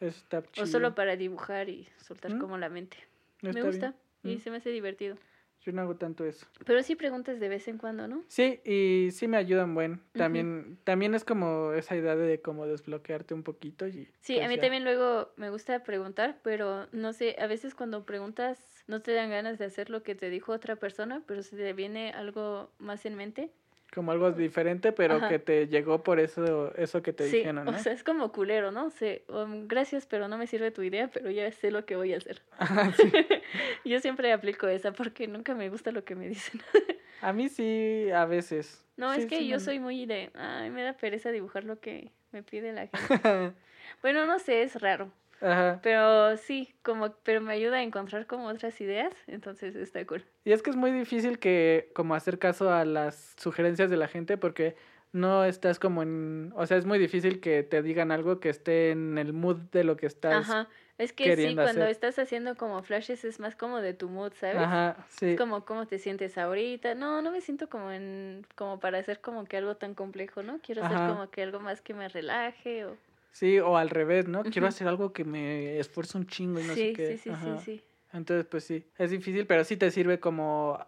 Eso 0.00 0.16
está 0.16 0.42
chido. 0.42 0.64
O 0.64 0.66
solo 0.66 0.94
para 0.94 1.16
dibujar 1.16 1.68
y 1.68 1.88
soltar 1.98 2.38
como 2.38 2.56
la 2.56 2.70
mente. 2.70 2.96
Está 3.36 3.48
me 3.48 3.52
bien. 3.52 3.66
gusta 3.66 3.94
y 4.22 4.38
se 4.40 4.50
me 4.50 4.56
hace 4.56 4.70
divertido. 4.70 5.16
Yo 5.62 5.72
no 5.72 5.82
hago 5.82 5.96
tanto 5.96 6.24
eso. 6.24 6.46
Pero 6.64 6.82
sí 6.82 6.96
preguntas 6.96 7.38
de 7.38 7.48
vez 7.48 7.68
en 7.68 7.76
cuando, 7.76 8.08
¿no? 8.08 8.24
Sí, 8.28 8.60
y 8.64 9.10
sí 9.12 9.28
me 9.28 9.36
ayudan 9.36 9.74
buen. 9.74 10.00
También, 10.12 10.78
también 10.84 11.14
es 11.14 11.24
como 11.24 11.72
esa 11.74 11.96
idea 11.96 12.16
de 12.16 12.40
como 12.40 12.66
desbloquearte 12.66 13.34
un 13.34 13.42
poquito 13.42 13.86
y 13.86 14.10
Sí, 14.20 14.34
pues 14.34 14.46
a 14.46 14.48
mí 14.48 14.56
ya. 14.56 14.62
también 14.62 14.84
luego 14.84 15.32
me 15.36 15.50
gusta 15.50 15.82
preguntar, 15.82 16.40
pero 16.42 16.86
no 16.92 17.12
sé, 17.12 17.36
a 17.38 17.46
veces 17.46 17.74
cuando 17.74 18.06
preguntas 18.06 18.84
no 18.86 19.02
te 19.02 19.12
dan 19.12 19.30
ganas 19.30 19.58
de 19.58 19.66
hacer 19.66 19.90
lo 19.90 20.02
que 20.02 20.14
te 20.14 20.30
dijo 20.30 20.52
otra 20.52 20.76
persona, 20.76 21.22
pero 21.26 21.42
se 21.42 21.56
te 21.56 21.72
viene 21.74 22.12
algo 22.12 22.72
más 22.78 23.04
en 23.04 23.16
mente. 23.16 23.52
Como 23.90 24.12
algo 24.12 24.32
diferente, 24.32 24.92
pero 24.92 25.16
Ajá. 25.16 25.28
que 25.28 25.38
te 25.38 25.66
llegó 25.66 26.02
por 26.02 26.20
eso 26.20 26.72
eso 26.76 27.02
que 27.02 27.12
te 27.12 27.28
sí, 27.28 27.38
dijeron, 27.38 27.64
¿no? 27.64 27.70
o 27.72 27.78
sea, 27.78 27.92
es 27.92 28.04
como 28.04 28.32
culero, 28.32 28.70
¿no? 28.70 28.90
sé 28.90 29.24
um, 29.28 29.66
gracias, 29.66 30.06
pero 30.06 30.28
no 30.28 30.38
me 30.38 30.46
sirve 30.46 30.70
tu 30.70 30.82
idea, 30.82 31.08
pero 31.08 31.30
ya 31.30 31.50
sé 31.50 31.70
lo 31.70 31.84
que 31.84 31.96
voy 31.96 32.14
a 32.14 32.18
hacer. 32.18 32.42
Sí. 32.96 33.10
Yo 33.84 34.00
siempre 34.00 34.32
aplico 34.32 34.68
esa 34.68 34.92
porque 34.92 35.26
nunca 35.26 35.54
me 35.54 35.68
gusta 35.68 35.90
lo 35.90 36.04
que 36.04 36.14
me 36.14 36.28
dicen. 36.28 36.60
A 37.22 37.34
mí 37.34 37.50
sí, 37.50 38.08
a 38.14 38.24
veces. 38.24 38.82
No, 38.96 39.12
Sí, 39.12 39.20
es 39.20 39.26
que 39.26 39.38
sí 39.40 39.46
yo 39.48 39.60
soy 39.60 39.78
muy 39.78 40.06
de, 40.06 40.30
ay, 40.34 40.70
me 40.70 40.82
da 40.82 40.94
pereza 40.94 41.30
dibujar 41.30 41.64
lo 41.64 41.78
que 41.78 42.10
me 42.32 42.42
pide 42.42 42.72
la 42.72 42.86
gente. 42.86 43.52
Bueno, 44.00 44.24
no 44.24 44.38
sé, 44.38 44.62
es 44.62 44.80
raro. 44.80 45.12
Ajá. 45.40 45.80
Pero 45.82 46.36
sí, 46.36 46.74
como, 46.82 47.12
pero 47.22 47.40
me 47.40 47.52
ayuda 47.52 47.76
a 47.76 47.82
encontrar 47.82 48.26
como 48.26 48.46
otras 48.46 48.80
ideas, 48.80 49.14
entonces 49.26 49.74
está 49.76 50.04
cool. 50.06 50.24
Y 50.44 50.52
es 50.52 50.62
que 50.62 50.70
es 50.70 50.76
muy 50.76 50.90
difícil 50.90 51.38
que 51.38 51.90
como 51.94 52.14
hacer 52.14 52.38
caso 52.38 52.72
a 52.72 52.84
las 52.84 53.34
sugerencias 53.38 53.90
de 53.90 53.96
la 53.96 54.08
gente 54.08 54.36
porque 54.36 54.76
no 55.12 55.44
estás 55.44 55.78
como 55.78 56.02
en, 56.02 56.52
o 56.54 56.66
sea, 56.66 56.76
es 56.76 56.86
muy 56.86 56.98
difícil 56.98 57.40
que 57.40 57.62
te 57.62 57.82
digan 57.82 58.12
algo 58.12 58.38
que 58.38 58.48
esté 58.48 58.90
en 58.90 59.18
el 59.18 59.32
mood 59.32 59.56
de 59.72 59.84
lo 59.84 59.96
que 59.96 60.06
estás. 60.06 60.48
Ajá. 60.48 60.68
Es 60.98 61.14
que 61.14 61.34
sí, 61.34 61.54
cuando 61.54 61.70
hacer. 61.70 61.88
estás 61.88 62.18
haciendo 62.18 62.56
como 62.56 62.82
flashes 62.82 63.24
es 63.24 63.40
más 63.40 63.56
como 63.56 63.80
de 63.80 63.94
tu 63.94 64.10
mood, 64.10 64.34
¿sabes? 64.34 64.58
Ajá, 64.58 65.06
sí. 65.08 65.30
Es 65.30 65.38
como 65.38 65.64
cómo 65.64 65.86
te 65.86 65.98
sientes 65.98 66.36
ahorita. 66.36 66.94
No, 66.94 67.22
no 67.22 67.32
me 67.32 67.40
siento 67.40 67.70
como 67.70 67.90
en 67.90 68.46
como 68.54 68.80
para 68.80 68.98
hacer 68.98 69.22
como 69.22 69.46
que 69.46 69.56
algo 69.56 69.76
tan 69.76 69.94
complejo, 69.94 70.42
¿no? 70.42 70.60
Quiero 70.60 70.84
hacer 70.84 70.98
como 70.98 71.30
que 71.30 71.42
algo 71.42 71.58
más 71.58 71.80
que 71.80 71.94
me 71.94 72.06
relaje 72.10 72.84
o 72.84 72.98
Sí, 73.32 73.58
o 73.60 73.76
al 73.76 73.90
revés, 73.90 74.28
¿no? 74.28 74.42
Quiero 74.42 74.66
hacer 74.66 74.88
algo 74.88 75.12
que 75.12 75.24
me 75.24 75.78
esfuerce 75.78 76.18
un 76.18 76.26
chingo 76.26 76.58
y 76.60 76.64
no 76.64 76.74
sí, 76.74 76.88
sé 76.88 76.92
qué. 76.92 77.16
sí, 77.16 77.18
sí, 77.18 77.30
Ajá. 77.30 77.56
sí, 77.58 77.64
sí. 77.76 77.84
Entonces, 78.12 78.46
pues 78.46 78.64
sí, 78.64 78.86
es 78.98 79.10
difícil, 79.10 79.46
pero 79.46 79.64
sí 79.64 79.76
te 79.76 79.90
sirve 79.90 80.18
como 80.20 80.78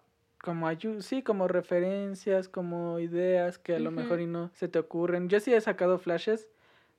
como 0.42 0.68
sí, 1.00 1.22
como 1.22 1.46
referencias, 1.46 2.48
como 2.48 2.98
ideas 2.98 3.58
que 3.58 3.76
a 3.76 3.78
lo 3.78 3.92
mejor 3.92 4.20
y 4.20 4.26
no 4.26 4.50
se 4.54 4.66
te 4.68 4.80
ocurren. 4.80 5.28
Yo 5.28 5.38
sí 5.38 5.54
he 5.54 5.60
sacado 5.60 5.98
flashes 6.00 6.48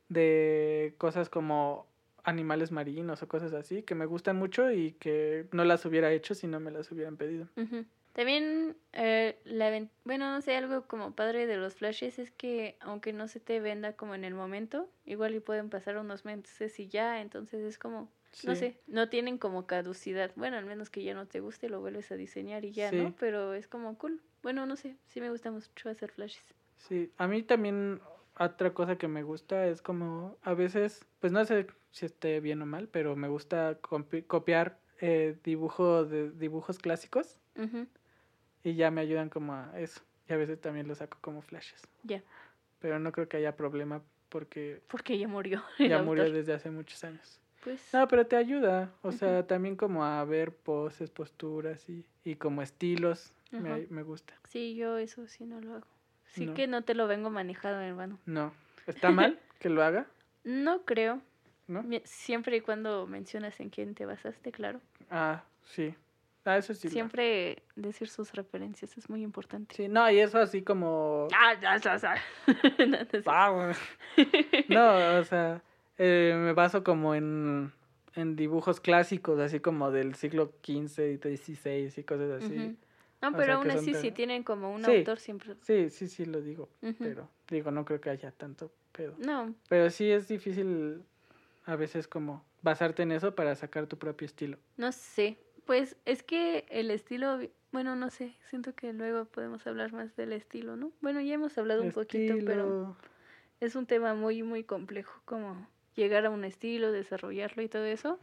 de 0.10 0.96
cosas 0.98 1.30
como 1.30 1.88
animales 2.24 2.72
marinos 2.72 3.22
o 3.24 3.28
cosas 3.28 3.54
así 3.54 3.84
que 3.84 3.96
me 3.96 4.06
gustan 4.06 4.38
mucho 4.38 4.72
y 4.72 4.94
que 4.94 5.48
no 5.52 5.66
las 5.66 5.86
hubiera 5.86 6.12
hecho 6.14 6.36
si 6.36 6.48
no 6.48 6.60
me 6.62 6.72
las 6.72 6.92
hubieran 6.92 7.18
pedido. 7.18 7.50
Ujú. 7.58 7.86
También, 8.14 8.78
eh, 8.94 9.40
la 9.44 9.72
bueno, 10.06 10.32
no 10.32 10.42
sé, 10.42 10.56
algo 10.56 10.88
como 10.88 11.16
padre 11.16 11.48
de 11.48 11.58
los 11.58 11.74
flashes 11.74 12.20
es 12.20 12.30
que 12.30 12.78
aunque 12.80 13.12
no 13.12 13.28
se 13.28 13.40
te 13.40 13.60
venda 13.60 13.94
como 13.94 14.14
en 14.14 14.24
el 14.24 14.36
momento, 14.36 14.88
igual 15.06 15.34
y 15.34 15.40
pueden 15.40 15.70
pasar 15.70 15.98
unos 15.98 16.24
meses 16.24 16.80
y 16.80 16.88
ya, 16.88 17.22
entonces 17.22 17.64
es 17.64 17.80
como, 17.80 18.12
no 18.46 18.56
sé, 18.56 18.80
no 18.86 19.10
tienen 19.10 19.40
como 19.40 19.66
caducidad. 19.66 20.32
Bueno, 20.36 20.58
al 20.58 20.66
menos 20.66 20.92
que 20.92 21.04
ya 21.04 21.16
no 21.16 21.28
te 21.28 21.40
guste, 21.40 21.70
lo 21.70 21.82
vuelves 21.82 22.12
a 22.12 22.16
diseñar 22.16 22.66
y 22.66 22.72
ya, 22.72 22.92
¿no? 22.92 23.16
Pero 23.20 23.56
es 23.56 23.68
como 23.68 23.98
cool. 23.98 24.22
Bueno, 24.44 24.68
no 24.68 24.76
sé, 24.76 24.96
sí 25.08 25.20
me 25.20 25.32
gusta 25.32 25.50
mucho 25.50 25.90
hacer 25.90 26.12
flashes. 26.12 26.54
Sí, 26.78 27.12
a 27.18 27.28
mí 27.28 27.42
también 27.42 28.00
otra 28.38 28.76
cosa 28.76 28.96
que 28.96 29.08
me 29.08 29.24
gusta 29.24 29.66
es 29.68 29.82
como 29.82 30.38
a 30.44 30.54
veces, 30.54 31.04
pues 31.20 31.34
no 31.34 31.44
sé 31.46 31.66
si 31.90 32.06
esté 32.06 32.40
bien 32.42 32.62
o 32.62 32.68
mal, 32.68 32.90
pero 32.90 33.16
me 33.16 33.28
gusta 33.28 33.80
copiar 34.28 34.78
eh, 35.02 35.36
dibujo 35.44 36.06
de 36.06 36.30
dibujos 36.32 36.78
clásicos 36.78 37.40
y 38.64 38.76
ya 38.76 38.92
me 38.92 39.02
ayudan 39.02 39.30
como 39.30 39.54
a 39.54 39.72
eso. 39.80 40.02
Y 40.30 40.34
a 40.34 40.38
veces 40.38 40.60
también 40.62 40.88
lo 40.88 40.96
saco 40.96 41.18
como 41.22 41.42
flashes. 41.42 41.82
Ya. 42.04 42.22
pero 42.80 43.00
no 43.00 43.12
creo 43.12 43.28
que 43.30 43.38
haya 43.38 43.56
problema 43.56 44.02
porque 44.30 44.82
Porque 44.88 45.18
ya 45.20 45.28
murió. 45.28 45.64
ya 45.80 46.02
murió 46.02 46.32
desde 46.32 46.54
hace 46.54 46.70
muchos 46.72 47.04
años. 47.04 47.40
Pues, 47.64 47.94
No, 47.94 48.08
pero 48.10 48.26
te 48.28 48.36
ayuda, 48.36 48.92
o 49.04 49.12
sea, 49.14 49.48
también 49.48 49.76
como 49.78 50.04
a 50.04 50.24
ver 50.26 50.52
poses, 50.54 51.10
posturas 51.12 51.90
y, 51.90 52.06
y 52.26 52.36
como 52.36 52.62
estilos, 52.62 53.34
me, 53.52 53.88
me 53.90 54.04
gusta. 54.04 54.34
sí, 54.50 54.76
yo 54.76 54.98
eso 54.98 55.28
sí 55.28 55.46
no 55.46 55.62
lo 55.62 55.76
hago. 55.76 55.88
Sí 56.26 56.46
No. 56.48 56.54
que 56.56 56.68
no 56.68 56.82
te 56.84 56.94
lo 56.96 57.08
vengo 57.08 57.30
manejado, 57.30 57.80
hermano. 57.80 58.18
No, 58.26 58.52
¿está 58.88 59.12
mal 59.12 59.40
que 59.60 59.70
lo 59.70 59.82
haga? 59.84 60.08
No 60.44 60.84
creo. 60.84 61.22
¿No? 61.68 61.86
Siempre 62.04 62.58
y 62.58 62.62
cuando 62.62 63.08
mencionas 63.08 63.58
en 63.62 63.70
quién 63.70 63.96
te 63.96 64.06
basaste, 64.06 64.52
claro. 64.52 64.82
Ah, 65.10 65.44
sí. 65.64 65.96
Ah, 66.46 66.58
eso 66.58 66.74
sí. 66.74 66.88
lo- 66.88 66.92
Siempre 66.94 67.64
decir 67.76 68.10
sus 68.10 68.34
referencias 68.34 68.98
es 68.98 69.10
muy 69.10 69.24
importante. 69.24 69.76
Sí, 69.76 69.88
no, 69.88 70.10
y 70.12 70.20
eso 70.20 70.38
así 70.40 70.62
como... 70.62 71.28
Ah, 71.34 71.54
ya, 71.62 71.78
ya, 71.78 71.98
ya. 71.98 72.16
No, 74.68 75.20
o 75.20 75.24
sea, 75.24 75.62
eh, 75.98 76.36
me 76.38 76.54
baso 76.54 76.84
como 76.84 77.16
en, 77.16 77.72
en 78.16 78.36
dibujos 78.36 78.80
clásicos, 78.80 79.40
así 79.40 79.60
como 79.60 79.92
del 79.92 80.16
siglo 80.16 80.54
XV 80.64 81.14
y 81.14 81.18
XVI 81.38 81.94
y 81.98 82.04
cosas 82.04 82.44
así. 82.44 82.78
No, 83.22 83.30
O 83.30 83.38
pero 83.38 83.54
aún 83.54 83.72
así, 83.72 83.94
si 83.94 84.12
tienen 84.12 84.44
como 84.44 84.74
un 84.74 84.84
Sí. 84.84 84.98
autor, 84.98 85.20
siempre. 85.20 85.56
Sí, 85.62 85.90
sí, 85.90 86.08
sí 86.08 86.26
lo 86.26 86.42
digo, 86.42 86.70
pero 87.00 87.30
digo, 87.50 87.72
no 87.72 87.86
creo 87.86 88.02
que 88.02 88.10
haya 88.10 88.32
tanto 88.32 88.72
pedo. 88.92 89.16
No, 89.18 89.56
Pero 89.70 89.90
sí 89.90 90.12
es 90.12 90.28
difícil 90.28 91.02
a 91.66 91.76
veces 91.78 92.08
como 92.08 92.46
basarte 92.62 93.04
en 93.04 93.14
eso 93.14 93.34
para 93.34 93.56
sacar 93.56 93.88
tu 93.88 93.98
propio 93.98 94.26
estilo. 94.26 94.58
no 94.78 94.92
sé. 94.92 95.38
Pues 95.66 95.96
es 96.06 96.24
que 96.24 96.66
el 96.70 96.92
estilo, 96.92 97.40
bueno, 97.72 97.96
no 97.96 98.10
sé, 98.10 98.36
siento 98.50 98.74
que 98.76 98.94
luego 98.94 99.26
podemos 99.26 99.66
hablar 99.66 99.94
más 99.94 100.16
del 100.16 100.34
estilo, 100.34 100.76
¿no? 100.76 100.92
Bueno, 101.02 101.22
ya 101.22 101.34
hemos 101.34 101.58
hablado 101.58 101.84
un 101.84 101.92
poquito, 101.92 102.36
pero 102.46 102.98
es 103.60 103.76
un 103.76 103.86
tema 103.86 104.14
muy, 104.14 104.44
muy 104.44 104.64
complejo, 104.64 105.22
como 105.26 105.68
llegar 105.96 106.26
a 106.26 106.30
un 106.30 106.44
estilo, 106.44 106.92
desarrollarlo 106.92 107.64
y 107.64 107.70
todo 107.70 107.86
eso. 107.86 108.20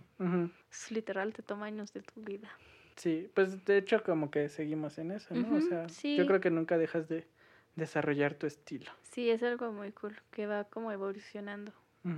Es 0.70 0.90
literal, 0.90 1.32
te 1.32 1.42
toma 1.42 1.66
años 1.66 1.92
de 1.92 2.02
tu 2.02 2.22
vida. 2.22 2.50
Sí, 2.96 3.30
pues 3.34 3.64
de 3.64 3.78
hecho 3.78 4.02
como 4.02 4.30
que 4.30 4.50
seguimos 4.50 4.98
en 4.98 5.12
eso, 5.12 5.34
¿no? 5.34 5.56
o 5.56 5.60
sea, 5.62 5.88
sí. 5.88 6.16
yo 6.16 6.26
creo 6.26 6.40
que 6.40 6.50
nunca 6.50 6.76
dejas 6.76 7.08
de 7.08 7.26
desarrollar 7.74 8.34
tu 8.34 8.46
estilo. 8.46 8.90
Sí, 9.02 9.30
es 9.30 9.42
algo 9.42 9.72
muy 9.72 9.92
cool, 9.92 10.16
que 10.30 10.46
va 10.46 10.64
como 10.64 10.92
evolucionando. 10.92 11.72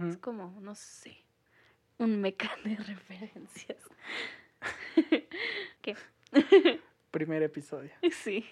Es 0.09 0.17
como, 0.17 0.61
no 0.61 0.77
sé, 0.77 1.17
un 1.99 2.21
meca 2.21 2.51
de 2.65 2.77
referencias. 2.77 3.79
¿Qué? 5.83 5.97
Primer 7.11 7.43
episodio. 7.43 7.91
Sí. 8.11 8.45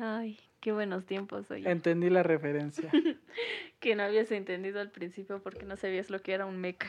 Ay, 0.00 0.38
qué 0.60 0.72
buenos 0.72 1.06
tiempos, 1.06 1.50
oye. 1.50 1.70
Entendí 1.70 2.10
la 2.10 2.22
referencia. 2.22 2.90
Que 3.80 3.94
no 3.96 4.02
habías 4.02 4.30
entendido 4.32 4.80
al 4.80 4.90
principio 4.90 5.42
porque 5.42 5.66
no 5.66 5.76
sabías 5.76 6.08
lo 6.08 6.22
que 6.22 6.32
era 6.32 6.46
un 6.46 6.58
meca. 6.58 6.86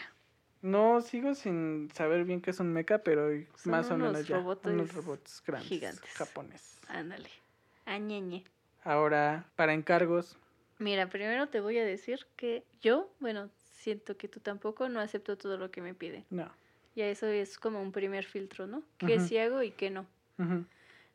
No, 0.61 1.01
sigo 1.01 1.35
sin 1.35 1.89
saber 1.93 2.23
bien 2.23 2.39
qué 2.41 2.51
es 2.51 2.59
un 2.61 2.71
mecha, 2.71 2.99
pero 2.99 3.27
Son 3.57 3.71
más 3.71 3.91
o 3.91 3.97
menos 3.97 4.25
ya. 4.25 4.39
unos 4.39 4.93
robots 4.93 5.43
grandes, 5.45 5.67
gigantes. 5.67 6.09
japoneses. 6.13 6.79
Ándale. 6.87 7.27
Añeñe. 7.85 8.45
Ahora, 8.85 9.45
para 9.57 9.73
encargos, 9.73 10.37
Mira, 10.79 11.09
primero 11.09 11.47
te 11.47 11.59
voy 11.59 11.77
a 11.79 11.85
decir 11.85 12.25
que 12.37 12.63
yo, 12.81 13.11
bueno, 13.19 13.49
siento 13.73 14.15
que 14.15 14.29
tú 14.29 14.39
tampoco 14.39 14.87
no 14.87 15.01
acepto 15.01 15.37
todo 15.37 15.57
lo 15.57 15.71
que 15.71 15.81
me 15.81 15.93
piden. 15.93 16.23
no. 16.29 16.49
Ya 16.95 17.07
eso 17.07 17.27
es 17.27 17.57
como 17.57 17.81
un 17.81 17.91
primer 17.91 18.25
filtro, 18.25 18.67
¿no? 18.67 18.81
¿Qué 18.97 19.17
Ujú. 19.17 19.27
sí 19.27 19.37
hago 19.37 19.61
y 19.61 19.71
qué 19.71 19.89
no? 19.89 20.05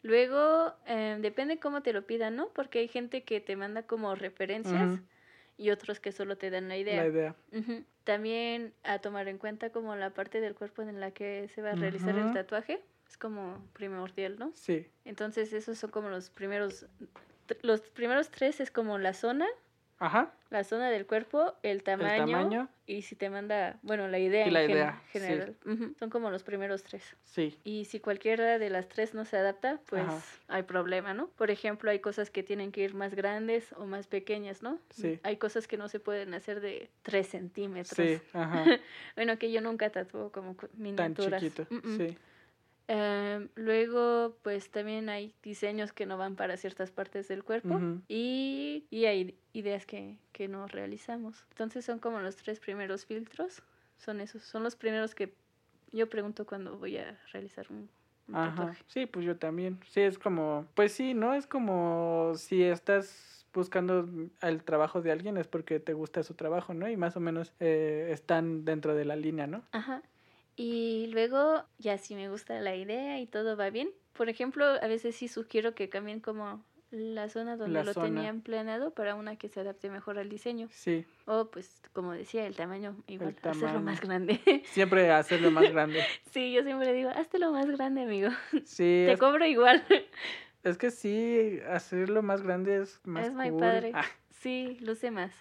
Luego, 0.03 0.75
eh, 0.87 1.19
depende 1.21 1.59
cómo 1.59 1.83
te 1.83 1.93
lo 1.93 2.07
pidan, 2.07 2.37
¿no? 2.37 2.49
Porque 2.49 2.79
hay 2.79 2.88
gente 2.88 3.23
que 3.23 3.40
te 3.40 3.57
manda 3.57 3.83
como 3.83 4.14
referencias 4.14 5.01
y 5.59 5.71
otros 5.71 6.01
que 6.01 6.12
solo 6.12 6.37
te 6.38 6.51
dan 6.51 6.69
la 6.69 6.77
idea. 6.77 7.03
La 7.03 7.09
idea. 7.09 7.37
También 8.05 8.73
a 8.83 8.99
tomar 8.99 9.29
en 9.29 9.38
cuenta 9.38 9.71
como 9.71 9.95
la 9.97 10.11
parte 10.11 10.40
del 10.40 10.55
cuerpo 10.55 10.83
en 10.83 11.01
la 11.01 11.11
que 11.11 11.49
se 11.49 11.61
va 11.61 11.73
a 11.73 11.75
realizar 11.75 12.16
el 12.16 12.33
tatuaje. 12.33 12.81
Es 13.09 13.19
como 13.19 13.62
primordial, 13.75 14.38
¿no? 14.38 14.53
Sí. 14.55 14.87
Entonces 15.05 15.53
esos 15.53 15.79
son 15.79 15.90
como 15.90 16.09
los 16.09 16.31
primeros... 16.31 16.87
Los 17.62 17.81
primeros 17.81 18.31
tres 18.31 18.61
es 18.61 18.71
como 18.71 18.99
la 18.99 19.12
zona, 19.12 19.47
Ajá. 20.01 20.33
la 20.49 20.65
zona 20.65 20.91
del 20.91 21.07
cuerpo, 21.07 21.55
el 21.63 21.83
tamaño, 21.85 22.27
tamaño. 22.27 22.69
y 22.87 23.03
si 23.03 23.15
te 23.15 23.31
manda, 23.31 23.79
bueno, 23.83 24.09
la 24.09 24.19
idea 24.19 24.47
Y 24.47 24.49
en 24.49 24.55
la 24.55 24.61
gen- 24.63 24.71
idea, 24.71 25.03
sí. 25.13 25.19
general. 25.21 25.57
Son 25.99 26.11
como 26.11 26.31
los 26.31 26.43
primeros 26.43 26.83
tres. 26.83 27.05
Sí. 27.25 27.57
Y 27.65 27.85
si 27.85 28.01
cualquiera 28.01 28.59
de 28.59 28.71
las 28.71 28.89
tres 28.89 29.15
no 29.15 29.25
se 29.27 29.37
adapta, 29.37 29.79
pues 29.87 30.03
Ajá. 30.03 30.19
hay 30.49 30.63
problema, 30.65 31.13
¿no? 31.15 31.29
Por 31.29 31.51
ejemplo, 31.51 31.91
hay 31.91 32.01
cosas 32.01 32.31
que 32.31 32.43
tienen 32.43 32.73
que 32.73 32.81
ir 32.81 32.95
más 32.95 33.15
grandes 33.15 33.73
o 33.75 33.85
más 33.87 34.07
pequeñas, 34.09 34.63
¿no? 34.63 34.79
Sí. 34.91 35.21
Hay 35.23 35.37
cosas 35.37 35.69
que 35.69 35.77
no 35.77 35.89
se 35.89 36.01
pueden 36.01 36.33
hacer 36.35 36.61
de 36.61 36.91
3 37.03 37.29
centímetros. 37.29 37.95
Sí. 38.09 38.21
Ajá. 38.33 38.65
Bueno, 39.17 39.39
que 39.39 39.53
yo 39.53 39.61
nunca 39.61 39.91
tatúo 39.91 40.33
como 40.33 40.57
cu- 40.57 40.67
Tan 40.69 40.81
miniaturas. 40.83 41.43
chiquito. 41.43 41.67
Mm, 41.71 41.77
mm. 41.89 41.97
Sí. 41.99 42.19
Em, 42.92 43.50
luego, 43.55 44.37
pues 44.42 44.68
también 44.72 45.09
hay 45.11 45.33
diseños 45.44 45.92
que 45.92 46.07
no 46.07 46.18
van 46.18 46.35
para 46.35 46.57
ciertas 46.57 46.90
partes 46.90 47.29
del 47.29 47.44
cuerpo 47.44 47.79
y, 48.09 48.85
y 48.90 49.05
hay 49.05 49.38
ideas 49.53 49.87
que, 49.87 50.18
que 50.33 50.48
no 50.48 50.66
realizamos. 50.66 51.44
Entonces 51.50 51.85
son 51.85 52.00
como 52.00 52.18
los 52.18 52.35
tres 52.35 52.59
primeros 52.59 53.07
filtros. 53.07 53.62
Son 53.98 54.20
esos, 54.20 54.42
son 54.42 54.64
los 54.64 54.74
primeros 54.74 55.14
que 55.14 55.33
yo 55.92 56.09
pregunto 56.09 56.44
cuando 56.46 56.79
voy 56.79 56.96
a 56.96 57.16
realizar 57.33 57.64
un, 57.70 57.88
Ajá. 58.35 58.57
tatuaje. 58.57 58.83
Sí, 58.88 59.07
pues 59.07 59.24
yo 59.24 59.37
también. 59.37 59.79
Sí, 59.88 60.00
es 60.00 60.18
como, 60.18 60.66
pues 60.74 60.90
sí, 60.90 61.14
¿no? 61.14 61.35
Es 61.35 61.46
como 61.46 62.33
si 62.35 62.64
estás 62.64 63.46
buscando 63.55 64.09
el 64.42 64.64
trabajo 64.64 65.00
de 65.00 65.12
alguien 65.12 65.37
es 65.37 65.46
porque 65.46 65.79
te 65.79 65.92
gusta 65.92 66.24
su 66.24 66.35
trabajo, 66.35 66.74
¿no? 66.74 66.88
Y 66.88 66.96
más 66.96 67.16
o 67.16 67.20
menos 67.20 67.53
eh, 67.61 68.09
están 68.11 68.64
dentro 68.64 68.96
de 68.96 69.05
la 69.05 69.14
línea, 69.14 69.46
¿no? 69.46 69.62
Ajá. 69.70 70.03
Y 70.62 71.07
luego, 71.12 71.64
ya 71.79 71.96
si 71.99 72.14
me 72.14 72.29
gusta 72.29 72.61
la 72.61 72.75
idea 72.77 73.18
y 73.18 73.27
todo 73.27 73.57
va 73.57 73.70
bien. 73.70 73.90
Por 74.12 74.29
ejemplo, 74.29 74.64
a 74.66 74.87
veces 74.88 75.14
sí 75.16 75.27
sugiero 75.29 75.75
que 75.75 75.88
cambien 75.88 76.20
como 76.20 76.62
la 76.90 77.29
zona 77.29 77.57
donde 77.57 77.79
La 77.79 77.85
lo 77.85 77.94
zona. 77.94 78.07
tenían 78.07 78.40
planeado 78.42 78.90
para 78.92 79.14
una 79.14 79.37
que 79.37 79.49
se 79.49 79.61
adapte 79.61 79.88
mejor 79.90 80.18
al 80.18 80.29
diseño. 80.29 80.68
Sí. 80.73 81.07
O 81.25 81.51
pues, 81.51 81.81
como 81.92 82.12
decía, 82.12 82.46
el 82.46 82.57
tamaño, 82.57 82.96
igual, 83.07 83.37
hacerlo 83.40 83.61
tamaño. 83.68 83.81
más 83.81 84.01
grande. 84.01 84.40
Siempre 84.66 85.11
hacerlo 85.11 85.51
más 85.51 85.70
grande. 85.73 86.01
sí, 86.33 86.53
yo 86.53 86.62
siempre 86.62 86.92
digo, 86.92 87.09
hazlo 87.11 87.53
más 87.53 87.70
grande, 87.70 88.03
amigo. 88.03 88.29
Sí, 88.64 89.05
Te 89.07 89.12
es, 89.12 89.18
cobro 89.18 89.46
igual. 89.46 89.83
es 90.64 90.77
que 90.77 90.90
sí, 90.90 91.59
hacerlo 91.70 92.23
más 92.23 92.42
grande 92.42 92.83
es 92.83 93.01
más 93.05 93.29
es 93.29 93.33
muy 93.33 93.49
cool. 93.51 93.61
padre. 93.61 93.92
Ah, 93.94 94.05
Sí, 94.31 94.77
luce 94.81 95.11
más. 95.11 95.33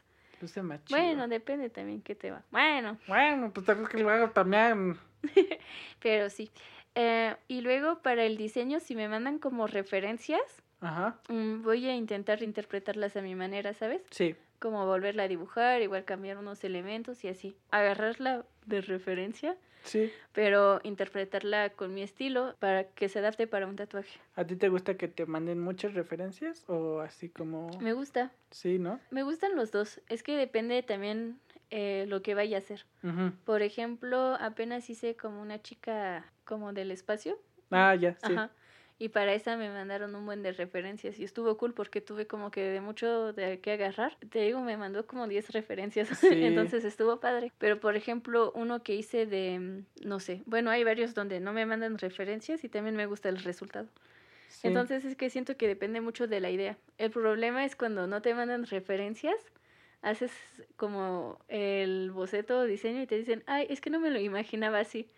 luce 0.42 0.62
más 0.62 0.84
chido. 0.86 1.00
Bueno, 1.00 1.28
depende 1.28 1.70
también 1.70 2.02
qué 2.02 2.16
te 2.16 2.32
va. 2.32 2.44
Bueno, 2.52 2.98
Bueno, 3.08 3.52
pues 3.54 3.66
tal 3.66 3.78
vez 3.78 3.90
que 3.90 3.98
lo 3.98 4.30
también. 4.30 4.98
pero 6.02 6.30
sí. 6.30 6.50
Eh, 6.96 7.36
y 7.48 7.62
luego 7.62 8.00
para 8.00 8.26
el 8.26 8.38
diseño, 8.38 8.80
si 8.80 8.96
me 8.96 9.08
mandan 9.08 9.40
como 9.40 9.68
referencias, 9.68 10.42
Ajá. 10.82 11.20
mm, 11.30 11.62
voy 11.64 11.88
a 11.88 11.96
intentar 11.96 12.42
interpretarlas 12.44 13.16
a 13.16 13.22
mi 13.22 13.36
manera, 13.36 13.74
¿sabes? 13.74 14.02
Sí. 14.12 14.36
Como 14.60 14.86
volverla 14.86 15.24
a 15.24 15.28
dibujar, 15.28 15.82
igual 15.82 16.04
cambiar 16.04 16.38
unos 16.38 16.64
elementos 16.64 17.24
y 17.24 17.30
así. 17.30 17.56
Agarrarla 17.72 18.46
de 18.66 18.82
referencia, 18.82 19.56
Sí. 19.84 20.12
pero 20.34 20.82
interpretarla 20.84 21.70
con 21.70 21.94
mi 21.94 22.02
estilo 22.02 22.56
para 22.60 22.84
que 22.84 23.08
se 23.08 23.20
adapte 23.20 23.48
para 23.48 23.66
un 23.68 23.78
tatuaje. 23.78 24.20
¿A 24.36 24.44
ti 24.46 24.58
te 24.58 24.68
gusta 24.68 24.98
que 24.98 25.08
te 25.08 25.26
manden 25.26 25.62
muchas 25.62 25.94
referencias 25.94 26.66
o 26.68 27.00
así 27.00 27.30
como 27.30 27.70
Me 27.80 27.94
gusta. 27.94 28.32
sí, 28.52 28.78
¿no? 28.80 29.00
Me 29.12 29.24
gustan 29.24 29.56
los 29.56 29.72
dos. 29.72 30.02
Es 30.10 30.22
que 30.24 30.36
depende 30.36 30.84
también 30.84 31.40
eh, 31.72 32.06
lo 32.08 32.22
que 32.22 32.36
vaya 32.36 32.58
a 32.58 32.60
hacer. 32.60 32.86
Por 33.46 33.62
ejemplo, 33.62 34.36
apenas 34.40 34.90
hice 34.90 35.16
como 35.16 35.42
una 35.42 35.62
chica 35.62 36.26
como 36.46 36.74
del 36.74 36.92
espacio. 36.92 37.40
Ah, 37.72 37.96
ya, 37.96 38.14
sí. 38.16 38.34
Ajá. 38.34 38.52
Y 39.02 39.08
para 39.10 39.34
esa 39.34 39.56
me 39.56 39.70
mandaron 39.70 40.14
un 40.14 40.26
buen 40.26 40.44
de 40.44 40.52
referencias 40.52 41.20
y 41.20 41.24
estuvo 41.24 41.56
cool 41.56 41.74
porque 41.74 42.02
tuve 42.02 42.28
como 42.28 42.52
que 42.52 42.62
de 42.64 42.82
mucho 42.82 43.32
de 43.32 43.62
qué 43.62 43.72
agarrar. 43.72 44.18
Te 44.30 44.42
digo, 44.42 44.60
me 44.60 44.76
mandó 44.76 45.08
como 45.08 45.26
10 45.26 45.52
referencias, 45.52 46.10
Sí. 46.20 46.44
entonces 46.44 46.84
estuvo 46.84 47.22
padre. 47.22 47.54
Pero 47.60 47.80
por 47.80 47.96
ejemplo, 47.96 48.52
uno 48.56 48.84
que 48.84 48.96
hice 48.96 49.26
de, 49.26 49.58
mm, 49.58 49.86
no 50.06 50.20
sé, 50.20 50.44
bueno, 50.46 50.70
hay 50.70 50.84
varios 50.84 51.14
donde 51.14 51.40
no 51.40 51.54
me 51.54 51.66
mandan 51.66 51.98
referencias 51.98 52.66
y 52.66 52.70
también 52.70 52.98
me 52.98 53.06
gusta 53.06 53.30
el 53.30 53.38
resultado. 53.42 53.88
Sí. 54.50 54.68
Entonces 54.68 55.06
es 55.06 55.16
que 55.16 55.30
siento 55.30 55.56
que 55.56 55.70
depende 55.70 56.02
mucho 56.02 56.28
de 56.28 56.42
la 56.42 56.50
idea. 56.50 56.78
El 56.98 57.12
problema 57.12 57.64
es 57.64 57.78
cuando 57.78 58.06
no 58.06 58.22
te 58.22 58.34
mandan 58.34 58.66
referencias, 58.66 59.38
haces 60.02 60.32
como 60.76 61.40
el 61.48 62.12
boceto 62.12 62.60
o 62.60 62.64
diseño 62.64 63.02
y 63.02 63.08
te 63.08 63.18
dicen, 63.18 63.44
ay, 63.48 63.68
es 63.70 63.82
que 63.82 63.90
no 63.90 64.00
me 64.00 64.10
lo 64.10 64.20
imaginaba 64.20 64.80
así. 64.80 65.10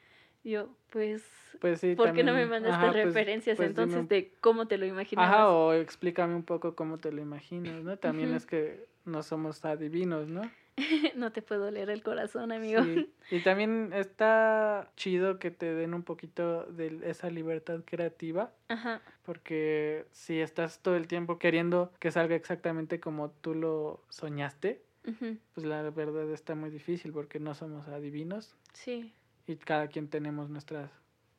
Yo, 0.43 0.69
pues, 0.89 1.23
pues 1.59 1.79
sí, 1.79 1.95
¿por 1.95 2.13
qué 2.13 2.23
no 2.23 2.33
me 2.33 2.45
mandaste 2.47 2.87
ajá, 2.87 2.91
pues- 2.93 3.05
referencias 3.05 3.57
pues 3.57 3.69
entonces 3.69 4.09
de 4.09 4.33
cómo 4.41 4.67
te 4.67 4.77
lo 4.77 4.85
imaginabas? 4.85 5.31
Ajá, 5.31 5.49
o 5.49 5.73
explícame 5.73 6.35
un 6.35 6.43
poco 6.43 6.75
cómo 6.75 6.97
te 6.97 7.11
lo 7.11 7.21
imaginas, 7.21 7.83
¿no? 7.83 7.97
También 7.97 8.33
es 8.33 8.45
que 8.47 8.85
no 9.05 9.21
somos 9.21 9.63
adivinos, 9.65 10.27
¿no? 10.27 10.41
no 11.15 11.31
te 11.31 11.41
puedo 11.41 11.69
leer 11.71 11.89
el 11.89 12.01
corazón, 12.03 12.51
amigo. 12.51 12.83
Sí. 12.83 13.13
Y 13.31 13.39
también 13.43 13.91
está 13.93 14.91
chido 14.97 15.39
que 15.39 15.51
te 15.51 15.73
den 15.73 15.93
un 15.93 16.03
poquito 16.03 16.65
de 16.65 16.99
esa 17.05 17.29
libertad 17.29 17.79
creativa, 17.85 18.51
Ajá. 18.67 19.01
porque 19.23 20.05
si 20.11 20.39
estás 20.41 20.79
todo 20.81 20.97
el 20.97 21.07
tiempo 21.07 21.39
queriendo 21.39 21.93
que 21.99 22.11
salga 22.11 22.35
exactamente 22.35 22.99
como 22.99 23.29
tú 23.31 23.55
lo 23.55 24.03
soñaste, 24.09 24.81
pues 25.53 25.65
la 25.65 25.81
verdad 25.89 26.29
está 26.31 26.55
muy 26.55 26.69
difícil 26.69 27.11
porque 27.13 27.39
no 27.39 27.55
somos 27.55 27.87
adivinos 27.87 28.55
Sí. 28.73 29.13
y 29.47 29.55
cada 29.55 29.87
quien 29.87 30.09
tenemos 30.09 30.49
nuestras 30.49 30.91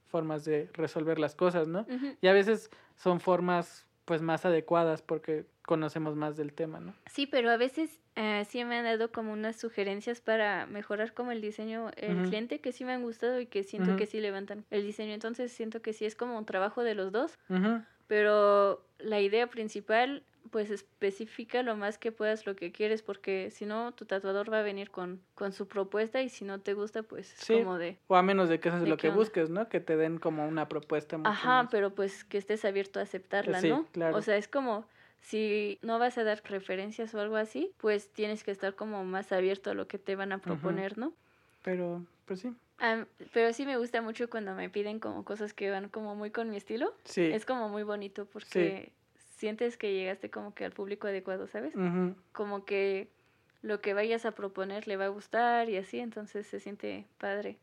formas 0.08 0.44
de 0.44 0.68
resolver 0.72 1.18
las 1.18 1.34
cosas, 1.36 1.68
¿no? 1.68 1.86
Y 2.22 2.26
a 2.26 2.32
veces 2.32 2.70
son 2.96 3.20
formas 3.20 3.86
pues 4.04 4.20
más 4.22 4.44
adecuadas 4.46 5.00
porque 5.02 5.44
conocemos 5.66 6.16
más 6.16 6.36
del 6.36 6.52
tema, 6.52 6.80
¿no? 6.80 6.94
Sí, 7.06 7.26
pero 7.26 7.50
a 7.50 7.56
veces 7.56 8.00
eh, 8.16 8.44
sí 8.48 8.64
me 8.64 8.76
han 8.78 8.84
dado 8.84 9.12
como 9.12 9.32
unas 9.32 9.56
sugerencias 9.56 10.20
para 10.20 10.66
mejorar 10.66 11.14
como 11.14 11.30
el 11.32 11.40
diseño 11.40 11.90
el 11.96 12.22
cliente 12.22 12.60
que 12.60 12.72
sí 12.72 12.84
me 12.84 12.92
han 12.92 13.02
gustado 13.02 13.40
y 13.40 13.46
que 13.46 13.62
siento 13.62 13.96
que 13.96 14.06
sí 14.06 14.20
levantan 14.20 14.64
el 14.70 14.84
diseño. 14.84 15.12
Entonces 15.14 15.52
siento 15.52 15.82
que 15.82 15.92
sí 15.92 16.04
es 16.04 16.14
como 16.16 16.36
un 16.38 16.44
trabajo 16.46 16.82
de 16.82 16.94
los 16.94 17.12
dos, 17.12 17.38
Ujú, 17.48 17.82
pero 18.06 18.84
la 18.98 19.20
idea 19.20 19.46
principal 19.48 20.24
pues 20.50 20.70
especifica 20.70 21.62
lo 21.62 21.76
más 21.76 21.96
que 21.98 22.12
puedas 22.12 22.44
lo 22.46 22.56
que 22.56 22.72
quieres 22.72 23.00
porque 23.02 23.50
si 23.50 23.64
no 23.64 23.92
tu 23.92 24.04
tatuador 24.04 24.52
va 24.52 24.58
a 24.58 24.62
venir 24.62 24.90
con, 24.90 25.22
con 25.34 25.52
su 25.52 25.66
propuesta 25.68 26.20
y 26.20 26.28
si 26.28 26.44
no 26.44 26.60
te 26.60 26.74
gusta 26.74 27.02
pues 27.04 27.32
es 27.32 27.38
Sí. 27.46 27.54
como 27.54 27.78
de 27.78 27.98
O 28.08 28.16
a 28.16 28.22
menos 28.22 28.48
de 28.48 28.58
que 28.60 28.68
eso 28.68 28.78
es 28.78 28.82
¿De 28.84 28.90
lo 28.90 28.96
que 28.96 29.08
onda? 29.08 29.18
busques, 29.18 29.48
¿no? 29.50 29.68
Que 29.68 29.80
te 29.80 29.96
den 29.96 30.18
como 30.18 30.46
una 30.46 30.68
propuesta 30.68 31.16
mucho 31.16 31.30
Ajá, 31.30 31.62
más- 31.62 31.68
pero 31.70 31.94
pues 31.94 32.24
que 32.24 32.36
estés 32.38 32.64
abierto 32.64 32.98
a 32.98 33.04
aceptarla, 33.04 33.60
Sí, 33.60 33.68
¿no? 33.70 33.86
claro. 33.92 34.16
O 34.16 34.20
sea, 34.22 34.36
es 34.36 34.48
como 34.48 34.84
si 35.22 35.78
no 35.82 35.98
vas 35.98 36.18
a 36.18 36.24
dar 36.24 36.42
referencias 36.44 37.14
o 37.14 37.20
algo 37.20 37.36
así, 37.36 37.72
pues 37.78 38.12
tienes 38.12 38.44
que 38.44 38.50
estar 38.50 38.74
como 38.74 39.04
más 39.04 39.32
abierto 39.32 39.70
a 39.70 39.74
lo 39.74 39.86
que 39.86 39.98
te 39.98 40.16
van 40.16 40.32
a 40.32 40.38
proponer, 40.38 40.98
¿no? 40.98 41.14
Pero, 41.62 42.04
pues 42.26 42.40
sí. 42.40 42.54
Am, 42.78 43.06
pero 43.32 43.52
sí 43.52 43.64
me 43.64 43.78
gusta 43.78 44.02
mucho 44.02 44.28
cuando 44.28 44.54
me 44.54 44.68
piden 44.68 44.98
como 44.98 45.24
cosas 45.24 45.54
que 45.54 45.70
van 45.70 45.88
como 45.88 46.16
muy 46.16 46.30
con 46.32 46.50
mi 46.50 46.56
estilo. 46.56 46.92
Sí. 47.04 47.30
Es 47.32 47.46
como 47.46 47.68
muy 47.68 47.84
bonito 47.84 48.26
porque 48.26 48.92
sientes 49.36 49.78
que 49.78 49.94
llegaste 49.94 50.30
como 50.30 50.54
que 50.54 50.64
al 50.64 50.72
público 50.72 51.06
adecuado, 51.06 51.46
¿sabes? 51.46 51.74
Como 52.32 52.64
que 52.64 53.08
lo 53.62 53.80
que 53.80 53.94
vayas 53.94 54.26
a 54.26 54.32
proponer 54.32 54.88
le 54.88 54.96
va 54.96 55.04
a 55.04 55.08
gustar 55.08 55.70
y 55.70 55.76
así, 55.76 56.00
entonces 56.00 56.48
se 56.48 56.58
siente 56.58 57.06
padre. 57.18 57.58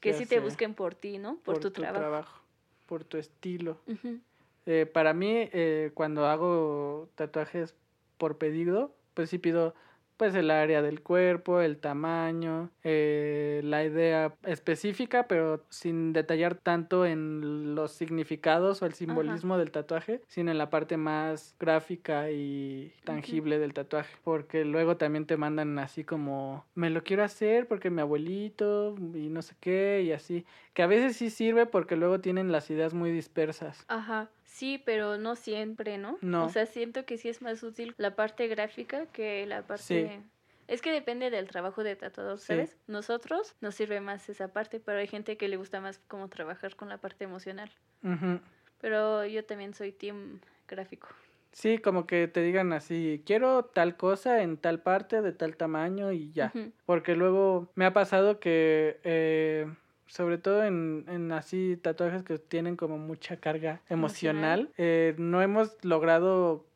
Que 0.00 0.12
Ya 0.12 0.18
sí 0.18 0.26
te 0.26 0.40
busquen 0.40 0.74
por 0.74 0.94
ti, 0.94 1.16
¿no? 1.16 1.38
Por, 1.38 1.60
tu, 1.60 1.70
trabajo. 1.70 2.42
Por 2.86 3.04
tu 3.04 3.16
estilo. 3.16 3.80
Ujú. 3.86 4.20
Eh, 4.66 4.86
para 4.86 5.14
mí, 5.14 5.48
eh, 5.52 5.90
cuando 5.94 6.26
hago 6.26 7.10
tatuajes 7.14 7.74
por 8.18 8.38
pedido, 8.38 8.94
pues 9.14 9.30
sí 9.30 9.38
pido 9.38 9.74
pues 10.20 10.34
el 10.34 10.50
área 10.50 10.82
del 10.82 11.00
cuerpo, 11.00 11.62
el 11.62 11.78
tamaño, 11.78 12.68
eh, 12.84 13.62
la 13.64 13.82
idea 13.84 14.34
específica, 14.44 15.26
pero 15.26 15.64
sin 15.70 16.12
detallar 16.12 16.56
tanto 16.56 17.06
en 17.06 17.74
los 17.74 17.92
significados 17.92 18.82
o 18.82 18.86
el 18.86 18.92
simbolismo 18.92 19.56
del 19.56 19.70
tatuaje, 19.70 20.20
sino 20.26 20.50
en 20.50 20.58
la 20.58 20.68
parte 20.68 20.98
más 20.98 21.56
gráfica 21.58 22.30
y 22.30 22.92
tangible 23.04 23.58
del 23.58 23.72
tatuaje. 23.72 24.14
Porque 24.22 24.66
luego 24.66 24.98
también 24.98 25.24
te 25.24 25.38
mandan 25.38 25.78
así 25.78 26.04
como, 26.04 26.66
me 26.74 26.90
lo 26.90 27.02
quiero 27.02 27.24
hacer 27.24 27.66
porque 27.66 27.88
mi 27.88 28.02
abuelito 28.02 28.96
y 29.14 29.30
no 29.30 29.40
sé 29.40 29.54
qué 29.58 30.02
y 30.02 30.12
así. 30.12 30.44
Que 30.74 30.82
a 30.82 30.86
veces 30.86 31.16
sí 31.16 31.30
sirve 31.30 31.64
porque 31.64 31.96
luego 31.96 32.20
tienen 32.20 32.52
las 32.52 32.68
ideas 32.68 32.92
muy 32.92 33.10
dispersas. 33.10 33.86
Ajá, 33.88 34.28
sí, 34.50 34.82
pero 34.84 35.16
no 35.16 35.36
siempre, 35.36 35.96
¿no? 35.96 36.18
No. 36.20 36.44
O 36.46 36.48
sea, 36.48 36.66
siento 36.66 37.04
que 37.06 37.16
sí 37.16 37.28
es 37.28 37.40
más 37.40 37.62
útil 37.62 37.94
la 37.98 38.14
parte 38.16 38.46
gráfica 38.48 39.06
que 39.06 39.46
la 39.46 39.62
parte... 39.62 39.82
Sí. 39.82 40.22
Es 40.68 40.82
que 40.82 40.92
depende 40.92 41.30
del 41.30 41.48
trabajo 41.48 41.82
de 41.82 41.96
tatuador, 41.96 42.38
Sí. 42.38 42.46
¿sabes? 42.46 42.76
Nosotros 42.86 43.56
nos 43.60 43.74
sirve 43.74 44.00
más 44.00 44.28
esa 44.28 44.52
parte, 44.52 44.78
pero 44.78 44.98
hay 44.98 45.08
gente 45.08 45.36
que 45.36 45.48
le 45.48 45.56
gusta 45.56 45.80
más 45.80 45.98
como 46.06 46.28
trabajar 46.28 46.76
con 46.76 46.88
la 46.88 46.98
parte 46.98 47.24
emocional. 47.24 47.70
Ujú. 48.04 48.40
Pero 48.80 49.24
yo 49.26 49.44
también 49.44 49.74
soy 49.74 49.92
team 49.92 50.40
gráfico. 50.68 51.08
Sí, 51.52 51.78
como 51.78 52.06
que 52.06 52.28
te 52.28 52.42
digan 52.42 52.72
así, 52.72 53.22
quiero 53.26 53.64
tal 53.64 53.96
cosa 53.96 54.42
en 54.42 54.56
tal 54.56 54.80
parte, 54.82 55.20
de 55.22 55.32
tal 55.32 55.56
tamaño 55.56 56.12
y 56.12 56.30
ya. 56.32 56.52
Porque 56.86 57.16
luego 57.16 57.72
me 57.74 57.84
ha 57.86 57.92
pasado 57.92 58.38
que, 58.38 59.00
eh, 59.02 59.66
sobre 60.10 60.38
todo 60.38 60.64
en, 60.64 61.04
en 61.08 61.30
así 61.32 61.78
tatuajes 61.80 62.22
que 62.24 62.38
tienen 62.38 62.76
como 62.76 62.98
mucha 62.98 63.36
carga 63.36 63.80
emocional, 63.88 64.60
Emocional. 64.60 64.74
eh, 64.76 65.14
no 65.18 65.40
hemos 65.40 65.76
logrado 65.84 66.66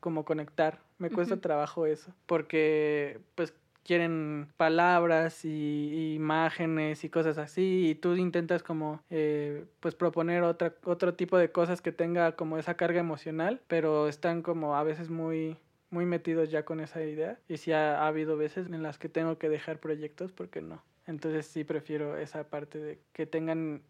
como 0.00 0.24
conectar. 0.24 0.78
Me 0.98 1.10
cuesta 1.10 1.36
trabajo 1.38 1.86
eso. 1.86 2.14
Porque 2.26 3.18
pues 3.34 3.52
quieren 3.82 4.46
palabras 4.56 5.44
y, 5.44 5.48
y 5.92 6.14
imágenes 6.14 7.02
y 7.04 7.10
cosas 7.10 7.36
así 7.36 7.88
y 7.90 7.94
tú 7.96 8.14
intentas 8.14 8.62
como 8.62 9.02
eh, 9.10 9.64
pues 9.80 9.94
proponer 9.94 10.42
otra 10.42 10.72
otro 10.84 11.14
tipo 11.14 11.36
de 11.36 11.50
cosas 11.50 11.82
que 11.82 11.92
tenga 11.92 12.32
como 12.32 12.56
esa 12.56 12.74
carga 12.78 13.00
emocional 13.00 13.60
pero 13.68 14.08
están 14.08 14.40
como 14.40 14.74
a 14.76 14.84
veces 14.84 15.10
muy 15.10 15.58
muy 15.90 16.06
metidos 16.06 16.50
ya 16.50 16.64
con 16.64 16.80
esa 16.80 17.02
idea 17.04 17.38
y 17.46 17.58
sí 17.58 17.72
ha, 17.72 18.00
ha 18.02 18.06
habido 18.06 18.38
veces 18.38 18.68
en 18.68 18.82
las 18.82 18.96
que 18.98 19.10
tengo 19.10 19.36
que 19.36 19.50
dejar 19.50 19.78
proyectos 19.80 20.32
porque 20.32 20.62
no 20.62 20.82
entonces 21.06 21.46
sí 21.46 21.64
prefiero 21.64 22.16
esa 22.16 22.44
parte 22.48 22.78
de 22.78 23.00
que 23.12 23.26
tengan 23.26 23.82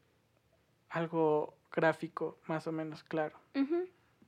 algo 0.89 1.55
gráfico 1.73 2.39
más 2.47 2.67
o 2.67 2.73
menos 2.73 3.03
claro 3.05 3.39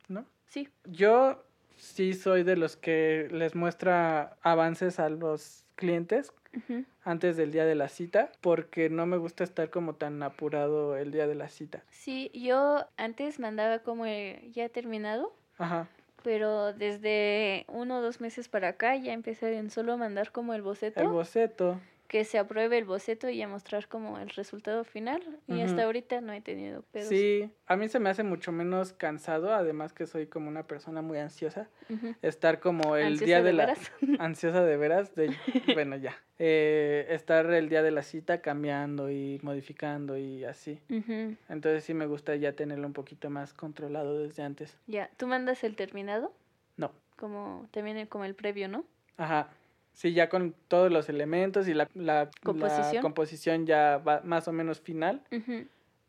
no 0.08 0.24
Sí, 0.48 0.68
yo 0.84 1.44
sí 1.76 2.14
soy 2.14 2.44
de 2.44 2.56
los 2.56 2.76
que 2.76 3.28
les 3.32 3.54
muestra 3.54 4.36
avances 4.42 5.00
a 5.00 5.08
los 5.08 5.64
clientes 5.74 6.32
antes 7.02 7.36
del 7.36 7.52
día 7.52 7.66
de 7.66 7.74
la 7.74 7.88
cita 7.88 8.32
porque 8.40 8.88
no 8.88 9.04
me 9.06 9.16
gusta 9.18 9.44
estar 9.44 9.68
como 9.70 9.96
tan 9.96 10.22
apurado 10.22 10.96
el 10.96 11.10
día 11.10 11.26
de 11.26 11.34
la 11.34 11.48
cita. 11.48 11.84
sí, 11.90 12.30
yo 12.32 12.86
antes 12.96 13.38
mandaba 13.38 13.80
como 13.80 14.06
ya 14.06 14.68
terminado, 14.70 15.34
Ajá. 15.58 15.88
pero 16.22 16.72
desde 16.72 17.66
uno 17.68 17.98
o 17.98 18.00
dos 18.02 18.20
meses 18.20 18.48
para 18.48 18.68
acá 18.68 18.96
ya 18.96 19.12
empecé 19.12 19.58
en 19.58 19.70
solo 19.70 19.98
mandar 19.98 20.32
como 20.32 20.54
el 20.54 20.62
boceto. 20.62 21.00
El 21.00 21.08
boceto. 21.08 21.78
Que 22.08 22.24
se 22.24 22.38
apruebe 22.38 22.78
el 22.78 22.84
boceto 22.84 23.28
y 23.28 23.42
a 23.42 23.48
mostrar 23.48 23.88
como 23.88 24.18
el 24.18 24.30
resultado 24.30 24.84
final. 24.84 25.22
Y 25.48 25.60
hasta 25.60 25.84
ahorita 25.84 26.20
no 26.20 26.32
he 26.32 26.40
tenido 26.40 26.82
pedos. 26.82 27.08
Sí, 27.08 27.50
a 27.66 27.76
mí 27.76 27.88
se 27.88 27.98
me 27.98 28.10
hace 28.10 28.22
mucho 28.22 28.52
menos 28.52 28.92
cansado, 28.92 29.52
además 29.52 29.92
que 29.92 30.06
soy 30.06 30.26
como 30.26 30.48
una 30.48 30.66
persona 30.66 31.02
muy 31.02 31.18
ansiosa, 31.18 31.68
estar 32.22 32.60
como 32.60 32.96
el 32.96 33.18
día 33.18 33.38
de, 33.38 33.44
de 33.44 33.52
la 33.52 33.66
veras. 33.66 33.92
ansiosa 34.20 34.64
de 34.64 34.76
veras, 34.76 35.14
de 35.14 35.30
bueno 35.74 35.96
ya, 35.96 36.16
Eh, 36.38 37.06
estar 37.10 37.46
el 37.50 37.68
día 37.68 37.82
de 37.82 37.90
la 37.90 38.02
cita 38.02 38.40
cambiando 38.40 39.10
y 39.10 39.40
modificando 39.42 40.16
y 40.16 40.44
así. 40.44 40.80
Entonces 41.48 41.84
sí 41.84 41.94
me 41.94 42.06
gusta 42.06 42.36
ya 42.36 42.52
tenerlo 42.52 42.86
un 42.86 42.92
poquito 42.92 43.30
más 43.30 43.52
controlado 43.54 44.18
desde 44.18 44.42
antes. 44.42 44.76
Ya, 44.86 45.10
¿tú 45.16 45.26
mandas 45.26 45.64
el 45.64 45.76
terminado? 45.76 46.32
No. 46.76 46.92
Como 47.16 47.66
también 47.70 47.96
el- 47.96 48.08
como 48.08 48.24
el 48.26 48.34
previo, 48.34 48.68
¿no? 48.68 48.84
Ajá. 49.16 49.48
Sí, 49.96 50.12
ya 50.12 50.28
con 50.28 50.54
todos 50.68 50.92
los 50.92 51.08
elementos 51.08 51.66
y 51.68 51.72
la, 51.74 51.88
la, 51.94 52.30
Composición. 52.44 52.94
la 52.96 53.00
composición 53.00 53.64
ya 53.66 53.96
va 53.96 54.20
más 54.24 54.46
o 54.46 54.52
menos 54.52 54.78
final, 54.78 55.22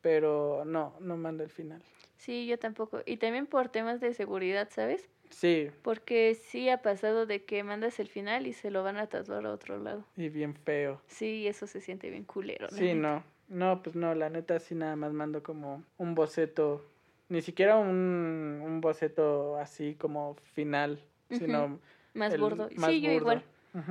pero 0.01 0.63
no, 0.65 0.93
no 0.99 1.15
mando 1.15 1.43
el 1.43 1.49
final. 1.49 1.81
Sí, 2.17 2.47
yo 2.47 2.59
tampoco. 2.59 3.01
Y 3.05 3.15
también 3.15 3.45
por 3.45 3.69
temas 3.69 4.01
de 4.01 4.13
seguridad, 4.13 4.67
¿sabes? 4.71 5.07
Sí, 5.29 5.69
Porque 5.83 6.35
sí 6.35 6.67
ha 6.69 6.81
pasado 6.81 7.25
de 7.25 7.45
que 7.45 7.63
mandas 7.63 7.99
el 8.01 8.07
final 8.09 8.45
y 8.45 8.51
se 8.53 8.71
lo 8.71 8.83
van 8.83 8.97
a 8.97 9.07
tatuar 9.07 9.45
a 9.45 9.51
otro 9.53 9.77
lado. 9.77 10.03
y 10.17 10.27
bien 10.27 10.53
feo. 10.53 11.01
Sí, 11.07 11.47
eso 11.47 11.65
se 11.65 11.79
siente 11.79 12.09
bien 12.09 12.25
culero. 12.25 12.67
Sí, 12.69 12.93
neta. 12.93 12.95
no. 12.95 13.23
No, 13.49 13.81
pues 13.81 13.95
no, 13.95 14.13
la 14.15 14.29
neta 14.29 14.59
sí 14.59 14.75
nada 14.75 14.97
más 14.97 15.13
mando 15.13 15.41
como 15.41 15.81
un 15.97 16.13
boceto, 16.13 16.85
ni 17.29 17.41
siquiera 17.41 17.77
un, 17.77 18.61
un 18.61 18.81
boceto 18.81 19.55
así 19.57 19.95
como 19.95 20.35
final, 20.53 20.99
sino 21.29 21.79
Más 22.13 22.37
gordo. 22.37 22.67
más 22.75 22.89
sí, 22.91 22.99
yo 22.99 23.07
burdo. 23.11 23.21
igual. 23.21 23.43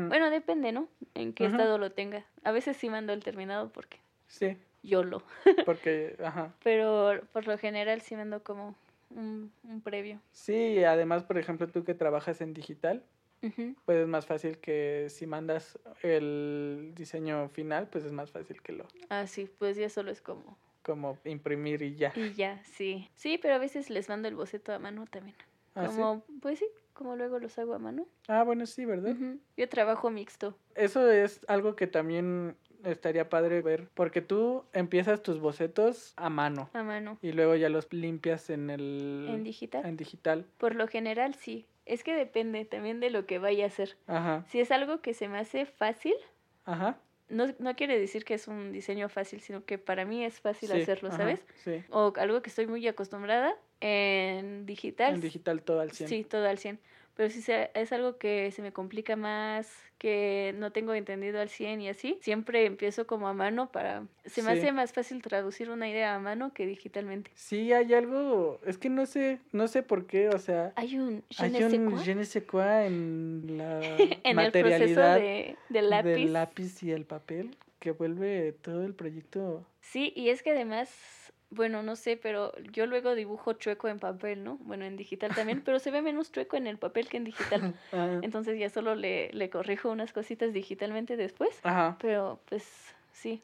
Bueno, 0.09 0.31
depende, 0.31 0.73
¿no? 0.73 0.89
En 1.15 1.33
qué 1.33 1.47
estado 1.47 1.79
lo 1.79 1.93
tenga. 1.93 2.25
A 2.45 2.53
veces 2.53 2.77
sí 2.77 2.89
mando 2.91 3.13
el 3.13 3.23
terminado 3.23 3.71
porque 3.71 3.99
Sí, 4.27 4.57
yo 4.83 5.05
lo. 5.05 5.23
porque, 5.67 6.17
ajá. 6.23 6.53
Pero 6.63 7.21
por 7.33 7.47
lo 7.47 7.57
general 7.59 8.01
sí 8.01 8.17
mando 8.17 8.43
como 8.43 8.75
un, 9.11 9.53
un 9.63 9.81
previo. 9.81 10.21
Sí, 10.33 10.83
además, 10.85 11.23
por 11.25 11.39
ejemplo, 11.39 11.69
tú 11.69 11.85
que 11.85 11.95
trabajas 11.95 12.41
en 12.41 12.53
digital, 12.53 13.05
pues 13.85 13.99
es 13.99 14.09
más 14.09 14.27
fácil 14.27 14.59
que 14.59 15.07
si 15.09 15.27
mandas 15.27 15.79
el 16.03 16.93
diseño 16.97 17.49
final, 17.49 17.87
pues 17.89 18.05
es 18.05 18.11
más 18.11 18.33
fácil 18.33 18.61
que 18.61 18.73
lo 18.73 18.89
Ah, 19.09 19.27
sí, 19.29 19.49
pues 19.59 19.77
ya 19.77 19.89
solo 19.89 20.11
es 20.11 20.21
como. 20.21 20.59
como 20.83 21.17
imprimir 21.25 21.83
y 21.83 21.95
ya. 21.95 22.13
Y 22.17 22.33
ya, 22.33 22.61
sí. 22.65 23.09
Sí, 23.15 23.39
pero 23.39 23.55
a 23.55 23.59
veces 23.59 23.89
les 23.91 24.09
mando 24.09 24.27
el 24.27 24.35
boceto 24.35 24.73
a 24.73 24.79
mano 24.81 25.07
también. 25.07 25.37
¿Ah, 25.77 25.87
sí? 25.87 25.97
Como, 25.97 26.25
pues 26.41 26.59
sí, 26.59 26.67
como 26.97 27.15
luego 27.17 27.39
los 27.39 27.59
hago 27.59 27.75
a 27.75 27.79
mano. 27.79 28.07
Ah, 28.27 28.43
bueno, 28.43 28.67
sí, 28.67 28.85
¿verdad? 28.85 29.15
Yo 29.57 29.69
trabajo 29.69 30.11
mixto. 30.11 30.57
Eso 30.75 31.09
es 31.11 31.41
algo 31.49 31.77
que 31.77 31.87
también 31.87 32.57
estaría 32.85 33.29
padre 33.29 33.63
ver, 33.63 33.89
porque 33.95 34.21
tú 34.23 34.65
empiezas 34.73 35.23
tus 35.23 35.39
bocetos 35.41 36.13
a 36.17 36.29
mano 36.31 36.71
A 36.73 36.83
mano. 36.83 37.19
y 37.23 37.33
luego 37.33 37.55
ya 37.55 37.69
los 37.69 37.93
limpias 37.93 38.51
en 38.51 38.71
el 38.71 39.27
En 39.29 39.45
digital. 39.45 39.85
en 39.87 39.97
digital. 39.97 40.47
Por 40.59 40.75
lo 40.75 40.87
general 40.89 41.35
sí. 41.35 41.67
Es 41.85 42.03
que 42.03 42.15
depende 42.15 42.65
también 42.65 42.99
de 43.01 43.11
lo 43.11 43.27
que 43.27 43.39
vaya 43.39 43.65
a 43.65 43.69
hacer. 43.69 43.97
Ajá. 44.07 44.45
Si 44.49 44.59
es 44.61 44.71
algo 44.73 45.01
que 45.01 45.15
se 45.15 45.29
me 45.29 45.39
hace 45.39 45.67
fácil, 45.67 46.15
Ajá. 46.65 46.99
No, 47.29 47.47
no 47.59 47.75
quiere 47.75 47.99
decir 47.99 48.25
que 48.25 48.35
es 48.35 48.49
un 48.49 48.73
diseño 48.73 49.09
fácil, 49.09 49.41
sino 49.41 49.65
que 49.65 49.79
para 49.79 50.05
mí 50.05 50.25
es 50.25 50.41
fácil 50.41 50.71
sí, 50.71 50.81
hacerlo, 50.81 51.09
ajá, 51.09 51.19
¿sabes? 51.19 51.47
Sí. 51.65 51.83
O 51.91 52.13
algo 52.17 52.43
que 52.43 52.51
estoy 52.51 52.67
muy 52.67 52.87
acostumbrada 52.87 53.55
en 53.81 54.67
digital. 54.67 55.15
En 55.15 55.21
digital 55.21 55.63
todo 55.63 55.81
al 55.81 55.91
100. 55.93 56.09
Sí, 56.09 56.25
todo 56.25 56.47
al 56.49 56.59
100. 56.59 56.79
Pero 57.17 57.31
si 57.31 57.41
se- 57.41 57.71
es 57.75 57.93
algo 57.93 58.19
que 58.19 58.51
se 58.51 58.61
me 58.63 58.73
complica 58.73 59.17
más, 59.17 59.73
que 59.99 60.55
no 60.59 60.71
tengo 60.73 60.93
entendido 60.93 61.41
al 61.41 61.49
100 61.49 61.81
y 61.81 61.89
así, 61.89 62.19
siempre 62.21 62.67
empiezo 62.67 63.07
como 63.07 63.27
a 63.29 63.33
mano 63.33 63.73
para... 63.73 64.05
Se 64.27 64.43
me 64.43 64.53
Sí. 64.53 64.59
hace 64.59 64.73
más 64.73 64.93
fácil 64.93 65.23
traducir 65.23 65.71
una 65.71 65.89
idea 65.89 66.15
a 66.15 66.19
mano 66.19 66.53
que 66.53 66.67
digitalmente. 66.67 67.31
Sí, 67.35 67.73
hay 67.73 67.95
algo, 67.95 68.61
es 68.67 68.77
que 68.77 68.91
no 68.91 69.07
sé, 69.07 69.39
no 69.53 69.67
sé 69.69 69.83
por 69.83 70.07
qué, 70.07 70.29
o 70.29 70.39
sea, 70.39 70.75
Hay 70.77 70.99
un... 70.99 71.25
je 71.31 71.45
hay 71.47 71.63
un 71.65 71.91
quoi 71.91 72.05
je 72.05 72.15
ne 72.15 72.25
sais 72.27 72.45
quoi 72.45 72.85
en 72.87 73.57
la 73.57 73.97
en 74.25 74.39
el 74.39 74.53
proceso 74.53 75.01
materialidad 75.01 75.17
de, 75.19 75.57
lápiz. 75.83 76.09
del 76.11 76.33
lápiz 76.35 76.83
y 76.83 76.93
el 76.93 77.07
papel 77.07 77.57
que 77.79 77.93
vuelve 77.93 78.53
todo 78.53 78.85
el 78.85 78.95
proyecto. 78.95 79.65
Sí, 79.81 80.13
y 80.15 80.29
es 80.29 80.43
que 80.43 80.51
además, 80.51 81.26
bueno, 81.57 81.83
no 81.83 81.97
sé, 81.97 82.17
pero 82.17 82.53
yo 82.73 82.87
luego 82.87 83.15
dibujo 83.15 83.55
chueco 83.55 83.89
en 83.89 83.99
papel, 83.99 84.45
¿no? 84.45 84.59
Bueno, 84.59 84.85
en 84.85 84.97
digital 84.97 85.35
también, 85.35 85.63
pero 85.65 85.79
se 85.79 85.91
ve 85.91 86.03
menos 86.03 86.31
chueco 86.31 86.57
en 86.57 86.67
el 86.67 86.79
papel 86.79 87.09
que 87.09 87.17
en 87.17 87.25
digital. 87.25 87.75
Entonces 88.23 88.59
ya 88.59 88.71
solo 88.71 88.95
le, 88.95 89.31
le 89.33 89.51
corrijo 89.51 89.91
unas 89.91 90.13
cositas 90.13 90.53
digitalmente 90.53 91.17
después. 91.17 91.59
Ajá. 91.65 91.97
Pero 92.01 92.39
pues 92.49 92.65
sí. 93.13 93.43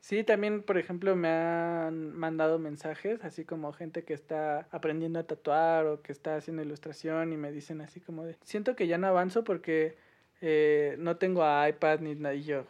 Sí, 0.00 0.24
también, 0.24 0.62
por 0.62 0.78
ejemplo, 0.78 1.14
me 1.14 1.28
han 1.28 2.16
mandado 2.16 2.58
mensajes, 2.58 3.22
así 3.22 3.44
como 3.44 3.72
gente 3.74 4.02
que 4.02 4.14
está 4.14 4.66
aprendiendo 4.70 5.18
a 5.18 5.24
tatuar 5.24 5.86
o 5.86 6.00
que 6.02 6.12
está 6.12 6.36
haciendo 6.36 6.62
ilustración 6.62 7.34
y 7.34 7.36
me 7.36 7.52
dicen 7.52 7.82
así 7.82 8.00
como 8.00 8.24
de, 8.24 8.36
siento 8.42 8.74
que 8.74 8.86
ya 8.86 8.96
no 8.96 9.08
avanzo 9.08 9.44
porque 9.44 9.96
eh, 10.40 10.96
no 10.98 11.18
tengo 11.18 11.42
iPad 11.68 12.00
ni 12.00 12.14
nada. 12.14 12.34
Y 12.34 12.44
yo, 12.44 12.64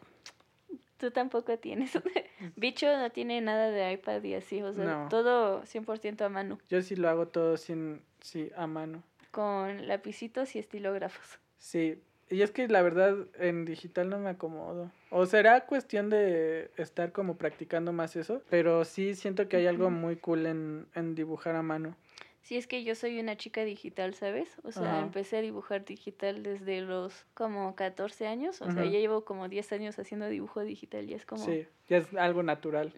Tú 1.01 1.11
tampoco 1.11 1.59
tienes. 1.59 1.93
Bicho 2.57 2.87
no 2.97 3.11
tiene 3.11 3.41
nada 3.41 3.71
de 3.71 3.93
iPad 3.93 4.23
y 4.23 4.35
así, 4.35 4.63
o 4.63 4.73
sea, 4.75 4.85
No. 4.85 5.09
todo 5.09 5.63
100% 5.65 6.21
a 6.25 6.29
mano, 6.29 6.59
yo 6.69 6.83
sí 6.83 6.95
lo 6.95 7.09
hago 7.09 7.27
todo 7.27 7.57
sin, 7.57 8.03
sí, 8.21 8.51
a 8.55 8.67
mano. 8.67 9.03
con 9.31 9.87
lapicitos 9.89 10.55
y 10.55 10.59
estilógrafos. 10.59 11.39
Sí, 11.59 12.03
y 12.29 12.43
es 12.43 12.51
que 12.53 12.69
la 12.69 12.83
verdad 12.83 13.17
en 13.39 13.65
digital 13.65 14.09
no 14.11 14.19
me 14.19 14.31
acomodo. 14.31 14.91
O 15.11 15.27
será 15.27 15.67
cuestión 15.67 16.11
de 16.11 16.71
estar 16.77 17.13
como 17.13 17.37
practicando 17.37 17.93
más 17.93 18.15
eso, 18.17 18.43
pero 18.51 18.85
sí 18.85 19.15
siento 19.15 19.49
que 19.49 19.57
hay 19.57 19.67
algo 19.67 19.91
muy 19.91 20.17
cool 20.17 20.47
en, 20.47 20.87
en 20.95 21.15
dibujar 21.15 21.57
a 21.57 21.63
mano. 21.63 21.97
Sí, 22.43 22.57
es 22.57 22.67
que 22.67 22.85
yo 22.85 22.95
soy 22.95 23.21
una 23.21 23.37
chica 23.37 23.65
digital, 23.65 24.15
¿sabes? 24.15 24.57
O 24.63 24.73
sea, 24.73 24.93
Ajá. 24.97 25.01
empecé 25.01 25.37
a 25.37 25.41
dibujar 25.43 25.85
digital 25.85 26.43
desde 26.43 26.81
los 26.81 27.27
como 27.35 27.75
14 27.77 28.27
años, 28.27 28.63
o 28.63 28.71
sea, 28.71 28.85
ya 28.85 28.99
llevo 28.99 29.25
como 29.25 29.49
10 29.49 29.73
años 29.73 29.99
haciendo 29.99 30.29
dibujo 30.29 30.61
digital 30.63 31.09
y 31.09 31.15
es 31.15 31.27
como... 31.27 31.45
Sí, 31.45 31.67
ya 31.89 31.99
es 31.99 32.13
algo 32.15 32.43
natural. 32.43 32.95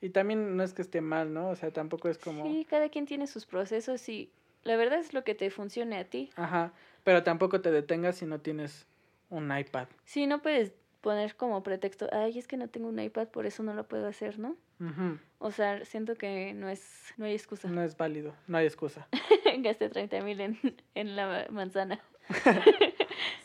Y 0.00 0.10
también 0.10 0.56
no 0.56 0.62
es 0.62 0.72
que 0.72 0.82
esté 0.82 1.02
mal, 1.02 1.34
¿no? 1.34 1.50
O 1.50 1.56
sea, 1.56 1.72
tampoco 1.72 2.08
es 2.08 2.18
como... 2.18 2.44
Sí, 2.44 2.66
cada 2.68 2.88
quien 2.88 3.04
tiene 3.04 3.26
sus 3.26 3.44
procesos 3.44 4.08
y 4.08 4.30
la 4.62 4.76
verdad 4.76 4.98
es 4.98 5.12
lo 5.12 5.24
que 5.24 5.34
te 5.34 5.50
funcione 5.50 5.98
a 5.98 6.04
ti. 6.04 6.30
Ajá, 6.36 6.72
pero 7.04 7.22
tampoco 7.22 7.60
te 7.60 7.70
detengas 7.70 8.16
si 8.16 8.26
no 8.26 8.40
tienes 8.40 8.86
un 9.28 9.56
iPad. 9.56 9.88
Sí, 10.04 10.26
no 10.26 10.40
puedes 10.40 10.72
poner 11.00 11.36
como 11.36 11.62
pretexto, 11.62 12.08
ay, 12.12 12.38
es 12.38 12.46
que 12.46 12.56
no 12.56 12.68
tengo 12.68 12.88
un 12.88 12.98
iPad, 13.00 13.28
por 13.28 13.46
eso 13.46 13.62
no 13.62 13.74
lo 13.74 13.86
puedo 13.88 14.06
hacer, 14.06 14.38
¿no? 14.38 14.56
Ujú, 14.80 15.18
O 15.38 15.50
sea, 15.50 15.84
siento 15.84 16.14
que 16.14 16.52
no 16.54 16.68
es, 16.68 17.14
no 17.16 17.24
hay 17.26 17.32
excusa. 17.34 17.68
No 17.68 17.82
es 17.82 17.96
válido, 17.96 18.34
no 18.46 18.58
hay 18.58 18.66
excusa. 18.66 19.08
Gasté 19.58 19.88
30 19.88 20.20
mil 20.22 20.40
en, 20.40 20.58
en 20.94 21.16
la 21.16 21.46
manzana. 21.50 22.00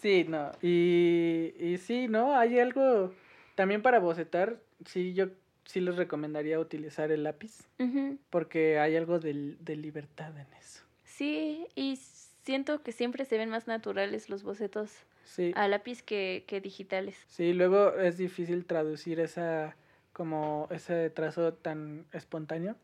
Sí, 0.02 0.24
no. 0.28 0.52
Y, 0.62 1.54
y 1.60 1.78
sí, 1.80 2.08
¿no? 2.08 2.36
Hay 2.38 2.60
algo 2.60 3.12
también 3.56 3.82
para 3.82 3.98
bocetar. 4.00 4.60
Sí, 4.86 5.15
yo 5.15 5.30
sí 5.63 5.82
les 5.82 5.96
recomendaría 5.96 6.60
utilizar 6.60 7.12
el 7.12 7.24
lápiz 7.24 7.68
Ujú. 7.80 8.20
porque 8.30 8.78
hay 8.78 8.96
algo 8.96 9.18
de, 9.20 9.56
de 9.60 9.76
libertad 9.76 10.38
en 10.38 10.54
eso. 10.54 10.84
Sí, 11.06 11.65
y 11.74 11.96
siento 11.96 12.84
que 12.84 12.91
siempre 12.91 13.26
se 13.26 13.39
ven 13.39 13.50
más 13.50 13.65
naturales 13.65 14.30
los 14.30 14.44
bocetos 14.44 14.91
Sí, 15.26 15.52
a 15.56 15.68
lápiz 15.68 16.02
que, 16.04 16.46
que 16.48 16.62
digitales. 16.62 17.26
sí, 17.28 17.54
luego 17.54 17.94
es 17.96 18.18
difícil 18.18 18.66
traducir 18.66 19.20
esa 19.20 19.76
como 20.14 20.68
ese 20.72 21.10
trazo 21.10 21.54
tan 21.54 22.06
espontáneo 22.14 22.78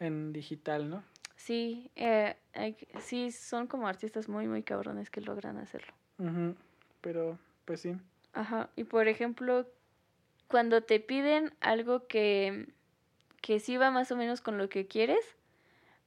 en 0.00 0.32
digital, 0.32 0.88
¿no? 0.88 1.02
Sí, 1.36 1.90
eh, 1.96 2.36
hay 2.54 2.76
sí, 3.00 3.30
son 3.32 3.66
como 3.66 3.88
artistas 3.88 4.28
muy, 4.28 4.46
muy 4.46 4.62
cabrones 4.62 5.10
que 5.10 5.20
logran 5.20 5.58
hacerlo. 5.58 5.92
Ujú, 6.18 6.54
Pero, 7.00 7.38
pues 7.64 7.80
sí. 7.80 7.96
Ajá, 8.32 8.70
y 8.76 8.84
por 8.84 9.08
ejemplo, 9.08 9.66
cuando 10.48 10.82
te 10.82 11.00
piden 11.00 11.52
algo 11.60 12.06
que, 12.06 12.68
que 13.42 13.60
sí 13.60 13.76
va 13.76 13.90
más 13.90 14.10
o 14.12 14.16
menos 14.16 14.40
con 14.40 14.56
lo 14.56 14.68
que 14.68 14.86
quieres, 14.86 15.36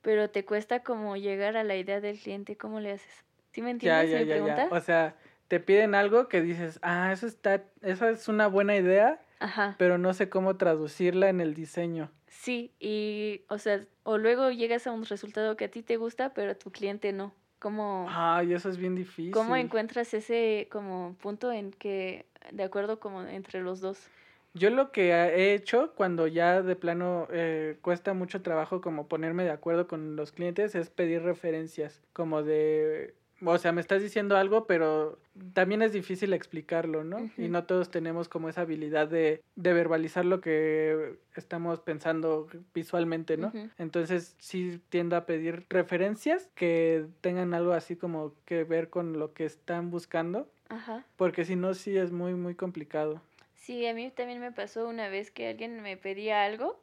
pero 0.02 0.30
te 0.30 0.46
cuesta 0.46 0.84
como 0.84 1.18
llegar 1.18 1.58
a 1.58 1.64
la 1.64 1.76
idea 1.76 2.00
del 2.02 2.20
cliente, 2.20 2.56
¿cómo 2.58 2.80
le 2.80 2.92
haces? 2.94 3.26
¿Sí 3.52 3.62
me 3.62 3.72
entiendes 3.72 4.10
ya, 4.10 4.20
mi 4.20 4.26
ya, 4.26 4.32
pregunta? 4.34 4.68
O 4.72 4.80
sea, 4.80 5.16
te 5.48 5.60
piden 5.60 5.96
algo 5.96 6.28
que 6.28 6.42
dices, 6.42 6.80
ah, 6.82 7.12
eso 7.12 7.28
está, 7.28 7.64
eso 7.82 8.10
es 8.10 8.28
una 8.28 8.48
buena 8.48 8.76
idea, 8.76 9.22
Ajá, 9.40 9.76
pero 9.78 9.98
no 9.98 10.14
sé 10.14 10.30
cómo 10.30 10.58
traducirla 10.58 11.30
en 11.30 11.42
el 11.42 11.54
diseño. 11.54 12.12
sí, 12.28 12.72
y, 12.80 13.42
o 13.50 13.58
sea, 13.58 13.82
o 14.04 14.18
luego 14.18 14.52
llegas 14.52 14.88
a 14.88 14.92
un 14.92 15.06
resultado 15.06 15.56
que 15.58 15.66
a 15.66 15.72
ti 15.72 15.82
te 15.82 15.98
gusta, 15.98 16.34
pero 16.34 16.52
a 16.52 16.56
tu 16.56 16.72
cliente 16.72 17.12
no. 17.14 17.34
¿Cómo, 17.60 18.06
Ay, 18.10 18.54
eso 18.54 18.70
es 18.70 18.78
bien 18.78 18.96
difícil. 18.96 19.32
¿Cómo 19.32 19.56
encuentras 19.56 20.14
ese 20.14 20.68
como 20.72 21.16
punto 21.20 21.52
en 21.52 21.72
que, 21.72 22.26
de 22.52 22.64
acuerdo 22.64 23.00
como 23.00 23.24
entre 23.24 23.62
los 23.62 23.82
dos? 23.82 24.08
Yo 24.54 24.70
lo 24.70 24.92
que 24.92 25.10
he 25.12 25.54
hecho 25.54 25.94
cuando 25.96 26.28
ya 26.28 26.62
de 26.62 26.76
plano 26.76 27.28
eh, 27.32 27.78
cuesta 27.82 28.14
mucho 28.14 28.42
trabajo 28.42 28.82
como 28.82 29.08
ponerme 29.08 29.44
de 29.44 29.50
acuerdo 29.52 29.88
con 29.88 30.16
los 30.16 30.32
clientes 30.32 30.76
es 30.76 30.90
pedir 30.90 31.24
referencias, 31.24 32.02
como 32.14 32.44
de, 32.44 33.16
o 33.52 33.58
sea, 33.58 33.72
me 33.72 33.82
estás 33.82 34.02
diciendo 34.02 34.38
algo, 34.38 34.66
pero 34.66 35.20
también 35.54 35.82
es 35.82 35.94
difícil 35.94 36.34
explicarlo, 36.34 37.04
¿no? 37.04 37.30
Y 37.38 37.50
no 37.50 37.66
todos 37.66 37.90
tenemos 37.92 38.30
como 38.30 38.50
esa 38.50 38.62
habilidad 38.62 39.08
de, 39.08 39.42
de 39.56 39.74
verbalizar 39.74 40.26
lo 40.26 40.42
que 40.42 41.18
estamos 41.36 41.80
pensando 41.80 42.48
visualmente, 42.74 43.38
¿no? 43.38 43.52
Entonces 43.78 44.36
sí 44.40 44.82
tiendo 44.90 45.16
a 45.16 45.26
pedir 45.26 45.66
referencias 45.70 46.50
que 46.56 47.06
tengan 47.22 47.54
algo 47.54 47.74
así 47.74 47.96
como 47.96 48.34
que 48.46 48.64
ver 48.64 48.90
con 48.90 49.20
lo 49.20 49.34
que 49.34 49.46
están 49.46 49.92
buscando, 49.92 50.50
Ajá. 50.70 51.06
porque 51.16 51.46
si 51.46 51.56
no 51.56 51.74
sí 51.74 51.98
es 51.98 52.12
muy, 52.12 52.34
muy 52.34 52.56
complicado. 52.56 53.22
Sí, 53.56 53.86
a 53.88 53.94
mí 53.94 54.12
también 54.12 54.40
me 54.40 54.52
pasó 54.52 54.88
una 54.88 55.10
vez 55.10 55.32
que 55.32 55.50
alguien 55.50 55.82
me 55.82 55.98
pedía 55.98 56.44
algo 56.46 56.80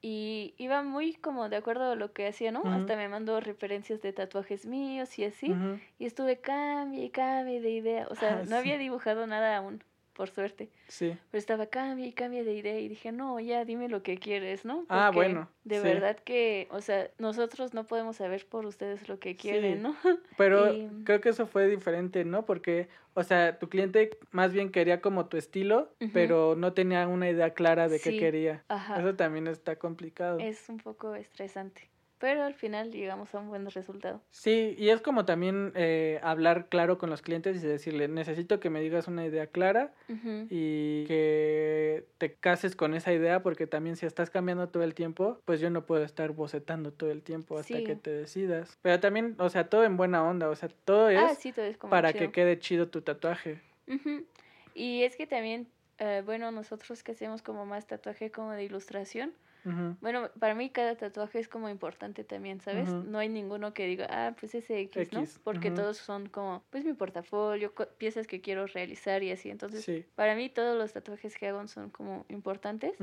Y 0.00 0.54
iba 0.58 0.82
muy 0.82 1.14
como 1.14 1.48
de 1.48 1.56
acuerdo 1.56 1.92
a 1.92 1.94
lo 1.96 2.12
que 2.12 2.28
hacía, 2.28 2.52
¿no? 2.52 2.62
Hasta 2.64 2.96
me 2.96 3.08
mandó 3.08 3.40
referencias 3.40 4.00
de 4.02 4.12
tatuajes 4.12 4.66
míos 4.66 5.18
y 5.18 5.24
así. 5.24 5.54
Y 5.98 6.06
estuve 6.06 6.40
cambie 6.40 7.04
y 7.04 7.10
cambie 7.10 7.60
de 7.60 7.70
idea. 7.70 8.06
O 8.10 8.14
sea, 8.14 8.40
Ah, 8.40 8.44
no 8.48 8.56
había 8.56 8.78
dibujado 8.78 9.26
nada 9.26 9.56
aún, 9.56 9.82
por 10.18 10.30
suerte. 10.30 10.68
Sí. 10.88 11.16
Pero 11.30 11.38
estaba 11.38 11.66
cambie 11.66 12.08
y 12.08 12.12
cambie 12.12 12.42
de 12.42 12.52
idea 12.54 12.76
y 12.80 12.88
dije, 12.88 13.12
no, 13.12 13.38
ya 13.38 13.64
dime 13.64 13.88
lo 13.88 14.02
que 14.02 14.18
quieres, 14.18 14.64
¿no? 14.64 14.84
Ah, 14.88 15.10
Porque 15.14 15.28
bueno, 15.30 15.48
De 15.62 15.76
sí. 15.76 15.82
verdad 15.84 16.16
que, 16.18 16.66
o 16.72 16.80
sea, 16.80 17.08
nosotros 17.18 17.72
no 17.72 17.86
podemos 17.86 18.16
saber 18.16 18.44
por 18.46 18.66
ustedes 18.66 19.08
lo 19.08 19.20
que 19.20 19.36
quieren, 19.36 19.76
Sí. 19.76 19.80
¿no? 19.82 19.94
Pero 20.36 20.74
Y- 20.74 20.88
creo 21.04 21.20
que 21.20 21.28
eso 21.28 21.46
fue 21.46 21.68
diferente, 21.68 22.24
¿no? 22.24 22.44
Porque, 22.44 22.88
o 23.14 23.22
sea, 23.22 23.60
tu 23.60 23.68
cliente 23.68 24.10
más 24.32 24.52
bien 24.52 24.72
quería 24.72 25.00
como 25.00 25.26
tu 25.26 25.36
estilo, 25.36 25.94
pero 26.12 26.56
no 26.56 26.72
tenía 26.72 27.06
una 27.06 27.30
idea 27.30 27.54
clara 27.54 27.88
de 27.88 28.00
qué 28.00 28.18
quería. 28.18 28.64
Ajá. 28.66 28.98
Eso 28.98 29.14
también 29.14 29.46
está 29.46 29.76
complicado. 29.76 30.40
Es 30.40 30.68
un 30.68 30.78
poco 30.78 31.14
estresante. 31.14 31.88
Pero 32.18 32.42
al 32.42 32.54
final 32.54 32.90
llegamos 32.90 33.32
a 33.34 33.38
un 33.38 33.48
buen 33.48 33.70
resultado. 33.70 34.20
Sí, 34.30 34.74
y 34.76 34.88
es 34.88 35.00
como 35.00 35.24
también 35.24 35.70
eh, 35.76 36.18
hablar 36.24 36.68
claro 36.68 36.98
con 36.98 37.10
los 37.10 37.22
clientes 37.22 37.62
y 37.62 37.66
decirle, 37.66 38.08
necesito 38.08 38.58
que 38.58 38.70
me 38.70 38.80
digas 38.80 39.06
una 39.06 39.24
idea 39.24 39.46
clara 39.46 39.92
y 40.50 41.04
que 41.06 42.06
te 42.18 42.34
cases 42.34 42.74
con 42.74 42.94
esa 42.94 43.12
idea 43.12 43.40
porque 43.42 43.66
también 43.68 43.94
si 43.96 44.04
estás 44.06 44.30
cambiando 44.30 44.68
todo 44.68 44.82
el 44.82 44.94
tiempo, 44.94 45.40
pues 45.44 45.60
yo 45.60 45.70
no 45.70 45.86
puedo 45.86 46.02
estar 46.02 46.32
bocetando 46.32 46.92
todo 46.92 47.10
el 47.12 47.22
tiempo 47.22 47.56
hasta 47.58 47.76
Sí. 47.78 47.84
que 47.84 47.94
te 47.94 48.10
decidas. 48.10 48.76
Pero 48.82 48.98
también, 48.98 49.36
o 49.38 49.48
sea, 49.48 49.68
todo 49.68 49.84
en 49.84 49.96
buena 49.96 50.22
onda, 50.24 50.48
o 50.48 50.56
sea, 50.56 50.68
todo 50.84 51.10
es 51.10 51.20
Ah, 51.20 51.34
sí, 51.36 51.52
todo 51.52 51.66
es 51.66 51.76
como 51.76 51.90
para 51.92 52.12
chido. 52.12 52.26
que 52.26 52.32
quede 52.32 52.58
chido 52.58 52.88
tu 52.88 53.00
tatuaje. 53.02 53.60
Ujú. 53.86 54.24
Y 54.74 55.02
es 55.04 55.16
que 55.16 55.26
también, 55.28 55.68
eh, 55.98 56.22
bueno, 56.24 56.50
nosotros 56.50 57.02
que 57.04 57.12
hacemos 57.12 57.42
como 57.42 57.64
más 57.64 57.86
tatuaje 57.86 58.30
como 58.32 58.52
de 58.52 58.64
ilustración, 58.64 59.32
Bueno, 60.00 60.30
para 60.38 60.54
mí 60.54 60.70
cada 60.70 60.96
tatuaje 60.96 61.38
es 61.38 61.48
como 61.48 61.68
importante 61.68 62.24
también, 62.24 62.60
¿sabes? 62.60 62.88
No 63.04 63.18
hay 63.18 63.28
ninguno 63.28 63.74
que 63.74 63.86
diga, 63.86 64.06
ah, 64.10 64.34
pues 64.38 64.54
ese 64.54 64.80
X, 64.80 65.12
¿no? 65.12 65.20
Porque 65.44 65.70
todos 65.70 65.96
son 65.96 66.26
como, 66.28 66.64
pues 66.70 66.84
mi 66.84 66.92
portafolio, 66.94 67.72
piezas 67.98 68.26
que 68.26 68.40
quiero 68.40 68.66
realizar 68.66 69.22
y 69.22 69.30
así. 69.32 69.50
Entonces, 69.50 69.84
Sí. 69.84 70.04
para 70.14 70.34
mí 70.34 70.48
todos 70.48 70.76
los 70.78 70.92
tatuajes 70.92 71.36
que 71.36 71.48
hago 71.48 71.66
son 71.66 71.90
como 71.90 72.24
importantes. 72.28 72.96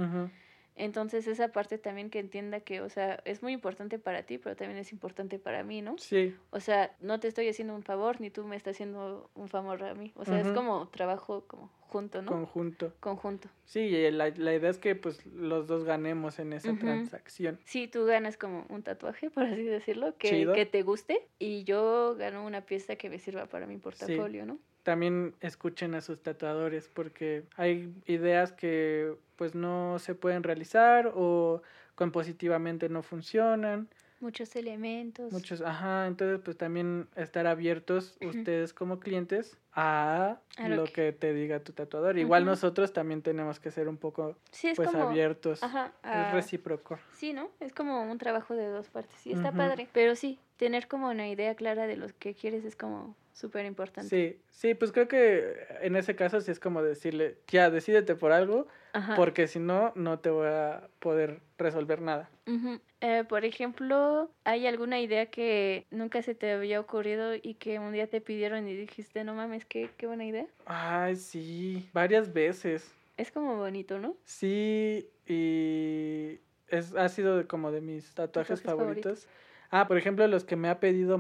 Entonces 0.76 1.28
esa 1.28 1.50
parte 1.50 1.78
también 1.78 2.10
que 2.10 2.20
entienda 2.20 2.60
que, 2.60 2.82
o 2.82 2.90
sea, 2.90 3.22
es 3.26 3.42
muy 3.42 3.54
importante 3.54 3.98
para 3.98 4.24
ti, 4.24 4.38
pero 4.38 4.56
también 4.56 4.78
es 4.78 4.92
importante 4.92 5.40
para 5.40 5.63
mí, 5.63 5.82
¿no? 5.82 5.98
Sí, 5.98 6.36
O 6.50 6.60
sea, 6.60 6.96
no 7.00 7.19
te 7.19 7.30
estoy 7.30 7.48
haciendo 7.48 7.73
un 7.73 7.84
favor, 7.84 8.19
ni 8.19 8.30
tú 8.30 8.44
me 8.46 8.56
estás 8.56 8.76
haciendo 8.76 9.30
un 9.36 9.48
favor 9.48 9.84
a 9.84 9.96
mí. 9.96 10.12
O 10.15 10.26
sea, 10.26 10.40
es 10.40 10.52
como 10.52 10.90
trabajo 10.90 11.46
como 11.48 11.71
junto, 11.88 12.21
¿no? 12.21 12.32
conjunto. 12.32 12.94
Conjunto. 13.00 13.48
Sí, 13.63 13.80
y 13.80 14.12
la, 14.12 14.30
la 14.30 14.54
idea 14.54 14.69
es 14.69 14.78
que 14.78 14.96
pues 14.96 15.26
los 15.26 15.67
dos 15.67 15.86
ganemos 15.86 16.40
en 16.40 16.52
esa 16.52 16.73
transacción. 16.76 17.58
Sí, 17.63 17.88
tú 17.88 18.06
ganas 18.06 18.36
como 18.36 18.65
un 18.67 18.84
tatuaje, 18.84 19.30
por 19.32 19.44
así 19.44 19.63
decirlo, 19.63 20.17
que, 20.17 20.30
Chido. 20.30 20.54
que 20.54 20.65
te 20.65 20.82
guste, 20.82 21.26
y 21.40 21.63
yo 21.63 22.15
gano 22.17 22.46
una 22.46 22.62
pieza 22.65 22.98
que 22.98 23.10
me 23.10 23.19
sirva 23.19 23.46
para 23.46 23.65
mi 23.65 23.78
portafolio, 23.78 24.46
¿no? 24.46 24.60
También 24.86 25.33
escuchen 25.42 25.96
a 25.96 26.02
sus 26.02 26.21
tatuadores 26.21 26.90
porque 26.94 27.44
hay 27.58 27.92
ideas 28.06 28.52
que 28.52 29.15
pues 29.36 29.56
no 29.56 29.98
se 29.98 30.13
pueden 30.13 30.44
realizar 30.44 31.12
o 31.15 31.63
compositivamente 31.96 32.88
no 32.88 33.02
funcionan. 33.02 33.90
Muchos 34.19 34.56
elementos. 34.56 35.33
Muchos, 35.33 35.62
ajá, 35.62 36.06
entonces 36.06 36.40
pues 36.46 36.56
también 36.56 37.08
estar 37.15 37.48
abiertos 37.48 38.15
ustedes 38.21 38.73
como 38.75 39.00
clientes 39.00 39.58
a, 39.73 40.38
A 40.58 40.69
lo 40.69 40.75
lo 40.77 40.83
que- 40.86 40.92
que... 40.94 41.12
te 41.13 41.33
diga 41.33 41.60
tu 41.62 41.73
tatuador. 41.73 42.19
Igual 42.19 42.46
nosotros 42.46 42.94
también 42.94 43.23
tenemos 43.23 43.60
que 43.60 43.71
ser 43.71 43.88
un 43.88 43.98
poco 43.98 44.38
Sí, 44.52 44.67
es 44.67 44.75
pues 44.77 44.92
como... 44.92 45.04
abiertos. 45.06 45.63
Ajá, 45.63 45.94
Es 46.04 46.31
recíproco. 46.31 47.00
Sí, 47.13 47.33
¿no? 47.33 47.50
Es 47.60 47.73
como 47.73 48.04
un 48.04 48.19
trabajo 48.19 48.54
de 48.54 48.67
dos 48.67 48.88
partes 48.90 49.25
y 49.25 49.31
está 49.33 49.52
padre. 49.52 49.90
Pero 49.94 50.15
sí, 50.15 50.38
tener 50.58 50.87
como 50.87 51.10
una 51.10 51.27
idea 51.27 51.56
clara 51.56 51.87
de 51.87 51.97
lo 51.97 52.08
que 52.19 52.33
quieres 52.33 52.65
es 52.65 52.75
como 52.75 53.15
súper 53.33 53.65
importante. 53.65 54.10
Sí, 54.10 54.41
sí, 54.49 54.73
pues 54.75 54.91
creo 54.91 55.08
que 55.08 55.67
en 55.81 55.95
ese 55.95 56.15
caso 56.15 56.39
sí 56.39 56.51
es 56.51 56.60
como 56.60 56.81
decirle, 56.81 57.37
ya, 57.47 57.69
decídete 57.69 58.15
por 58.15 58.31
algo, 58.31 58.67
Ajá. 58.93 59.15
porque 59.15 59.47
si 59.47 59.60
no, 59.60 59.91
no 59.95 60.19
te 60.19 60.29
voy 60.29 60.47
a 60.47 60.87
poder 60.99 61.41
resolver 61.58 62.01
nada. 62.01 62.29
Eh, 63.01 63.23
por 63.27 63.43
ejemplo, 63.43 64.31
¿hay 64.45 64.67
alguna 64.67 65.01
idea 65.01 65.25
que 65.25 65.85
nunca 65.91 66.21
se 66.21 66.33
te 66.33 66.51
había 66.53 66.79
ocurrido 66.79 67.35
y 67.35 67.56
que 67.56 67.79
un 67.79 67.91
día 67.91 68.08
te 68.08 68.21
pidieron 68.21 68.67
y 68.67 68.75
dijiste, 68.75 69.23
no 69.23 69.33
mames, 69.33 69.65
qué, 69.65 69.89
qué 69.97 70.08
buena 70.08 70.25
idea? 70.25 70.45
Ay, 70.65 71.15
sí, 71.15 71.89
varias 71.91 72.31
veces. 72.31 72.93
Es 73.17 73.31
como 73.31 73.58
bonito, 73.58 73.99
¿no? 73.99 74.15
Sí, 74.23 75.10
y 75.27 76.39
es, 76.67 76.95
ha 76.95 77.10
sido 77.10 77.47
como 77.47 77.71
de 77.71 77.81
mis 77.81 78.13
tatuajes, 78.13 78.62
Tatuajes 78.62 78.62
favoritos. 78.63 79.27
Ah, 79.72 79.88
por 79.88 79.98
ejemplo, 79.98 80.28
los 80.28 80.44
que 80.46 80.56
me 80.56 80.70
ha 80.70 80.80
pedido 80.80 81.18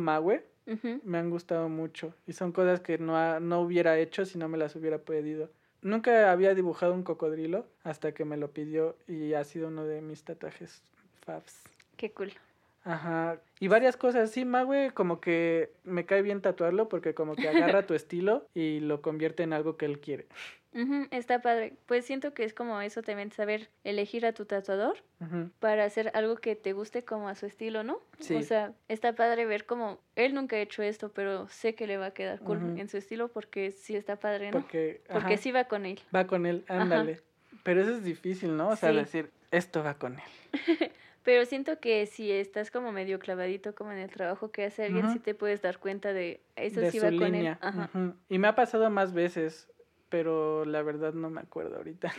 Ujú. 0.67 0.99
me 1.03 1.17
han 1.19 1.29
gustado 1.29 1.69
mucho 1.69 2.13
y 2.25 2.33
son 2.33 2.51
cosas 2.51 2.79
que 2.79 2.97
no, 2.97 3.17
ha- 3.17 3.39
no 3.39 3.61
hubiera 3.61 3.97
hecho 3.99 4.25
si 4.25 4.37
no 4.37 4.47
me 4.49 4.57
las 4.57 4.75
hubiera 4.75 4.97
pedido. 4.99 5.49
Nunca 5.81 6.31
había 6.31 6.55
dibujado 6.55 6.93
un 6.93 7.03
cocodrilo 7.03 7.67
hasta 7.83 8.13
que 8.13 8.25
me 8.25 8.37
lo 8.37 8.51
pidió 8.51 8.95
y 9.07 9.33
ha 9.33 9.43
sido 9.43 9.67
uno 9.67 9.85
de 9.85 10.01
mis 10.01 10.23
tatuajes 10.23 10.81
faves. 11.23 11.61
Qué 11.97 12.11
cool. 12.11 12.31
Ajá. 12.85 13.41
Y 13.59 13.67
varias 13.67 13.97
cosas. 13.97 14.31
Sí, 14.31 14.45
Mague 14.45 14.91
como 14.93 15.19
que 15.19 15.71
me 15.83 16.05
cae 16.05 16.21
bien 16.21 16.41
tatuarlo 16.41 16.87
porque 16.87 17.13
como 17.13 17.35
que 17.35 17.49
agarra 17.49 17.81
tu 17.87 17.93
estilo 17.95 18.47
y 18.53 18.79
lo 18.79 19.01
convierte 19.01 19.43
en 19.43 19.53
algo 19.53 19.75
que 19.75 19.85
él 19.85 19.99
quiere. 19.99 20.27
Ujú, 20.73 21.07
Está 21.11 21.41
padre. 21.41 21.73
Pues 21.85 22.05
siento 22.05 22.33
que 22.33 22.43
es 22.43 22.53
como 22.53 22.79
eso 22.81 23.01
también, 23.01 23.31
saber 23.31 23.69
elegir 23.85 24.25
a 24.25 24.33
tu 24.33 24.45
tatuador 24.45 24.97
Ujú. 25.21 25.49
para 25.59 25.85
hacer 25.85 26.11
algo 26.13 26.35
que 26.35 26.55
te 26.57 26.73
guste 26.73 27.03
como 27.03 27.29
a 27.29 27.35
su 27.35 27.45
estilo, 27.45 27.83
¿no? 27.83 28.01
Sí. 28.19 28.35
O 28.35 28.41
sea, 28.43 28.73
está 28.89 29.15
padre 29.15 29.45
ver 29.45 29.65
como 29.65 29.99
él 30.15 30.33
nunca 30.35 30.57
ha 30.57 30.59
hecho 30.59 30.83
esto, 30.83 31.11
pero 31.13 31.47
sé 31.47 31.75
que 31.75 31.87
le 31.87 31.97
va 31.97 32.07
a 32.07 32.11
quedar 32.11 32.39
cool 32.41 32.77
en 32.77 32.89
su 32.89 32.97
estilo 32.97 33.29
porque 33.29 33.71
sí 33.71 33.95
está 33.95 34.17
padre, 34.19 34.51
¿no? 34.51 34.59
Porque, 34.59 35.01
Porque 35.07 35.35
ajá, 35.35 35.37
sí 35.37 35.51
va 35.53 35.63
con 35.63 35.85
él. 35.85 35.99
va 36.13 36.27
con 36.27 36.45
él, 36.45 36.65
ándale. 36.67 37.21
Pero 37.65 37.81
eso 37.81 37.95
es 37.95 38.03
difícil, 38.03 38.55
¿no? 38.55 38.69
O 38.69 38.75
sea, 38.75 38.91
Sí. 38.91 38.95
decir, 38.97 39.31
esto 39.49 39.83
va 39.83 39.95
con 39.95 40.13
él. 40.19 40.21
Pero 41.23 41.43
siento 41.45 41.79
que 41.79 42.05
si 42.05 42.31
estás 42.31 42.69
como 42.69 42.91
medio 42.91 43.17
clavadito 43.17 43.73
como 43.73 43.91
en 43.91 43.97
el 43.97 44.11
trabajo 44.11 44.51
que 44.51 44.65
hace 44.65 44.85
alguien, 44.85 45.05
Ujú. 45.05 45.13
sí 45.15 45.19
te 45.19 45.33
puedes 45.33 45.63
dar 45.63 45.79
cuenta 45.79 46.13
de 46.13 46.41
eso 46.55 46.79
de 46.79 46.91
sí 46.91 46.99
su 46.99 47.05
va 47.05 47.09
con 47.11 47.23
él. 47.23 47.31
línea. 47.31 47.57
Ajá. 47.61 47.89
Ujú. 47.91 48.13
Y 48.29 48.37
me 48.37 48.47
ha 48.47 48.53
pasado 48.53 48.87
más 48.91 49.11
veces, 49.13 49.67
pero 50.09 50.63
la 50.65 50.83
verdad 50.83 51.13
no 51.15 51.31
me 51.31 51.41
acuerdo 51.41 51.77
ahorita. 51.77 52.13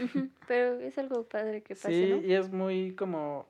Pero 0.48 0.80
es 0.80 0.98
algo 0.98 1.22
padre 1.28 1.62
que 1.62 1.76
pase, 1.76 1.92
Sí, 1.92 2.10
¿no? 2.10 2.16
y 2.26 2.34
es 2.34 2.50
muy 2.50 2.96
como, 2.96 3.48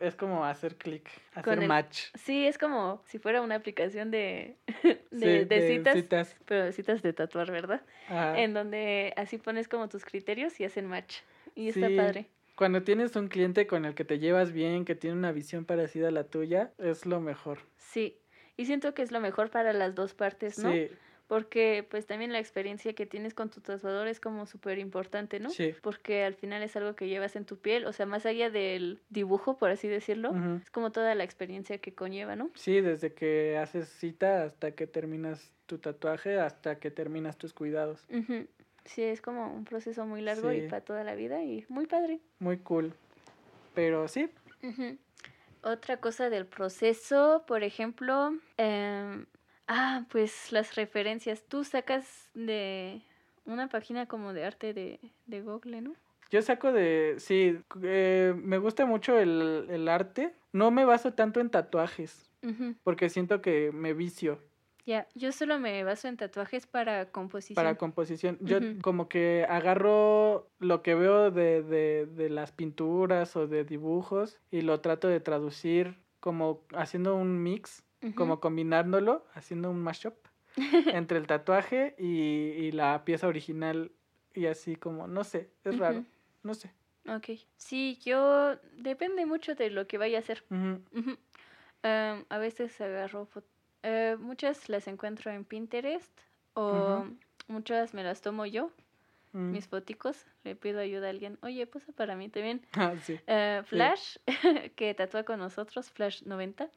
es 0.00 0.14
como 0.16 0.46
hacer 0.46 0.76
clic, 0.76 1.10
hacer 1.34 1.58
el- 1.58 1.68
match. 1.68 2.04
Sí, 2.14 2.46
es 2.46 2.56
como 2.56 3.02
si 3.04 3.18
fuera 3.18 3.42
una 3.42 3.56
aplicación 3.56 4.10
de, 4.10 4.56
Sí, 5.12 5.18
de, 5.20 5.44
de 5.44 5.68
citas, 5.68 5.94
citas. 5.96 6.36
pero 6.46 6.72
citas 6.72 7.02
de 7.02 7.12
tatuar, 7.12 7.50
¿verdad? 7.50 7.82
Ajá. 8.08 8.38
En 8.40 8.54
donde 8.54 9.12
así 9.18 9.36
pones 9.36 9.68
como 9.68 9.90
tus 9.90 10.06
criterios 10.06 10.58
y 10.60 10.64
hacen 10.64 10.86
match. 10.86 11.16
Y 11.54 11.68
está 11.68 11.88
padre. 11.96 12.28
Cuando 12.56 12.82
tienes 12.82 13.16
un 13.16 13.28
cliente 13.28 13.66
con 13.66 13.84
el 13.84 13.94
que 13.94 14.04
te 14.04 14.18
llevas 14.18 14.52
bien, 14.52 14.84
que 14.84 14.94
tiene 14.94 15.16
una 15.16 15.32
visión 15.32 15.64
parecida 15.64 16.08
a 16.08 16.12
la 16.12 16.24
tuya, 16.24 16.72
es 16.78 17.04
lo 17.04 17.20
mejor. 17.20 17.58
Sí. 17.76 18.18
Y 18.56 18.66
siento 18.66 18.94
que 18.94 19.02
es 19.02 19.10
lo 19.10 19.20
mejor 19.20 19.50
para 19.50 19.72
las 19.72 19.94
dos 19.94 20.14
partes, 20.14 20.58
¿no? 20.60 20.70
Sí, 20.70 20.88
Porque 21.26 21.84
pues 21.90 22.06
también 22.06 22.32
la 22.32 22.38
experiencia 22.38 22.92
que 22.92 23.06
tienes 23.06 23.34
con 23.34 23.50
tu 23.50 23.60
tatuador 23.60 24.06
es 24.06 24.20
como 24.20 24.46
súper 24.46 24.78
importante, 24.78 25.40
¿no? 25.40 25.50
Sí. 25.50 25.74
Porque 25.82 26.22
al 26.22 26.34
final 26.34 26.62
es 26.62 26.76
algo 26.76 26.94
que 26.94 27.08
llevas 27.08 27.34
en 27.34 27.44
tu 27.44 27.58
piel, 27.58 27.86
o 27.86 27.92
sea, 27.92 28.06
más 28.06 28.24
allá 28.26 28.50
del 28.50 29.00
dibujo, 29.08 29.56
por 29.56 29.70
así 29.70 29.88
decirlo, 29.88 30.32
es 30.62 30.70
como 30.70 30.92
toda 30.92 31.14
la 31.16 31.24
experiencia 31.24 31.78
que 31.78 31.94
conlleva, 31.94 32.36
¿no? 32.36 32.50
sí, 32.54 32.80
desde 32.80 33.14
que 33.14 33.56
haces 33.58 33.88
cita 33.88 34.44
hasta 34.44 34.72
que 34.72 34.86
terminas 34.86 35.52
tu 35.66 35.78
tatuaje, 35.78 36.38
hasta 36.38 36.78
que 36.78 36.90
terminas 36.92 37.38
tus 37.38 37.52
cuidados. 37.52 38.06
Ujú. 38.10 38.46
Sí, 38.84 39.02
es 39.02 39.20
como 39.20 39.52
un 39.52 39.64
proceso 39.64 40.04
muy 40.04 40.20
largo 40.20 40.52
y 40.52 40.68
para 40.68 40.82
toda 40.82 41.04
la 41.04 41.14
vida 41.14 41.42
y 41.42 41.64
muy 41.68 41.86
padre. 41.86 42.20
Muy 42.38 42.58
cool. 42.58 42.94
Pero 43.74 44.08
sí. 44.08 44.30
Otra 45.62 45.98
cosa 45.98 46.30
del 46.30 46.46
proceso, 46.46 47.44
por 47.46 47.62
ejemplo, 47.62 48.36
em, 48.56 49.26
ah, 49.66 50.04
pues 50.10 50.52
las 50.52 50.74
referencias. 50.74 51.42
Tú 51.48 51.64
sacas 51.64 52.30
de 52.34 53.02
una 53.46 53.68
página 53.68 54.06
como 54.06 54.32
de 54.32 54.44
arte 54.44 54.74
de, 54.74 55.00
de 55.26 55.40
Google, 55.40 55.80
¿no? 55.80 55.94
yo 56.34 56.42
saco 56.42 56.72
de, 56.72 57.14
sí, 57.18 57.60
eh, 57.84 58.34
me 58.36 58.58
gusta 58.58 58.86
mucho 58.86 59.18
el, 59.20 59.66
el 59.70 59.88
arte. 59.88 60.34
No 60.52 60.72
me 60.72 60.84
baso 60.84 61.12
tanto 61.12 61.38
en 61.40 61.48
tatuajes, 61.48 62.28
porque 62.82 63.08
siento 63.08 63.40
que 63.40 63.70
me 63.72 63.92
vicio. 63.94 64.40
Ya, 64.86 65.08
yo 65.14 65.32
solo 65.32 65.58
me 65.58 65.82
baso 65.82 66.08
en 66.08 66.16
tatuajes 66.18 66.66
para 66.66 67.06
composición. 67.10 67.54
para 67.54 67.76
composición. 67.76 68.38
Yo 68.42 68.58
Ujú. 68.58 68.80
como 68.82 69.08
que 69.08 69.46
agarro 69.48 70.50
lo 70.58 70.82
que 70.82 70.94
veo 70.94 71.30
de, 71.30 71.62
de, 71.62 72.06
de 72.06 72.28
las 72.28 72.52
pinturas 72.52 73.34
o 73.36 73.46
de 73.46 73.64
dibujos 73.64 74.40
y 74.50 74.60
lo 74.60 74.80
trato 74.80 75.08
de 75.08 75.20
traducir 75.20 75.96
como 76.20 76.64
haciendo 76.74 77.16
un 77.16 77.42
mix, 77.42 77.82
Ujú. 78.02 78.14
como 78.14 78.40
combinándolo, 78.40 79.26
haciendo 79.32 79.70
un 79.70 79.80
mashup 79.82 80.14
entre 80.86 81.16
el 81.18 81.26
tatuaje 81.26 81.94
y, 81.98 82.08
y 82.52 82.72
la 82.72 83.04
pieza 83.06 83.26
original 83.26 83.90
y 84.34 84.46
así 84.46 84.76
como, 84.76 85.06
no 85.06 85.24
sé, 85.24 85.50
es 85.64 85.78
raro, 85.78 86.00
Ujú. 86.00 86.06
no 86.42 86.54
sé. 86.54 86.72
Ok. 87.08 87.38
Sí, 87.56 87.98
yo 88.04 88.56
depende 88.76 89.24
mucho 89.26 89.54
de 89.54 89.70
lo 89.70 89.86
que 89.86 89.96
vaya 89.98 90.18
a 90.18 90.20
hacer. 90.20 90.44
Em, 91.82 92.24
a 92.30 92.38
veces 92.38 92.80
agarro 92.80 93.26
fo- 93.26 93.44
eh, 93.84 94.16
muchas 94.18 94.68
las 94.68 94.88
encuentro 94.88 95.30
en 95.30 95.44
Pinterest 95.44 96.10
o 96.54 97.04
muchas 97.48 97.94
me 97.94 98.02
las 98.02 98.20
tomo 98.22 98.46
yo, 98.46 98.70
mm. 99.32 99.50
mis 99.52 99.68
foticos. 99.68 100.26
Le 100.42 100.56
pido 100.56 100.80
ayuda 100.80 101.06
a 101.06 101.10
alguien. 101.10 101.38
Oye, 101.42 101.66
posa 101.66 101.92
para 101.92 102.16
mí 102.16 102.28
también. 102.28 102.66
Ah, 102.72 102.94
sí. 103.00 103.20
Eh, 103.26 103.62
Flash, 103.66 104.16
que 104.76 104.94
tatúa 104.94 105.24
con 105.24 105.38
nosotros, 105.38 105.90
Flash 105.90 106.22
90. 106.24 106.68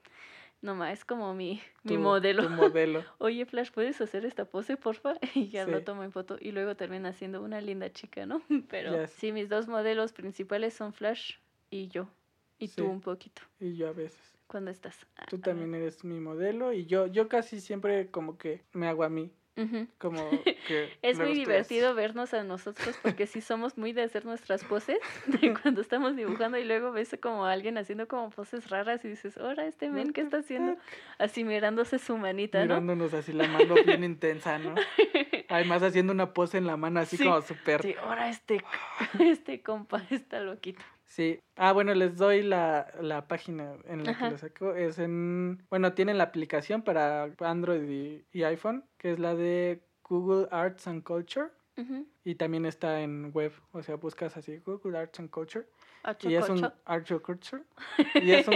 No 0.61 0.73
más, 0.73 0.91
es 0.91 1.05
como 1.05 1.33
mi, 1.35 1.61
mi 1.83 1.97
modelo. 1.97 2.43
Tu 2.43 2.49
modelo. 2.49 3.03
Oye, 3.19 3.45
Flash, 3.45 3.71
¿puedes 3.71 4.01
hacer 4.01 4.25
esta 4.25 4.45
pose, 4.45 4.75
porfa? 4.75 5.13
Y 5.35 5.49
ya 5.49 5.65
lo 5.67 5.83
tomo 5.83 6.03
en 6.03 6.11
foto. 6.11 6.37
Y 6.39 6.51
luego 6.51 6.75
termina 6.75 7.13
siendo 7.13 7.41
una 7.43 7.61
linda 7.61 7.91
chica, 7.93 8.25
¿no? 8.25 8.41
Pero 8.67 8.99
Yes. 9.01 9.11
sí, 9.11 9.31
mis 9.31 9.49
dos 9.49 9.67
modelos 9.67 10.13
principales 10.13 10.73
son 10.73 10.93
Flash 10.93 11.35
y 11.69 11.87
yo. 11.89 12.09
Y 12.59 12.69
tú 12.69 12.85
un 12.85 13.01
poquito, 13.01 13.43
Y 13.59 13.75
yo 13.75 13.87
a 13.89 13.93
veces. 13.93 14.36
Cuando 14.47 14.71
estás. 14.71 14.97
Tú 15.29 15.37
Ah, 15.37 15.41
también 15.43 15.75
eres 15.75 16.03
mi 16.03 16.19
modelo 16.19 16.73
y 16.73 16.85
yo, 16.85 17.07
yo 17.07 17.27
casi 17.27 17.61
siempre 17.61 18.09
como 18.09 18.37
que 18.37 18.63
me 18.73 18.87
hago 18.87 19.03
a 19.03 19.09
mí. 19.09 19.31
Como 19.97 20.29
que 20.67 20.91
Es 21.01 21.17
muy 21.17 21.33
divertido 21.33 21.95
vernos 21.95 22.35
a 22.35 22.43
nosotros 22.43 22.95
porque 23.01 23.25
sí 23.25 23.41
somos 23.41 23.75
muy 23.75 23.91
de 23.91 24.03
hacer 24.03 24.23
nuestras 24.23 24.63
poses 24.63 24.99
de 25.25 25.51
cuando 25.59 25.81
estamos 25.81 26.15
dibujando 26.15 26.59
y 26.59 26.63
luego 26.63 26.91
ves 26.91 27.17
como 27.19 27.43
a 27.43 27.53
alguien 27.53 27.77
haciendo 27.79 28.07
como 28.07 28.29
poses 28.29 28.69
raras 28.69 29.03
y 29.03 29.07
dices, 29.07 29.35
ahora 29.37 29.65
este 29.65 29.89
men, 29.89 30.13
¿qué 30.13 30.21
está 30.21 30.37
haciendo? 30.37 30.77
Así 31.17 31.43
mirándose 31.43 31.97
su 31.97 32.17
manita, 32.17 32.59
¿no? 32.59 32.65
Mirándonos 32.65 33.15
así 33.15 33.33
la 33.33 33.47
mano 33.47 33.73
bien 33.83 34.03
intensa, 34.03 34.59
¿no? 34.59 34.75
Además 35.49 35.81
haciendo 35.81 36.13
una 36.13 36.33
pose 36.33 36.59
en 36.59 36.67
la 36.67 36.77
mano 36.77 36.99
así 36.99 37.17
Sí, 37.17 37.23
como 37.23 37.41
súper... 37.41 37.81
Sí, 37.81 37.95
ahora 37.99 38.29
este, 38.29 38.63
este 39.19 39.63
compa 39.63 40.05
está 40.11 40.39
loquito. 40.39 40.83
Sí. 41.07 41.39
Ah, 41.55 41.73
bueno, 41.73 41.93
les 41.93 42.17
doy 42.17 42.43
la, 42.43 42.93
la 43.01 43.27
página 43.27 43.75
en 43.85 44.03
la 44.03 44.11
Ajá. 44.11 44.25
que 44.25 44.31
lo 44.31 44.37
saco. 44.37 44.73
Es 44.75 44.99
en... 44.99 45.65
Bueno, 45.69 45.93
tienen 45.93 46.17
la 46.17 46.25
aplicación 46.25 46.83
para 46.83 47.33
Android 47.39 47.89
y, 47.89 48.25
y 48.31 48.43
iPhone, 48.43 48.85
que 48.97 49.13
es 49.13 49.19
la 49.19 49.33
de 49.33 49.81
Google 50.03 50.47
Arts 50.51 50.87
and 50.87 51.03
Culture. 51.03 51.49
Y 52.23 52.33
también 52.35 52.65
está 52.65 53.01
en 53.01 53.29
web, 53.35 53.51
o 53.71 53.83
sea, 53.83 53.97
buscas 53.97 54.35
así 54.35 54.57
Google 54.65 54.97
Arts 54.97 55.19
and 55.19 55.29
Culture 55.29 55.67
y 56.21 56.35
es 56.35 56.49
un 56.49 56.57
y 58.15 58.31
es 58.31 58.47
un 58.47 58.55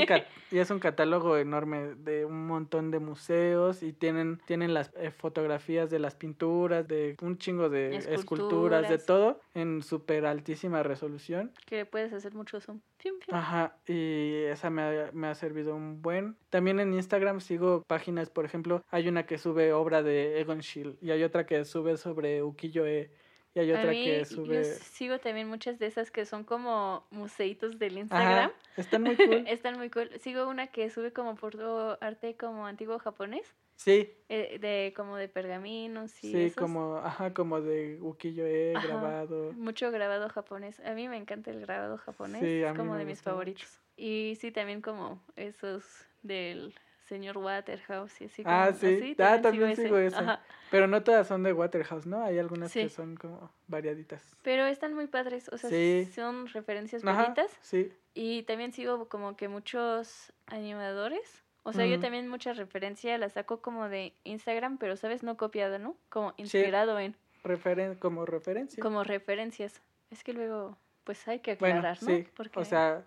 y 0.51 0.57
es 0.57 0.69
un 0.69 0.79
catálogo 0.79 1.37
enorme 1.37 1.95
de 1.95 2.25
un 2.25 2.47
montón 2.47 2.91
de 2.91 2.99
museos 2.99 3.83
y 3.83 3.93
tienen 3.93 4.41
tienen 4.45 4.73
las 4.73 4.91
eh, 4.95 5.11
fotografías 5.11 5.89
de 5.89 5.99
las 5.99 6.15
pinturas, 6.15 6.87
de 6.87 7.15
un 7.21 7.37
chingo 7.37 7.69
de 7.69 7.95
esculturas, 7.97 8.89
de 8.89 8.97
todo 8.97 9.41
en 9.53 9.81
súper 9.81 10.25
altísima 10.25 10.83
resolución. 10.83 11.51
Que 11.65 11.77
le 11.77 11.85
puedes 11.85 12.13
hacer 12.13 12.33
mucho 12.33 12.59
zoom. 12.59 12.81
Pium, 12.97 13.19
pium. 13.19 13.37
Ajá, 13.37 13.77
y 13.87 14.43
esa 14.45 14.69
me 14.69 14.81
ha, 14.81 15.09
me 15.13 15.27
ha 15.27 15.35
servido 15.35 15.75
un 15.75 16.01
buen. 16.01 16.37
También 16.49 16.79
en 16.79 16.93
Instagram 16.93 17.41
sigo 17.41 17.83
páginas, 17.87 18.29
por 18.29 18.45
ejemplo, 18.45 18.83
hay 18.89 19.07
una 19.07 19.25
que 19.25 19.37
sube 19.37 19.73
obra 19.73 20.03
de 20.03 20.39
Egon 20.39 20.61
Schiele 20.61 20.97
y 21.01 21.11
hay 21.11 21.23
otra 21.23 21.45
que 21.45 21.65
sube 21.65 21.97
sobre 21.97 22.43
ukiyo-e 22.43 23.11
y 23.53 23.59
hay 23.59 23.71
otra 23.71 23.91
mí, 23.91 24.03
que 24.05 24.19
yo 24.19 24.25
sube... 24.25 24.63
sigo 24.63 25.19
también 25.19 25.47
muchas 25.47 25.77
de 25.79 25.87
esas 25.87 26.09
que 26.11 26.25
son 26.25 26.43
como 26.43 27.05
museitos 27.11 27.77
del 27.79 27.93
Ajá, 27.93 27.99
Instagram. 28.01 28.51
están 28.77 29.03
muy 29.03 29.15
cool. 29.17 29.43
Están 29.47 29.77
muy 29.77 29.89
cool. 29.89 30.09
Sigo 30.19 30.47
una 30.47 30.67
que 30.67 30.89
sube 30.89 31.11
como 31.13 31.35
por 31.35 31.97
arte 32.01 32.35
como 32.37 32.65
antiguo 32.67 32.97
japonés, 32.99 33.53
Sí, 33.75 34.13
eh, 34.29 34.59
de 34.61 34.93
como 34.95 35.17
de 35.17 35.27
pergaminos 35.27 36.11
y 36.23 36.31
sí, 36.31 36.41
esos. 36.43 36.55
como, 36.57 36.97
ajá, 36.97 37.33
como 37.33 37.61
de 37.61 37.97
ukiyo-e 37.99 38.73
grabado. 38.73 39.53
Mucho 39.53 39.89
grabado 39.91 40.29
japonés. 40.29 40.79
A 40.81 40.93
mí 40.93 41.07
me 41.09 41.17
encanta 41.17 41.49
el 41.49 41.61
grabado 41.61 41.97
japonés. 41.97 42.41
Sí, 42.41 42.61
es 42.61 42.73
como 42.73 42.95
de 42.95 43.05
mis 43.05 43.17
mucho. 43.19 43.31
favoritos. 43.31 43.79
Y 43.97 44.37
sí, 44.39 44.51
también 44.51 44.81
como 44.81 45.19
esos 45.35 45.83
del 46.21 46.75
señor 47.11 47.37
Waterhouse 47.37 48.21
y 48.21 48.25
así 48.25 48.41
Ah, 48.45 48.67
como 48.67 48.79
sí. 48.79 48.95
así, 48.95 49.15
Ah, 49.19 49.41
también 49.41 49.75
sigo 49.75 49.97
sigo. 50.09 50.37
Pero 50.69 50.87
no 50.87 51.03
todas 51.03 51.27
son 51.27 51.43
de 51.43 51.51
Waterhouse, 51.51 52.05
¿no? 52.05 52.23
Hay 52.23 52.39
algunas 52.39 52.71
que 52.71 52.87
son 52.87 53.17
como 53.17 53.51
variaditas. 53.67 54.23
Pero 54.43 54.65
están 54.65 54.93
muy 54.93 55.07
padres, 55.07 55.49
o 55.49 55.57
sea, 55.57 55.69
Sí. 55.69 56.09
son 56.15 56.47
referencias 56.47 57.03
Ajá, 57.05 57.23
bonitas. 57.23 57.51
sí. 57.61 57.91
Y 58.13 58.43
también 58.43 58.71
sigo 58.71 59.09
como 59.09 59.35
que 59.35 59.49
muchos 59.49 60.31
animadores. 60.47 61.43
O 61.63 61.73
sea, 61.73 61.85
yo 61.85 61.99
también 61.99 62.27
mucha 62.27 62.53
referencia 62.53 63.17
la 63.17 63.29
saco 63.29 63.61
como 63.61 63.87
de 63.89 64.13
Instagram, 64.23 64.77
pero 64.77 64.95
sabes, 64.95 65.21
no 65.21 65.35
copiado, 65.37 65.77
¿no? 65.79 65.95
Como 66.09 66.33
inspirado 66.37 66.97
en, 66.99 67.15
Referen 67.43 67.95
como 67.95 68.25
referencia. 68.25 68.81
como 68.81 69.03
referencias. 69.03 69.81
Es 70.09 70.23
que 70.23 70.33
luego, 70.33 70.77
pues 71.03 71.27
hay 71.27 71.39
que 71.39 71.55
bueno, 71.55 71.77
aclarar, 71.79 72.01
¿no? 72.01 72.07
sí. 72.07 72.27
Porque 72.35 72.59
O 72.59 72.65
sea, 72.65 73.03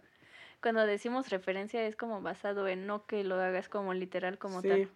cuando 0.65 0.87
decimos 0.87 1.29
referencia 1.29 1.87
es 1.87 1.95
como 1.95 2.23
basado 2.23 2.67
en, 2.69 2.87
no 2.87 3.05
que 3.05 3.23
lo 3.23 3.35
hagas 3.35 3.69
como 3.69 3.93
literal 3.93 4.39
como 4.39 4.63
sí. 4.63 4.69
tal. 4.69 4.89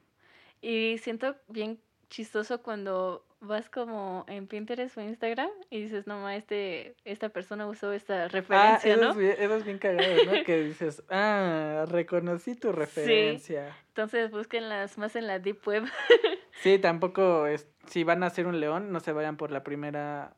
Y 0.62 0.96
siento 0.96 1.36
bien 1.46 1.78
chistoso 2.08 2.62
cuando 2.62 3.22
vas 3.40 3.68
como 3.68 4.24
en 4.28 4.46
Pinterest 4.46 4.96
o 4.96 5.02
Instagram 5.02 5.50
y 5.68 5.82
dices, 5.82 6.06
no, 6.06 6.20
ma, 6.20 6.36
este, 6.36 6.96
esta 7.04 7.28
persona 7.28 7.66
usó 7.66 7.92
esta 7.92 8.24
Ah, 8.24 8.28
referencia, 8.28 8.94
eso, 8.94 9.12
¿no? 9.12 9.20
es 9.20 9.64
bien, 9.66 9.76
cagado, 9.76 10.24
¿no? 10.24 10.32
que 10.46 10.62
dices, 10.62 11.02
ah, 11.10 11.84
reconocí 11.86 12.54
tu 12.54 12.72
referencia. 12.72 13.76
Entonces 13.88 14.30
búsquenlas 14.30 14.96
más 14.96 15.16
en 15.16 15.26
la 15.26 15.38
Deep 15.38 15.60
Web. 15.66 15.84
Sí, 16.62 16.76
tampoco 16.80 17.46
es, 17.46 17.68
si 17.86 18.02
van 18.02 18.24
a 18.24 18.26
hacer 18.26 18.48
un 18.48 18.58
león, 18.58 18.90
no 18.90 18.98
se 18.98 19.12
vayan 19.12 19.36
por 19.36 19.52
la 19.52 19.62
primera 19.62 20.34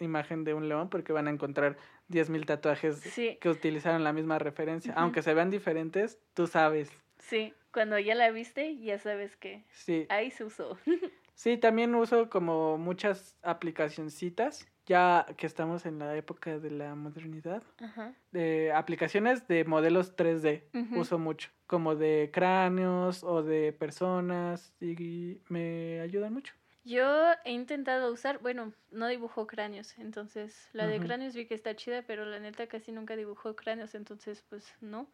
imagen 0.00 0.42
de 0.42 0.52
un 0.52 0.68
león 0.68 0.88
porque 0.90 1.12
van 1.12 1.28
a 1.28 1.30
encontrar 1.30 1.76
10.000 2.10 2.44
tatuajes 2.46 2.98
Sí, 3.00 3.38
que 3.40 3.48
utilizaron 3.48 4.04
la 4.04 4.12
misma 4.12 4.38
referencia. 4.38 4.92
Aunque 4.96 5.22
se 5.22 5.32
vean 5.34 5.50
diferentes, 5.50 6.18
tú 6.34 6.46
sabes. 6.46 6.90
sí. 7.18 7.54
Cuando 7.72 8.00
ya 8.00 8.16
la 8.16 8.32
viste, 8.32 8.76
ya 8.78 8.98
sabes 8.98 9.36
que 9.36 9.64
Sí. 9.70 10.06
ahí 10.08 10.30
se 10.32 10.44
usó. 10.44 10.76
Sí, 11.34 11.56
también 11.56 11.94
uso 11.94 12.28
como 12.28 12.76
muchas 12.76 13.38
aplicacioncitas, 13.42 14.66
ya 14.84 15.24
que 15.38 15.46
estamos 15.46 15.86
en 15.86 15.98
la 15.98 16.14
época 16.16 16.58
de 16.58 16.70
la 16.70 16.94
modernidad. 16.94 17.62
Ajá. 17.80 18.12
de 18.32 18.72
aplicaciones 18.72 19.46
de 19.48 19.64
modelos 19.64 20.16
3D 20.16 20.68
Ujú. 20.74 21.00
uso 21.00 21.18
mucho, 21.18 21.50
como 21.66 21.94
de 21.96 22.30
cráneos 22.32 23.24
o 23.24 23.42
de 23.42 23.72
personas 23.72 24.74
y 24.80 25.40
me 25.48 26.00
ayudan 26.00 26.34
mucho. 26.34 26.54
Yo 26.90 27.32
he 27.44 27.52
intentado 27.52 28.12
usar, 28.12 28.40
bueno, 28.40 28.72
no 28.90 29.06
dibujo 29.06 29.46
cráneos, 29.46 29.96
entonces 29.98 30.68
la 30.72 30.88
de 30.88 30.98
cráneos 30.98 31.34
vi 31.34 31.46
que 31.46 31.54
está 31.54 31.76
chida, 31.76 32.02
pero 32.02 32.24
la 32.24 32.40
neta 32.40 32.66
casi 32.66 32.90
nunca 32.90 33.14
dibujo 33.14 33.54
cráneos, 33.54 33.94
entonces 33.94 34.42
pues 34.48 34.74
no. 34.80 35.08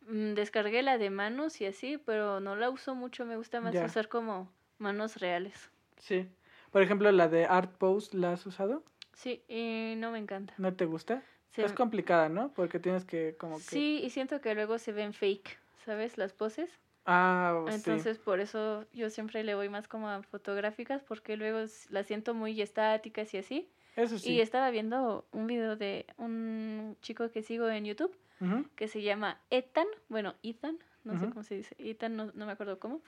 Mm, 0.00 0.32
Descargué 0.32 0.82
la 0.82 0.96
de 0.96 1.10
manos 1.10 1.60
y 1.60 1.66
así, 1.66 1.98
pero 1.98 2.40
no 2.40 2.56
la 2.56 2.70
uso 2.70 2.94
mucho, 2.94 3.26
me 3.26 3.36
gusta 3.36 3.60
más 3.60 3.74
Ya. 3.74 3.84
usar 3.84 4.08
como 4.08 4.50
manos 4.78 5.16
reales. 5.18 5.70
Sí. 5.98 6.26
Por 6.70 6.80
ejemplo, 6.80 7.12
la 7.12 7.28
de 7.28 7.44
Art 7.44 7.76
Pose, 7.76 8.16
¿la 8.16 8.32
has 8.32 8.46
usado? 8.46 8.82
Sí, 9.12 9.42
y 9.48 9.96
no 9.98 10.10
me 10.12 10.18
encanta. 10.18 10.54
¿No 10.56 10.74
te 10.76 10.86
gusta? 10.86 11.22
Se- 11.50 11.62
Es 11.64 11.72
complicada, 11.74 12.30
¿no? 12.30 12.54
Porque 12.54 12.78
tienes 12.78 13.04
que 13.04 13.36
como 13.36 13.56
que... 13.58 13.62
Sí, 13.64 14.00
y 14.02 14.08
siento 14.08 14.40
que 14.40 14.54
luego 14.54 14.78
se 14.78 14.92
ven 14.92 15.12
fake, 15.12 15.58
¿sabes? 15.84 16.16
Las 16.16 16.32
poses. 16.32 16.70
Ah, 17.10 17.64
sí. 17.70 17.74
Entonces, 17.74 18.18
por 18.18 18.40
eso 18.40 18.86
yo 18.92 19.10
siempre 19.10 19.44
le 19.44 19.54
voy 19.54 19.68
más 19.68 19.88
como 19.88 20.08
a 20.08 20.22
fotográficas, 20.22 21.02
porque 21.02 21.36
luego 21.36 21.58
las 21.90 22.06
siento 22.06 22.34
muy 22.34 22.60
estáticas 22.62 23.34
y 23.34 23.38
así. 23.38 23.70
Eso 23.96 24.18
sí. 24.18 24.32
Y 24.32 24.40
estaba 24.40 24.70
viendo 24.70 25.26
un 25.32 25.46
video 25.46 25.76
de 25.76 26.06
un 26.16 26.96
chico 27.02 27.30
que 27.30 27.42
sigo 27.42 27.68
en 27.68 27.84
YouTube, 27.84 28.16
que 28.76 28.88
se 28.88 29.02
llama 29.02 29.40
Ethan, 29.50 29.86
bueno, 30.08 30.34
Ethan, 30.42 30.78
no 31.04 31.16
sé 31.18 31.28
cómo 31.28 31.42
se 31.42 31.56
dice, 31.56 31.74
Ethan, 31.78 32.16
no, 32.16 32.30
no 32.34 32.46
me 32.46 32.52
acuerdo 32.52 32.78
cómo, 32.80 33.02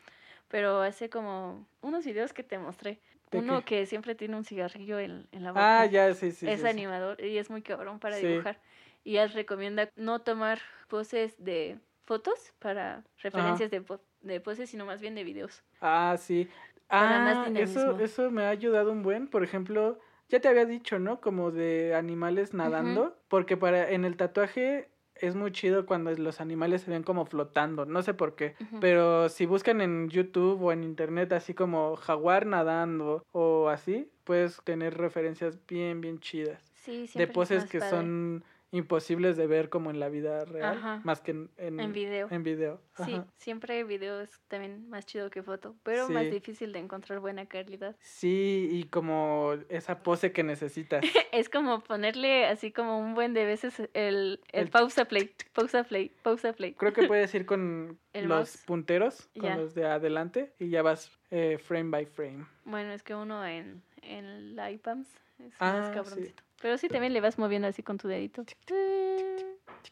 pero 0.49 0.81
hace 0.83 1.11
como 1.11 1.67
unos 1.83 2.05
videos 2.05 2.33
que 2.33 2.43
te 2.43 2.59
mostré. 2.59 3.01
¿De 3.31 3.41
Uno 3.41 3.45
qué? 3.45 3.65
que 3.65 3.87
siempre 3.87 4.15
tiene 4.15 4.37
un 4.37 4.45
cigarrillo 4.45 4.99
en, 4.99 5.29
en 5.33 5.45
la 5.45 5.53
boca. 5.53 5.71
Ah, 5.73 5.87
ya, 5.87 6.13
sí, 6.15 6.33
sí. 6.33 6.47
es 6.47 6.61
sí, 6.61 6.69
sí. 6.69 6.69
animador 6.71 7.23
y 7.25 7.39
es 7.39 7.51
muy 7.51 7.63
cabrón 7.63 8.01
para 8.01 8.17
dibujar. 8.17 8.61
Y 9.05 9.17
él 9.19 9.31
recomienda 9.33 9.91
no 9.97 10.21
tomar 10.23 10.61
poses 10.89 11.43
de 11.43 11.79
fotos 12.11 12.39
para 12.59 13.05
referencias 13.27 13.71
de, 13.71 13.81
po- 13.89 14.03
de 14.21 14.41
poses, 14.41 14.69
sino 14.71 14.85
más 14.87 15.01
bien 15.01 15.15
de 15.15 15.25
videos. 15.25 15.55
Ah, 15.81 16.17
sí. 16.19 16.49
Para 16.97 17.19
más 17.19 17.39
Ah, 17.39 17.51
eso, 17.55 17.99
eso 17.99 18.31
me 18.31 18.43
ha 18.45 18.51
ayudado 18.51 18.91
un 18.93 19.03
buen. 19.03 19.29
Por 19.29 19.45
ejemplo, 19.45 19.99
ya 20.29 20.41
te 20.41 20.49
había 20.49 20.67
dicho, 20.67 20.99
¿no? 20.99 21.21
Como 21.21 21.51
de 21.51 21.95
animales 21.95 22.53
nadando. 22.53 23.17
Porque 23.29 23.57
para 23.57 23.91
en 23.91 24.05
el 24.05 24.17
tatuaje 24.17 24.91
es 25.15 25.35
muy 25.37 25.53
chido 25.53 25.87
cuando 25.87 26.11
los 26.13 26.41
animales 26.41 26.83
se 26.83 26.91
ven 26.91 27.03
como 27.03 27.25
flotando. 27.27 27.87
No 27.87 28.03
sé 28.03 28.15
por 28.15 28.35
qué. 28.35 28.57
Pero 28.81 29.29
si 29.29 29.47
buscan 29.47 29.81
en 29.81 30.09
YouTube 30.09 30.63
o 30.63 30.73
en 30.73 30.83
internet 30.83 31.33
así 31.33 31.55
como 31.55 31.97
jaguar 31.97 32.47
nadando 32.47 33.23
o 33.33 33.69
así, 33.69 34.11
puedes 34.25 34.63
tener 34.65 34.97
referencias 34.99 35.59
bien, 35.67 36.01
bien 36.01 36.19
chidas. 36.21 36.73
Sí, 36.75 37.07
De 37.15 37.27
siempre 37.27 37.33
es 37.35 37.35
poses 37.35 37.65
que 37.67 37.79
padre. 37.79 37.91
son 37.91 38.45
imposibles 38.73 39.37
de 39.37 39.47
ver 39.47 39.69
como 39.69 39.91
en 39.91 39.99
la 39.99 40.09
vida 40.09 40.45
real. 40.45 40.77
Ajá. 40.79 41.01
Más 41.05 41.21
que 41.21 41.33
en, 41.33 41.51
en, 41.57 41.81
En 41.81 41.93
video. 41.93 42.29
en 42.31 42.43
video. 42.43 42.81
Sí, 43.05 43.21
siempre 43.37 43.83
video 43.85 44.21
es 44.21 44.41
también 44.49 44.89
más 44.89 45.07
chido 45.07 45.29
que 45.31 45.43
foto, 45.43 45.75
pero 45.83 46.09
más 46.09 46.25
Sí. 46.25 46.31
difícil 46.31 46.73
de 46.73 46.79
encontrar 46.79 47.19
buena 47.21 47.47
calidad. 47.47 47.97
Sí, 48.01 48.69
y 48.71 48.85
como 48.85 49.55
esa 49.69 50.03
pose 50.03 50.33
que 50.33 50.43
necesitas. 50.45 51.03
Es 51.33 51.49
como 51.49 51.81
ponerle 51.81 52.47
así 52.47 52.73
como 52.73 52.99
un 52.99 53.15
buen 53.15 53.35
de 53.35 53.45
veces 53.45 53.79
el, 53.81 53.89
el, 53.95 54.41
El 54.53 54.69
pausa 54.71 55.05
play, 55.05 55.31
pausa 55.53 55.85
play, 55.85 56.11
pausa 56.23 56.53
play. 56.53 56.75
Creo 56.75 56.93
que 56.93 57.07
puedes 57.07 57.33
ir 57.35 57.47
con 57.47 57.99
los 58.15 58.27
mouse. 58.27 58.63
punteros, 58.67 59.29
con 59.35 59.45
Ya. 59.45 59.57
los 59.57 59.75
de 59.75 59.87
adelante, 59.87 60.53
y 60.59 60.71
ya 60.71 60.83
vas 60.83 61.11
eh, 61.31 61.59
frame 61.59 61.91
by 61.91 62.07
frame. 62.07 62.47
Bueno, 62.65 62.93
es 62.93 63.03
que 63.03 63.15
uno 63.15 63.45
en, 63.47 63.83
en 64.03 64.25
el 64.25 64.61
iPams 64.75 65.09
es 65.47 65.55
Ah, 65.61 65.73
más 65.79 65.89
sí. 65.89 65.95
cabroncito. 65.95 66.43
Pero 66.61 66.79
sí 66.79 66.89
también 66.89 67.13
le 67.13 67.21
vas 67.21 67.39
moviendo 67.39 67.69
así 67.69 67.83
con 67.83 67.99
tu 67.99 68.09
dedito. 68.09 68.45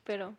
Pero 0.04 0.34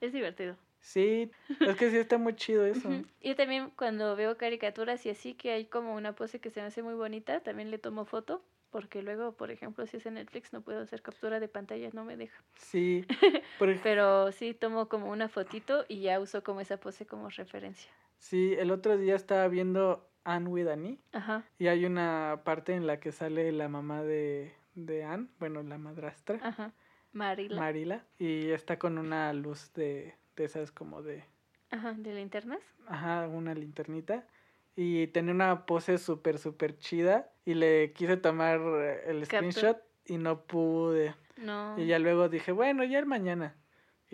es 0.00 0.12
divertido. 0.12 0.56
Sí, 0.80 1.30
es 1.60 1.76
que 1.76 1.90
sí 1.90 1.96
está 1.96 2.18
muy 2.18 2.34
chido 2.34 2.66
eso. 2.66 2.88
Yo 3.22 3.36
también 3.36 3.70
cuando 3.70 4.16
veo 4.16 4.36
caricaturas 4.36 5.04
y 5.06 5.10
así 5.10 5.34
que 5.34 5.52
hay 5.52 5.66
como 5.66 5.94
una 5.94 6.14
pose 6.14 6.40
que 6.40 6.50
se 6.50 6.60
me 6.60 6.66
hace 6.66 6.82
muy 6.82 6.94
bonita, 6.94 7.40
también 7.40 7.70
le 7.70 7.78
tomo 7.78 8.04
foto. 8.04 8.42
Porque 8.70 9.02
luego, 9.02 9.32
por 9.32 9.50
ejemplo, 9.50 9.86
si 9.86 9.98
es 9.98 10.06
en 10.06 10.14
Netflix, 10.14 10.54
no 10.54 10.62
puedo 10.62 10.80
hacer 10.80 11.02
captura 11.02 11.40
de 11.40 11.46
pantalla, 11.46 11.90
no 11.92 12.04
me 12.06 12.16
deja. 12.16 12.42
Sí, 12.56 13.04
por 13.58 13.68
Pero 13.82 14.32
sí 14.32 14.54
tomo 14.54 14.88
como 14.88 15.10
una 15.10 15.28
fotito 15.28 15.84
y 15.88 16.00
ya 16.00 16.18
uso 16.18 16.42
como 16.42 16.62
esa 16.62 16.78
pose 16.78 17.04
como 17.04 17.28
referencia. 17.28 17.92
sí, 18.18 18.54
el 18.58 18.70
otro 18.70 18.96
día 18.96 19.14
estaba 19.14 19.46
viendo 19.48 20.08
Anne 20.24 20.48
with 20.48 20.68
Annie 20.68 21.00
Ajá, 21.12 21.44
y 21.58 21.66
hay 21.66 21.84
una 21.84 22.42
parte 22.44 22.74
en 22.74 22.86
la 22.86 23.00
que 23.00 23.12
sale 23.12 23.50
la 23.52 23.68
mamá 23.68 24.02
de, 24.02 24.54
de 24.74 25.04
Anne, 25.04 25.28
bueno, 25.38 25.62
la 25.62 25.78
madrastra, 25.78 26.38
ajá. 26.42 26.72
Marila. 27.12 27.60
Marila, 27.60 28.04
y 28.18 28.50
está 28.50 28.78
con 28.78 28.98
una 28.98 29.32
luz 29.32 29.72
de, 29.74 30.14
de 30.36 30.44
esas 30.44 30.72
como 30.72 31.02
de, 31.02 31.24
ajá, 31.70 31.92
de 31.92 32.14
linternas. 32.14 32.60
ajá, 32.86 33.28
una 33.28 33.54
linternita. 33.54 34.26
Y 34.74 35.08
tenía 35.08 35.34
una 35.34 35.66
pose 35.66 35.98
súper, 35.98 36.38
súper 36.38 36.78
chida. 36.78 37.30
Y 37.44 37.52
le 37.52 37.92
quise 37.92 38.16
tomar 38.16 38.58
el 39.06 39.26
screenshot 39.26 39.76
y 40.06 40.16
no 40.16 40.44
pude. 40.44 41.14
No. 41.36 41.78
Y 41.78 41.86
ya 41.86 41.98
luego 41.98 42.30
dije, 42.30 42.52
bueno, 42.52 42.82
ya 42.84 42.98
el 42.98 43.04
mañana. 43.04 43.54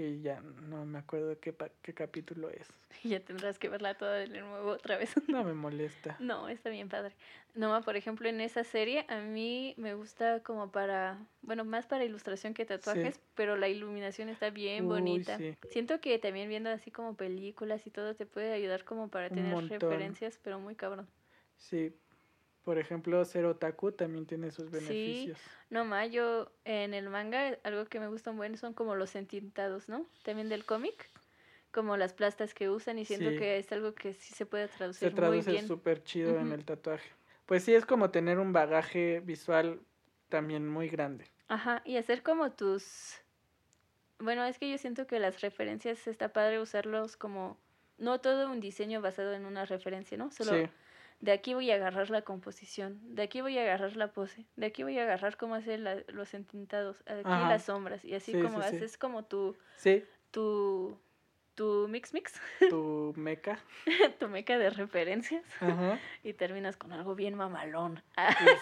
Y 0.03 0.21
ya 0.23 0.41
no 0.41 0.85
me 0.85 0.99
acuerdo 0.99 1.39
qué, 1.41 1.53
pa- 1.53 1.71
qué 1.83 1.95
capítulo 1.95 2.51
es. 2.51 2.69
Ya 3.05 3.21
tendrás 3.21 3.59
que 3.59 3.69
verla 3.69 3.95
toda 3.95 4.15
de 4.15 4.29
nuevo 4.29 4.71
otra 4.71 4.97
vez. 4.97 5.15
No 5.29 5.45
me 5.45 5.55
molesta. 5.55 6.17
No, 6.21 6.49
está 6.49 6.71
bien 6.71 6.89
padre. 6.89 7.15
No, 7.55 7.81
por 7.83 7.97
ejemplo, 7.97 8.29
en 8.29 8.41
esa 8.41 8.65
serie 8.65 9.05
a 9.09 9.21
mí 9.21 9.75
me 9.77 9.95
gusta 9.95 10.43
como 10.43 10.71
para, 10.71 11.19
bueno, 11.43 11.65
más 11.65 11.87
para 11.87 12.05
ilustración 12.05 12.55
que 12.55 12.65
tatuajes, 12.65 13.21
pero 13.35 13.57
la 13.57 13.69
iluminación 13.69 14.29
está 14.29 14.51
bien 14.51 14.85
Uy, 14.85 14.91
bonita. 14.91 15.37
sí. 15.39 15.55
Siento 15.71 16.01
que 16.01 16.19
también 16.19 16.49
viendo 16.49 16.71
así 16.71 16.91
como 16.91 17.15
películas 17.17 17.87
y 17.87 17.91
todo 17.91 18.15
te 18.15 18.27
puede 18.27 18.53
ayudar 18.53 18.85
como 18.85 19.09
para 19.09 19.29
Un 19.29 19.35
tener 19.37 19.53
montón. 19.55 19.81
referencias, 19.81 20.39
pero 20.43 20.59
muy 20.61 20.75
cabrón. 20.77 21.07
Sí. 21.57 21.93
Por 22.69 22.77
ejemplo, 22.77 23.25
ser 23.25 23.47
otaku 23.47 23.93
también 23.93 24.27
tiene 24.27 24.51
sus 24.51 24.67
Sí. 24.67 24.75
beneficios. 24.75 25.39
No, 25.71 25.87
ma, 25.87 26.05
yo 26.05 26.53
en 26.67 26.93
el 26.93 27.09
manga 27.09 27.57
algo 27.65 27.87
que 27.87 27.99
me 27.99 28.09
gusta 28.09 28.31
un 28.31 28.37
buen 28.37 28.59
son 28.59 28.75
como 28.75 28.95
los 28.95 29.15
entintados, 29.15 29.89
¿no? 29.89 30.05
También 30.23 30.51
del 30.51 30.67
cómic, 30.67 31.09
como 31.73 31.97
las 31.97 32.13
plastas 32.13 32.53
que 32.53 32.69
usan 32.69 32.99
y 32.99 33.07
siento 33.07 33.31
Sí. 33.31 33.39
que 33.39 33.57
es 33.57 33.73
algo 33.73 33.95
que 33.95 34.13
sí 34.13 34.35
se 34.35 34.45
puede 34.45 34.69
traducir 34.69 35.09
Se 35.09 35.15
muy 35.15 35.17
traduce 35.17 35.51
bien. 35.53 35.67
súper 35.67 36.05
chido 36.05 36.39
en 36.39 36.53
el 36.53 36.67
tatuaje. 36.67 37.09
Pues 37.47 37.65
sí, 37.65 37.75
es 37.75 37.87
como 37.87 38.11
tener 38.11 38.39
un 38.39 38.53
bagaje 38.53 39.21
visual 39.21 39.81
también 40.29 40.69
muy 40.69 40.91
grande. 40.91 41.25
Ajá, 41.49 41.81
y 41.87 41.97
hacer 41.97 42.23
como 42.23 42.53
tus... 42.53 43.15
Bueno, 44.19 44.45
es 44.45 44.59
que 44.59 44.71
yo 44.71 44.77
siento 44.77 45.07
que 45.07 45.19
las 45.21 45.41
referencias 45.41 46.07
está 46.07 46.35
padre 46.35 46.61
usarlos 46.61 47.17
como... 47.17 47.57
No 47.97 48.21
todo 48.21 48.51
un 48.51 48.61
diseño 48.61 49.01
basado 49.01 49.33
en 49.33 49.47
una 49.47 49.65
referencia, 49.65 50.19
¿no? 50.19 50.31
Solo 50.31 50.53
Sí, 50.53 50.71
de 51.21 51.33
aquí 51.33 51.55
voy 51.55 51.71
a 51.71 51.75
agarrar 51.75 52.11
la 52.11 52.23
composición, 52.23 53.01
de 53.15 53.23
aquí 53.23 53.41
voy 53.41 53.59
a 53.59 53.63
agarrar 53.63 53.97
la 53.97 54.13
pose, 54.13 54.47
de 54.57 54.67
aquí 54.67 54.83
voy 54.85 54.99
a 54.99 55.03
agarrar 55.03 55.37
cómo 55.37 55.55
hacer 55.57 55.81
la- 55.81 56.03
los 56.09 56.33
entintados, 56.35 56.97
aquí 57.07 57.23
Ajá. 57.25 57.49
las 57.49 57.65
sombras, 57.65 58.05
y 58.05 58.15
así 58.15 58.33
Sí, 58.33 58.41
como 58.41 58.63
sí, 58.63 58.69
sí. 58.71 58.77
haces 58.77 58.99
como 58.99 59.25
tu, 59.25 59.57
sí, 59.77 60.05
tu, 60.31 60.97
tu 61.55 61.89
mix 61.89 62.13
mix, 62.15 62.41
tu 62.71 63.13
meca. 63.17 63.59
tu 64.21 64.29
meca 64.29 64.59
de 64.59 64.71
referencias, 64.71 65.45
Ajá. 65.61 65.99
y 66.23 66.35
terminas 66.35 66.77
con 66.77 66.93
algo 66.93 67.15
bien 67.17 67.35
mamalón. 67.35 68.01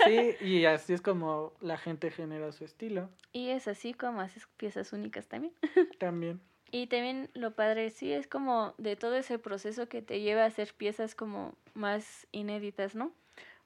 Sí, 0.05 0.37
y 0.41 0.65
así 0.65 0.95
es 0.95 1.03
como 1.03 1.53
la 1.61 1.77
gente 1.77 2.11
genera 2.11 2.53
su 2.53 2.65
estilo 2.65 3.11
y 3.33 3.51
es 3.51 3.69
así 3.69 3.93
como 3.93 4.21
haces 4.23 4.47
piezas 4.57 4.93
únicas 4.95 5.29
también. 5.29 5.53
también. 5.99 6.41
Y 6.71 6.89
también 6.89 7.31
lo 7.35 7.55
padre, 7.55 7.91
sí, 7.91 8.13
es 8.13 8.27
como 8.27 8.75
de 8.79 8.97
todo 8.97 9.15
ese 9.17 9.39
proceso 9.39 9.89
que 9.89 10.03
te 10.03 10.21
lleva 10.21 10.43
a 10.43 10.47
hacer 10.47 10.75
piezas 10.75 11.15
como 11.15 11.55
más 11.75 12.27
inéditas, 12.33 12.95
¿no? 12.95 13.13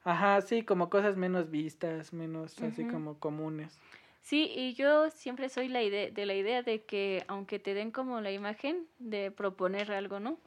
Ajá, 0.03 0.41
sí, 0.41 0.63
como 0.63 0.89
cosas 0.89 1.15
menos 1.17 1.49
vistas, 1.51 2.13
menos 2.13 2.61
así 2.61 2.85
como 2.85 3.19
comunes. 3.19 3.79
Sí, 4.21 4.51
y 4.55 4.73
yo 4.73 5.09
siempre 5.09 5.49
soy 5.49 5.67
la 5.67 5.81
idea, 5.83 6.09
de 6.11 6.25
la 6.25 6.35
idea 6.35 6.61
de 6.63 6.83
que 6.83 7.23
aunque 7.27 7.59
te 7.59 7.73
den 7.73 7.91
como 7.91 8.21
la 8.21 8.31
imagen 8.31 8.87
de 8.99 9.31
proponer 9.31 9.91
algo, 9.91 10.19
¿no? 10.19 10.37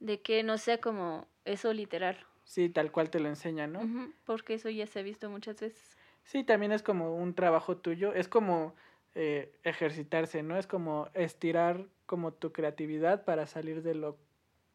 De 0.00 0.20
que 0.20 0.42
no 0.42 0.58
sea 0.58 0.80
como 0.80 1.26
eso 1.44 1.72
literal. 1.72 2.18
Sí, 2.44 2.68
tal 2.68 2.92
cual 2.92 3.10
te 3.10 3.18
lo 3.20 3.28
enseña, 3.28 3.66
¿no? 3.66 3.80
Ujú, 3.80 4.12
Porque 4.24 4.54
eso 4.54 4.68
ya 4.68 4.86
se 4.86 5.00
ha 5.00 5.02
visto 5.02 5.28
muchas 5.30 5.60
veces. 5.60 5.96
Sí, 6.24 6.44
también 6.44 6.72
es 6.72 6.82
como 6.82 7.16
un 7.16 7.34
trabajo 7.34 7.76
tuyo, 7.76 8.12
es 8.12 8.28
como 8.28 8.74
eh, 9.18 9.50
ejercitarse, 9.64 10.42
¿no? 10.42 10.58
Es 10.58 10.66
como 10.66 11.08
estirar 11.14 11.86
como 12.04 12.32
tu 12.32 12.52
creatividad 12.52 13.24
para 13.24 13.46
salir 13.46 13.82
de 13.82 13.94
lo 13.94 14.18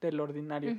del 0.02 0.20
ordinario. 0.20 0.76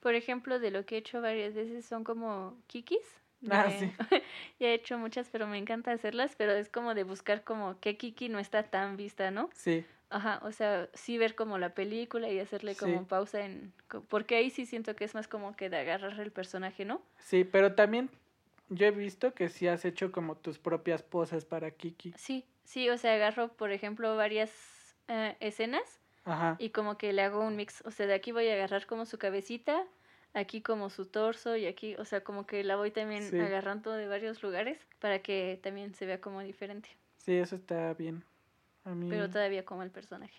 Por 0.00 0.14
ejemplo, 0.14 0.60
de 0.60 0.70
lo 0.70 0.86
que 0.86 0.94
he 0.94 0.98
hecho 0.98 1.20
varias 1.20 1.52
veces 1.54 1.84
son 1.84 2.04
como 2.04 2.56
kikis. 2.68 3.02
Ah, 3.50 3.68
sí. 3.70 3.90
ya 4.60 4.68
he 4.68 4.74
hecho 4.74 4.98
muchas, 4.98 5.28
pero 5.30 5.48
me 5.48 5.58
encanta 5.58 5.90
hacerlas, 5.90 6.36
pero 6.36 6.52
es 6.52 6.68
como 6.68 6.94
de 6.94 7.02
buscar 7.02 7.42
como 7.42 7.78
qué 7.80 7.96
kiki 7.96 8.28
no 8.28 8.38
está 8.38 8.62
tan 8.62 8.96
vista, 8.96 9.30
¿no? 9.32 9.50
Sí, 9.52 9.84
Ajá, 10.08 10.40
o 10.44 10.52
sea, 10.52 10.88
sí 10.94 11.18
ver 11.18 11.34
como 11.34 11.58
la 11.58 11.74
película 11.74 12.30
y 12.30 12.38
hacerle 12.38 12.76
como 12.76 13.00
Sí. 13.00 13.06
pausa 13.08 13.44
en... 13.44 13.72
Porque 14.08 14.36
ahí 14.36 14.50
sí 14.50 14.64
siento 14.64 14.94
que 14.94 15.04
es 15.04 15.14
más 15.14 15.26
como 15.26 15.56
que 15.56 15.68
de 15.68 15.78
agarrar 15.78 16.20
el 16.20 16.30
personaje, 16.30 16.84
¿no? 16.84 17.02
sí, 17.18 17.42
pero 17.42 17.74
también 17.74 18.08
yo 18.68 18.86
he 18.86 18.92
visto 18.92 19.34
que 19.34 19.48
sí 19.48 19.66
has 19.66 19.84
hecho 19.84 20.12
como 20.12 20.36
tus 20.36 20.58
propias 20.60 21.02
poses 21.02 21.44
para 21.44 21.72
Kiki. 21.72 22.14
Sí, 22.16 22.44
sí, 22.66 22.88
o 22.90 22.98
sea, 22.98 23.14
agarro, 23.14 23.48
por 23.56 23.72
ejemplo, 23.72 24.16
varias 24.16 24.96
eh, 25.08 25.36
escenas 25.40 26.00
Ajá. 26.24 26.56
y 26.58 26.70
como 26.70 26.98
que 26.98 27.12
le 27.12 27.22
hago 27.22 27.40
un 27.40 27.56
mix. 27.56 27.82
O 27.86 27.90
sea, 27.90 28.06
de 28.06 28.14
aquí 28.14 28.32
voy 28.32 28.48
a 28.48 28.54
agarrar 28.54 28.86
como 28.86 29.06
su 29.06 29.18
cabecita, 29.18 29.84
aquí 30.34 30.60
como 30.62 30.90
su 30.90 31.06
torso 31.06 31.56
y 31.56 31.66
aquí, 31.66 31.94
o 31.96 32.04
sea, 32.04 32.22
como 32.24 32.46
que 32.46 32.64
la 32.64 32.76
voy 32.76 32.90
también 32.90 33.22
Sí. 33.22 33.38
agarrando 33.40 33.92
de 33.92 34.06
varios 34.08 34.42
lugares 34.42 34.78
para 35.00 35.20
que 35.20 35.58
también 35.62 35.94
se 35.94 36.06
vea 36.06 36.20
como 36.20 36.42
diferente, 36.42 36.90
Sí, 37.16 37.34
eso 37.34 37.56
está 37.56 37.94
bien. 37.94 38.24
A 38.84 38.90
mí 38.94 39.10
pero 39.10 39.28
todavía 39.30 39.64
como 39.64 39.82
el 39.82 39.90
personaje. 39.90 40.34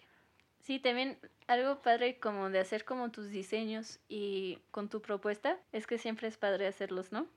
Sí, 0.61 0.79
también 0.79 1.17
algo 1.47 1.81
padre 1.81 2.19
como 2.19 2.49
de 2.49 2.59
hacer 2.59 2.83
como 2.85 3.09
tus 3.11 3.29
diseños 3.29 3.99
y 4.09 4.59
con 4.71 4.89
tu 4.89 5.01
propuesta 5.01 5.57
es 5.71 5.87
que 5.87 5.97
siempre 5.97 6.27
es 6.27 6.37
padre 6.37 6.67
hacerlos, 6.67 7.11
¿no? 7.11 7.27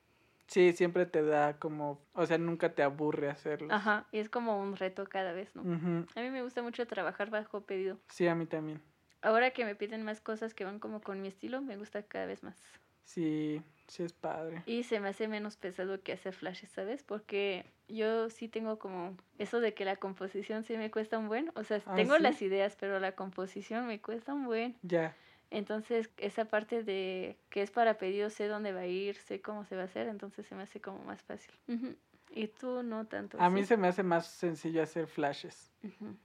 Sí, 0.50 0.72
siempre 0.72 1.06
te 1.06 1.22
da 1.22 1.58
como, 1.58 1.98
o 2.12 2.26
sea, 2.26 2.38
nunca 2.38 2.74
te 2.74 2.82
aburre 2.82 3.30
hacerlo. 3.30 3.68
Ajá, 3.72 4.06
y 4.12 4.18
es 4.18 4.28
como 4.28 4.60
un 4.60 4.76
reto 4.76 5.04
cada 5.06 5.32
vez, 5.32 5.54
¿no? 5.54 5.62
A 5.62 6.20
mí 6.20 6.30
me 6.30 6.42
gusta 6.42 6.62
mucho 6.62 6.86
trabajar 6.86 7.30
bajo 7.30 7.62
pedido. 7.62 7.98
Sí, 8.08 8.26
a 8.26 8.34
mí 8.34 8.46
también. 8.46 8.80
Ahora 9.22 9.50
que 9.50 9.64
me 9.64 9.74
piden 9.74 10.02
más 10.02 10.20
cosas 10.20 10.54
que 10.54 10.64
van 10.64 10.78
como 10.78 11.00
con 11.00 11.20
mi 11.20 11.28
estilo, 11.28 11.60
me 11.60 11.76
gusta 11.76 12.02
cada 12.02 12.26
vez 12.26 12.42
más. 12.42 12.62
Sí, 13.04 13.62
sí 13.88 14.02
es 14.02 14.12
padre. 14.12 14.62
Y 14.66 14.84
se 14.84 15.00
me 15.00 15.08
hace 15.08 15.28
menos 15.28 15.56
pesado 15.56 16.02
que 16.02 16.12
hacer 16.12 16.34
flashes, 16.34 16.70
¿sabes? 16.70 17.02
Porque 17.02 17.64
yo 17.88 18.30
sí 18.30 18.48
tengo 18.48 18.78
como 18.78 19.16
eso 19.38 19.60
de 19.60 19.74
que 19.74 19.84
la 19.84 19.96
composición 19.96 20.64
sí 20.64 20.76
me 20.76 20.90
cuesta 20.90 21.18
un 21.18 21.28
buen. 21.28 21.50
O 21.54 21.64
sea, 21.64 21.82
¿Ah, 21.86 21.96
tengo 21.96 22.16
sí? 22.16 22.22
las 22.22 22.40
ideas, 22.42 22.76
pero 22.76 22.98
la 23.00 23.12
composición 23.12 23.86
me 23.86 24.00
cuesta 24.00 24.32
un 24.34 24.46
buen. 24.46 24.76
Ya. 24.82 25.14
Entonces, 25.50 26.10
esa 26.16 26.44
parte 26.44 26.84
de 26.84 27.36
que 27.50 27.62
es 27.62 27.70
para 27.70 27.98
pedido, 27.98 28.30
sé 28.30 28.46
dónde 28.46 28.72
va 28.72 28.80
a 28.80 28.86
ir, 28.86 29.16
sé 29.16 29.40
cómo 29.40 29.64
se 29.64 29.74
va 29.74 29.82
a 29.82 29.84
hacer, 29.86 30.06
entonces 30.06 30.46
se 30.46 30.54
me 30.54 30.62
hace 30.62 30.80
como 30.80 31.02
más 31.04 31.22
fácil. 31.22 31.52
Y 32.30 32.46
tú 32.46 32.82
no 32.84 33.06
tanto. 33.06 33.40
A 33.40 33.50
mí 33.50 33.64
se 33.64 33.76
me 33.76 33.88
hace 33.88 34.04
más 34.04 34.28
sencillo 34.28 34.82
hacer 34.82 35.08
flashes. 35.08 35.72
Ujú. 35.82 36.16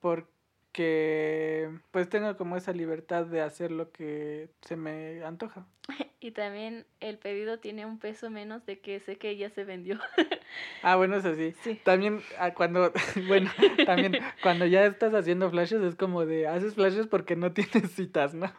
Porque 0.00 0.30
pues 0.72 2.08
tengo 2.08 2.36
como 2.36 2.56
esa 2.56 2.72
libertad 2.72 3.26
de 3.26 3.42
hacer 3.42 3.70
lo 3.70 3.92
que 3.92 4.48
se 4.62 4.76
me 4.76 5.22
antoja. 5.24 5.66
Y 6.24 6.30
también 6.30 6.86
el 7.00 7.18
pedido 7.18 7.58
tiene 7.58 7.84
un 7.84 7.98
peso 7.98 8.30
menos 8.30 8.64
de 8.64 8.78
que 8.78 9.00
sé 9.00 9.16
que 9.16 9.36
ya 9.36 9.50
se 9.50 9.64
vendió. 9.64 9.98
Ah, 10.82 10.96
bueno, 10.96 11.16
eso 11.16 11.34
sí. 11.34 11.54
Sí. 11.62 11.80
También 11.82 12.20
ah, 12.38 12.52
cuando, 12.52 12.92
bueno, 13.26 13.50
también 13.86 14.18
cuando 14.42 14.66
ya 14.66 14.84
estás 14.84 15.14
haciendo 15.14 15.50
flashes 15.50 15.80
es 15.80 15.94
como 15.94 16.26
de, 16.26 16.46
haces 16.46 16.74
flashes 16.74 17.06
porque 17.06 17.36
no 17.36 17.52
tienes 17.52 17.92
citas, 17.92 18.34
¿no? 18.34 18.52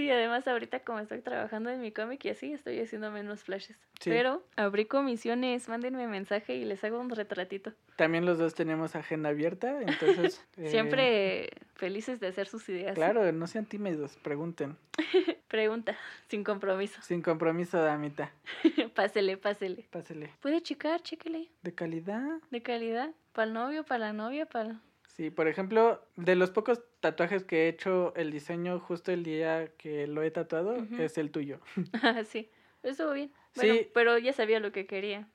Sí, 0.00 0.10
además 0.10 0.48
ahorita 0.48 0.80
como 0.80 0.98
estoy 1.00 1.20
trabajando 1.20 1.68
en 1.68 1.78
mi 1.78 1.92
cómic 1.92 2.24
y 2.24 2.30
así, 2.30 2.54
estoy 2.54 2.80
haciendo 2.80 3.10
menos 3.10 3.44
flashes. 3.44 3.76
Sí. 4.00 4.08
Pero 4.08 4.42
abrí 4.56 4.86
comisiones, 4.86 5.68
mándenme 5.68 6.06
mensaje 6.06 6.54
y 6.54 6.64
les 6.64 6.82
hago 6.84 6.98
un 6.98 7.10
retratito. 7.10 7.74
También 7.96 8.24
los 8.24 8.38
dos 8.38 8.54
tenemos 8.54 8.96
agenda 8.96 9.28
abierta, 9.28 9.78
entonces... 9.82 10.42
eh, 10.56 10.70
Siempre 10.70 11.50
felices 11.74 12.18
de 12.18 12.28
hacer 12.28 12.46
sus 12.46 12.66
ideas. 12.70 12.94
Claro, 12.94 13.30
no 13.30 13.46
sean 13.46 13.66
tímidos, 13.66 14.16
pregunten. 14.22 14.78
Pregunta, 15.48 15.94
sin 16.28 16.44
compromiso. 16.44 17.02
Sin 17.02 17.20
compromiso, 17.20 17.76
damita. 17.76 18.32
pásele, 18.94 19.36
pásele. 19.36 19.86
Pásele. 19.90 20.30
Puede 20.40 20.62
checar, 20.62 21.02
chéquele. 21.02 21.50
¿De 21.60 21.74
calidad? 21.74 22.40
De 22.50 22.62
calidad. 22.62 23.10
Para 23.32 23.48
el 23.48 23.52
novio, 23.52 23.84
para 23.84 24.06
la 24.06 24.12
novia, 24.14 24.46
para... 24.46 24.80
Sí, 25.16 25.30
por 25.30 25.48
ejemplo, 25.48 26.00
de 26.16 26.34
los 26.36 26.50
pocos 26.50 26.80
tatuajes 27.00 27.44
que 27.44 27.64
he 27.64 27.68
hecho, 27.68 28.14
el 28.16 28.30
diseño 28.30 28.78
justo 28.78 29.12
el 29.12 29.22
día 29.22 29.68
que 29.76 30.06
lo 30.06 30.22
he 30.22 30.30
tatuado 30.30 30.76
es 30.98 31.18
el 31.18 31.30
tuyo. 31.30 31.60
sí, 32.26 32.50
estuvo 32.82 33.12
bien. 33.12 33.32
Bueno, 33.56 33.74
Sí. 33.74 33.90
pero 33.92 34.16
ya 34.18 34.32
sabía 34.32 34.60
lo 34.60 34.72
que 34.72 34.86
quería. 34.86 35.28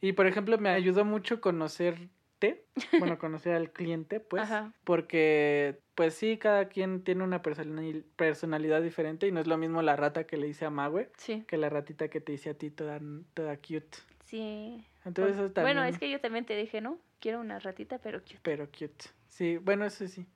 Y 0.00 0.12
por 0.12 0.26
ejemplo, 0.26 0.58
me 0.58 0.70
ayudó 0.70 1.04
mucho 1.04 1.40
conocerte, 1.40 2.64
bueno, 2.98 3.18
conocer 3.18 3.54
al 3.54 3.70
cliente, 3.70 4.18
pues, 4.18 4.42
Ajá. 4.42 4.72
porque, 4.84 5.78
pues 5.94 6.14
sí, 6.14 6.36
cada 6.38 6.68
quien 6.68 7.04
tiene 7.04 7.22
una 7.22 7.40
personali- 7.42 8.04
personalidad 8.16 8.82
diferente 8.82 9.26
y 9.26 9.32
no 9.32 9.40
es 9.40 9.46
lo 9.46 9.56
mismo 9.58 9.80
la 9.82 9.94
rata 9.96 10.24
que 10.24 10.36
le 10.38 10.48
hice 10.48 10.64
a 10.64 10.70
Mague 10.70 11.10
Sí, 11.18 11.44
que 11.46 11.56
la 11.56 11.68
ratita 11.68 12.08
que 12.08 12.20
te 12.20 12.32
hice 12.32 12.50
a 12.50 12.54
ti 12.54 12.70
toda, 12.70 13.00
toda 13.34 13.56
cute. 13.56 13.98
sí. 14.24 14.84
Entonces, 15.04 15.36
Bueno, 15.36 15.46
eso 15.46 15.52
también, 15.54 15.76
Bueno, 15.76 15.88
es 15.88 15.98
que 15.98 16.10
yo 16.10 16.20
también 16.20 16.44
te 16.44 16.56
dije, 16.56 16.80
¿no? 16.80 16.98
Quiero 17.20 17.40
una 17.40 17.58
ratita, 17.58 17.98
pero 17.98 18.20
cute. 18.20 18.38
pero 18.42 18.66
cute. 18.66 19.06
Sí, 19.30 19.56
bueno, 19.56 19.86
eso 19.86 20.06
sí. 20.06 20.26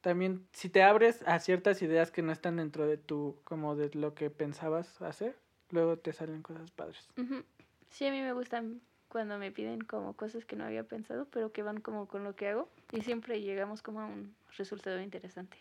También, 0.00 0.46
si 0.52 0.68
te 0.68 0.82
abres 0.82 1.22
a 1.26 1.38
ciertas 1.38 1.80
ideas 1.80 2.10
que 2.10 2.22
no 2.22 2.32
están 2.32 2.56
dentro 2.56 2.86
de 2.86 2.96
tu, 2.96 3.38
como 3.44 3.76
de 3.76 3.90
lo 3.94 4.14
que 4.14 4.28
pensabas 4.28 5.00
hacer, 5.00 5.36
luego 5.70 5.96
te 5.98 6.12
salen 6.12 6.42
cosas 6.42 6.70
padres. 6.72 7.08
Ujú. 7.16 7.44
Sí, 7.90 8.06
a 8.06 8.10
mí 8.10 8.20
me 8.20 8.32
gustan 8.32 8.80
cuando 9.08 9.38
me 9.38 9.52
piden 9.52 9.80
como 9.82 10.14
cosas 10.14 10.44
que 10.44 10.56
no 10.56 10.64
había 10.64 10.82
pensado, 10.82 11.26
pero 11.30 11.52
que 11.52 11.62
van 11.62 11.80
como 11.80 12.08
con 12.08 12.24
lo 12.24 12.34
que 12.34 12.48
hago. 12.48 12.68
Y 12.90 13.02
siempre 13.02 13.40
llegamos 13.40 13.80
como 13.82 14.00
a 14.00 14.06
un 14.06 14.34
resultado 14.56 15.00
interesante. 15.00 15.56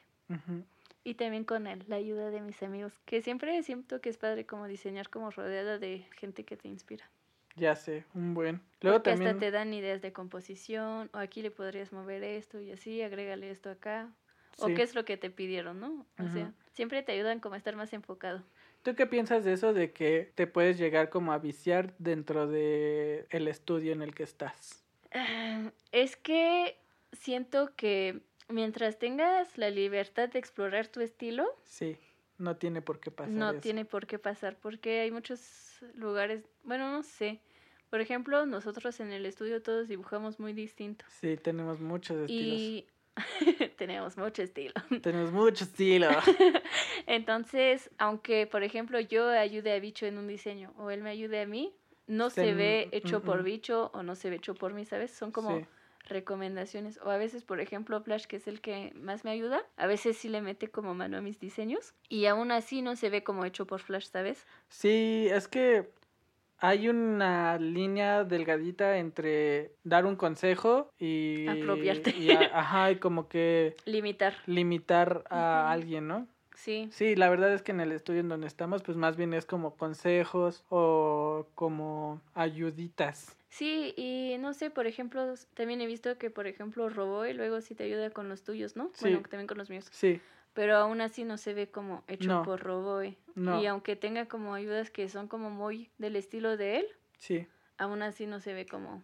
Y 1.04 1.14
también 1.16 1.44
con 1.44 1.68
el- 1.68 1.84
la 1.88 1.98
ayuda 1.98 2.32
de 2.32 2.42
mis 2.42 2.64
amigos, 2.64 3.00
que 3.06 3.22
siempre 3.22 3.62
siento 3.62 4.02
que 4.02 4.10
es 4.10 4.18
padre 4.18 4.46
como 4.46 4.68
diseñar 4.68 5.10
como 5.10 5.30
rodeada 5.30 5.78
de 5.78 6.08
gente 6.18 6.44
que 6.46 6.58
te 6.58 6.68
inspira. 6.70 7.08
Ya 7.56 7.76
sé, 7.76 8.06
un 8.14 8.34
buen. 8.34 8.62
Luego 8.82 8.98
Porque 8.98 9.12
también... 9.12 9.30
hasta 9.30 9.40
te 9.40 9.52
dan 9.52 9.74
ideas 9.74 10.02
de 10.02 10.12
composición, 10.12 11.10
o 11.14 11.18
aquí 11.18 11.42
le 11.42 11.52
podrías 11.52 11.94
mover 11.94 12.24
esto 12.24 12.60
y 12.60 12.72
así, 12.72 13.02
agrégale 13.02 13.50
esto 13.52 13.70
acá. 13.70 14.10
O 14.60 14.68
qué 14.68 14.84
es 14.84 14.94
lo 14.94 15.04
que 15.04 15.18
te 15.18 15.30
pidieron, 15.32 15.80
¿no? 15.80 16.06
O 16.20 16.30
sea, 16.30 16.54
siempre 16.74 17.02
te 17.02 17.12
ayudan 17.12 17.40
como 17.40 17.56
a 17.56 17.58
estar 17.58 17.76
más 17.76 17.92
enfocado. 17.94 18.44
¿Tú 18.84 18.96
qué 18.96 19.08
piensas 19.08 19.44
de 19.46 19.54
eso 19.54 19.74
de 19.74 19.94
que 19.94 20.32
te 20.36 20.46
puedes 20.46 20.78
llegar 20.78 21.10
como 21.10 21.32
a 21.32 21.40
viciar 21.40 21.96
dentro 21.98 22.48
de 22.48 23.26
el 23.30 23.48
estudio 23.48 23.94
en 23.94 24.02
el 24.02 24.14
que 24.14 24.24
estás? 24.24 24.84
Ah, 25.12 25.72
Es 25.92 26.16
que 26.16 26.78
siento 27.14 27.76
que 27.76 28.22
mientras 28.50 29.00
tengas 29.00 29.58
la 29.58 29.70
libertad 29.70 30.30
de 30.30 30.40
explorar 30.40 30.88
tu 30.88 31.02
estilo, 31.02 31.48
Sí, 31.64 31.98
no 32.44 32.58
tiene 32.58 32.82
por 32.82 33.00
qué 33.00 33.12
pasar 33.12 33.34
no 33.34 33.52
eso. 33.52 33.62
tiene 33.62 33.86
por 33.86 34.06
qué 34.08 34.20
pasar, 34.20 34.58
porque 34.60 35.00
hay 35.02 35.12
muchos 35.12 35.40
lugares, 35.96 36.44
bueno, 36.64 36.92
no 36.92 37.04
sé. 37.04 37.42
Por 37.90 38.02
ejemplo, 38.02 38.46
nosotros 38.46 39.00
en 39.00 39.12
el 39.12 39.26
estudio 39.26 39.62
todos 39.62 39.88
dibujamos 39.88 40.40
muy 40.40 40.54
distinto. 40.54 41.06
Sí, 41.10 41.38
tenemos 41.38 41.80
muchos 41.80 42.18
estilos. 42.18 42.60
Y 42.60 42.88
tenemos 43.78 44.18
mucho 44.18 44.42
estilo. 44.42 44.74
Tenemos 45.02 45.32
mucho 45.32 45.64
estilo. 45.64 46.10
Entonces, 47.08 47.92
aunque, 47.98 48.48
por 48.48 48.64
ejemplo, 48.64 49.00
yo 49.00 49.30
ayude 49.30 49.74
a 49.74 49.80
Bicho 49.80 50.06
en 50.06 50.18
un 50.18 50.28
diseño 50.28 50.74
o 50.78 50.90
él 50.90 51.02
me 51.04 51.12
ayude 51.12 51.42
a 51.42 51.46
mí, 51.46 51.76
no 52.08 52.30
se, 52.30 52.36
Se- 52.42 52.54
ve 52.54 52.88
mm, 52.92 52.96
hecho 52.96 53.22
por 53.22 53.42
mm. 53.42 53.46
Bicho 53.46 53.92
o 53.94 54.04
no 54.04 54.16
se 54.16 54.30
ve 54.30 54.38
hecho 54.38 54.56
por 54.56 54.74
mí, 54.74 54.86
¿sabes? 54.86 55.12
Son 55.12 55.32
como 55.32 55.60
Sí. 55.60 55.66
Recomendaciones. 56.06 57.00
O 57.04 57.10
a 57.10 57.18
veces, 57.18 57.44
por 57.44 57.60
ejemplo, 57.60 58.02
Flash, 58.02 58.26
que 58.26 58.38
es 58.38 58.48
el 58.48 58.62
que 58.62 58.92
más 58.96 59.24
me 59.24 59.32
ayuda, 59.32 59.62
a 59.78 59.88
veces 59.88 60.18
sí 60.18 60.30
le 60.30 60.42
mete 60.42 60.70
como 60.70 60.94
mano 60.94 61.18
a 61.18 61.22
mis 61.22 61.40
diseños 61.40 61.94
y 62.10 62.26
aún 62.26 62.52
así 62.52 62.82
no 62.82 62.96
se 62.96 63.10
ve 63.10 63.24
como 63.24 63.46
hecho 63.46 63.66
por 63.68 63.80
Flash, 63.82 64.08
¿sabes? 64.12 64.46
Sí, 64.70 65.28
es 65.32 65.48
que 65.48 65.90
hay 66.60 66.88
una 66.88 67.58
línea 67.58 68.24
delgadita 68.24 68.98
entre 68.98 69.72
dar 69.84 70.06
un 70.06 70.16
consejo 70.16 70.90
y... 70.98 71.48
Apropiarte. 71.48 72.12
y 72.18 72.32
a- 72.32 72.58
ajá, 72.60 72.92
y 72.92 72.98
como 72.98 73.28
que 73.28 73.76
Limitar. 73.86 74.34
limitar 74.46 75.24
a 75.30 75.72
alguien, 75.72 76.08
¿no? 76.08 76.28
Sí. 76.56 76.88
Sí, 76.92 77.16
la 77.16 77.30
verdad 77.30 77.52
es 77.54 77.64
que 77.64 77.72
en 77.72 77.82
el 77.82 77.92
estudio 77.92 78.20
en 78.22 78.30
donde 78.30 78.48
estamos, 78.48 78.84
pues 78.84 78.96
más 78.96 79.18
bien 79.18 79.34
es 79.34 79.46
como 79.46 79.76
consejos 79.76 80.64
o 80.70 81.48
como 81.56 82.22
ayuditas. 82.36 83.36
Sí, 83.50 83.94
y 83.98 84.13
no 84.38 84.54
sé, 84.54 84.70
por 84.70 84.88
ejemplo, 84.88 85.34
también 85.54 85.82
he 85.82 85.86
visto 85.88 86.18
que, 86.18 86.30
por 86.30 86.48
ejemplo, 86.48 86.90
robó 86.90 87.26
y 87.26 87.34
luego 87.34 87.62
sí 87.62 87.76
te 87.76 87.84
ayuda 87.84 88.10
con 88.12 88.30
los 88.30 88.44
tuyos, 88.44 88.76
¿no? 88.76 88.90
Sí. 88.94 89.02
Bueno, 89.06 89.22
también 89.22 89.48
con 89.48 89.58
los 89.58 89.70
míos. 89.70 89.88
Sí, 89.92 90.22
Pero 90.54 90.76
aún 90.78 91.02
así 91.02 91.24
no 91.24 91.38
se 91.38 91.54
ve 91.54 91.70
como 91.70 92.04
hecho 92.08 92.28
No. 92.30 92.44
por 92.44 92.60
Roboe. 92.62 93.18
No. 93.36 93.62
Y 93.62 93.66
aunque 93.66 93.96
tenga 93.96 94.28
como 94.28 94.54
ayudas 94.54 94.92
que 94.92 95.10
son 95.10 95.28
como 95.28 95.50
muy 95.50 95.90
del 95.98 96.16
estilo 96.16 96.58
de 96.58 96.78
él, 96.78 96.86
sí. 97.18 97.48
aún 97.78 98.02
así 98.04 98.28
no 98.28 98.40
se 98.40 98.54
ve 98.54 98.66
como... 98.68 99.04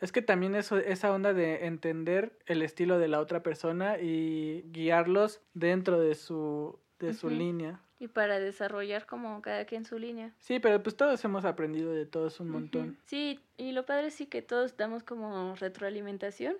Es 0.00 0.12
que 0.12 0.22
también 0.22 0.54
eso, 0.54 0.78
esa 0.78 1.12
onda 1.12 1.32
de 1.34 1.66
entender 1.66 2.32
el 2.46 2.62
estilo 2.62 2.98
de 2.98 3.08
la 3.08 3.20
otra 3.20 3.42
persona 3.42 3.98
y 3.98 4.62
guiarlos 4.72 5.40
dentro 5.54 6.00
de 6.00 6.14
su, 6.14 6.78
de 6.98 7.12
su 7.12 7.28
línea. 7.28 7.80
Y 8.00 8.08
para 8.08 8.40
desarrollar 8.40 9.06
como 9.06 9.40
cada 9.42 9.64
quien 9.66 9.84
su 9.84 9.98
línea. 9.98 10.32
Sí, 10.38 10.58
pero 10.58 10.82
pues 10.82 10.96
todos 10.96 11.22
hemos 11.24 11.44
aprendido 11.44 11.92
de 11.92 12.06
todos 12.06 12.40
un 12.40 12.48
montón. 12.48 12.98
Sí, 13.04 13.38
y 13.56 13.70
lo 13.70 13.86
padre 13.86 14.10
sí 14.10 14.26
que 14.26 14.42
todos 14.42 14.76
damos 14.76 15.04
como 15.04 15.54
retroalimentación 15.54 16.56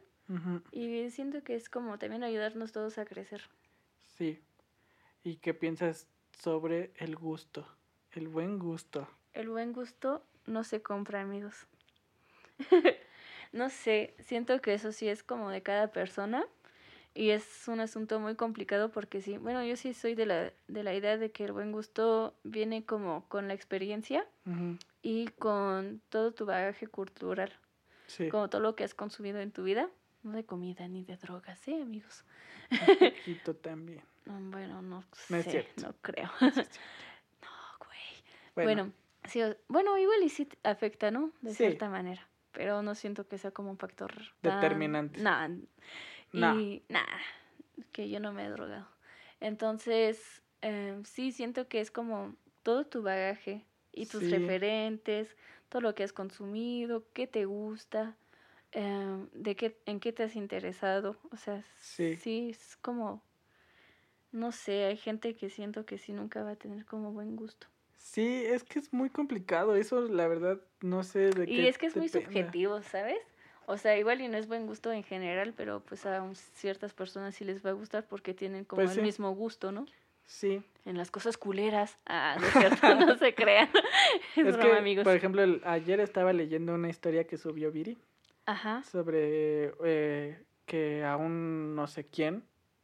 y 0.70 1.10
siento 1.10 1.42
que 1.42 1.56
es 1.56 1.68
como 1.68 1.98
también 1.98 2.22
ayudarnos 2.22 2.70
todos 2.70 2.98
a 2.98 3.04
crecer. 3.04 3.42
Sí. 4.16 4.40
¿Y 5.24 5.36
qué 5.36 5.54
piensas 5.54 6.06
sobre 6.38 6.92
el 6.96 7.16
gusto? 7.16 7.66
El 8.12 8.28
buen 8.28 8.58
gusto. 8.58 9.08
El 9.32 9.48
buen 9.48 9.72
gusto 9.72 10.22
no 10.46 10.62
se 10.62 10.82
compra, 10.82 11.20
amigos. 11.20 11.66
no 13.52 13.70
sé, 13.70 14.14
siento 14.20 14.60
que 14.60 14.74
eso 14.74 14.92
sí 14.92 15.08
es 15.08 15.24
como 15.24 15.50
de 15.50 15.62
cada 15.62 15.88
persona 15.88 16.46
y 17.14 17.30
es 17.30 17.66
un 17.68 17.80
asunto 17.80 18.20
muy 18.20 18.36
complicado 18.36 18.90
porque 18.90 19.20
sí, 19.22 19.36
bueno, 19.38 19.64
yo 19.64 19.76
sí 19.76 19.94
soy 19.94 20.14
de 20.14 20.26
la, 20.26 20.52
de 20.68 20.82
la 20.82 20.94
idea 20.94 21.16
de 21.18 21.30
que 21.32 21.44
el 21.44 21.52
buen 21.52 21.72
gusto 21.72 22.34
viene 22.44 22.84
como 22.84 23.26
con 23.28 23.48
la 23.48 23.54
experiencia 23.54 24.26
y 25.02 25.26
con 25.28 26.00
todo 26.08 26.32
tu 26.32 26.46
bagaje 26.46 26.86
cultural, 26.86 27.52
Sí. 28.06 28.28
como 28.28 28.48
todo 28.50 28.60
lo 28.60 28.74
que 28.76 28.84
has 28.84 28.94
consumido 28.94 29.40
en 29.40 29.50
tu 29.52 29.62
vida, 29.62 29.88
no 30.22 30.32
de 30.32 30.44
comida 30.44 30.86
ni 30.88 31.04
de 31.04 31.16
drogas, 31.16 31.58
¿sí, 31.60 31.80
amigos? 31.80 32.24
Un 32.70 33.10
poquito 33.10 33.54
también. 33.56 34.02
Mm, 34.26 34.50
Bueno, 34.50 34.82
no, 34.82 35.00
No 35.28 35.42
sé, 35.42 35.42
cierto. 35.50 35.86
no 35.86 35.94
creo. 36.02 36.30
No, 37.42 37.48
güey. 37.86 38.00
Bueno, 38.54 38.82
Bueno, 38.84 38.92
sí, 39.28 39.40
bueno, 39.68 39.96
igual 39.98 40.22
y 40.22 40.28
sí 40.28 40.48
afecta, 40.62 41.10
¿no? 41.10 41.32
De 41.40 41.50
Sí. 41.50 41.56
cierta 41.56 41.88
manera. 41.88 42.26
Pero 42.52 42.82
no 42.82 42.94
siento 42.94 43.26
que 43.28 43.38
sea 43.38 43.52
como 43.52 43.70
un 43.70 43.78
factor 43.78 44.12
Determinante. 44.42 45.20
Nah. 45.22 45.48
Y 46.32 46.82
nada, 46.88 47.18
que 47.92 48.08
yo 48.10 48.20
no 48.20 48.32
me 48.32 48.46
he 48.46 48.50
drogado. 48.50 48.88
Entonces, 49.40 50.42
em, 50.60 51.04
sí 51.04 51.32
siento 51.32 51.68
que 51.68 51.80
es 51.80 51.90
como 51.90 52.36
todo 52.62 52.86
tu 52.86 53.02
bagaje 53.02 53.66
y 53.92 54.06
tus 54.06 54.24
Sí. 54.24 54.30
referentes, 54.30 55.36
todo 55.68 55.82
lo 55.82 55.94
que 55.94 56.04
has 56.04 56.12
consumido, 56.12 57.04
qué 57.12 57.26
te 57.26 57.44
gusta, 57.46 58.16
em, 58.72 59.28
de 59.32 59.56
qué, 59.56 59.80
en 59.86 60.00
qué 60.00 60.12
te 60.12 60.24
has 60.24 60.36
interesado. 60.36 61.16
O 61.32 61.36
sea, 61.36 61.64
Sí. 61.78 62.16
sí, 62.20 62.50
es 62.50 62.76
como, 62.76 63.22
no 64.32 64.50
sé, 64.50 64.86
hay 64.86 64.96
gente 64.96 65.36
que 65.36 65.50
siento 65.50 65.86
que 65.86 65.96
sí 65.98 66.12
nunca 66.12 66.42
va 66.42 66.52
a 66.52 66.56
tener 66.56 66.84
como 66.84 67.12
buen 67.12 67.36
gusto. 67.36 67.68
Sí, 67.98 68.42
es 68.46 68.64
que 68.64 68.78
es 68.78 68.92
muy 68.92 69.10
complicado. 69.10 69.76
Eso, 69.76 70.00
la 70.02 70.26
verdad, 70.26 70.60
no 70.80 71.02
sé 71.04 71.30
de 71.30 71.46
qué. 71.52 71.62
Y 71.62 71.66
es 71.66 71.78
que 71.78 71.86
es 71.86 71.96
muy 71.96 72.08
subjetivo, 72.08 72.82
¿sabes? 72.82 73.18
O 73.70 73.76
sea, 73.78 73.96
igual 73.96 74.20
y 74.20 74.26
no 74.28 74.36
es 74.36 74.48
buen 74.48 74.66
gusto 74.66 74.90
en 74.92 75.04
general, 75.04 75.54
pero 75.56 75.80
pues 75.80 76.04
a 76.04 76.28
ciertas 76.54 76.92
personas 76.92 77.34
sí 77.36 77.44
les 77.44 77.64
va 77.64 77.70
a 77.70 77.74
gustar 77.74 78.04
porque 78.04 78.34
tienen 78.34 78.64
como 78.64 78.80
Pues 78.82 78.90
el 78.90 78.96
sí. 78.96 79.02
mismo 79.02 79.30
gusto, 79.34 79.70
¿no? 79.70 79.86
Sí. 80.24 80.62
En 80.84 80.96
las 80.98 81.10
cosas 81.10 81.36
culeras. 81.36 81.96
Ah, 82.06 82.36
cierto, 82.52 82.94
no 82.96 83.16
se 83.16 83.34
crean. 83.34 83.68
es, 84.36 84.46
Es 84.46 84.56
broma, 84.56 84.72
que, 84.72 84.76
amigos. 84.78 85.04
por 85.04 85.14
ejemplo, 85.14 85.42
el- 85.42 85.60
ayer 85.64 86.00
estaba 86.00 86.32
leyendo 86.32 86.74
una 86.74 86.88
historia 86.88 87.24
que 87.28 87.36
subió 87.36 87.70
Viri 87.70 87.96
Ajá. 88.46 88.82
sobre 88.90 89.72
eh, 89.84 90.42
que 90.66 91.04
a 91.04 91.16
un 91.16 91.74
no 91.76 91.86
sé 91.86 92.04
quién, 92.06 92.42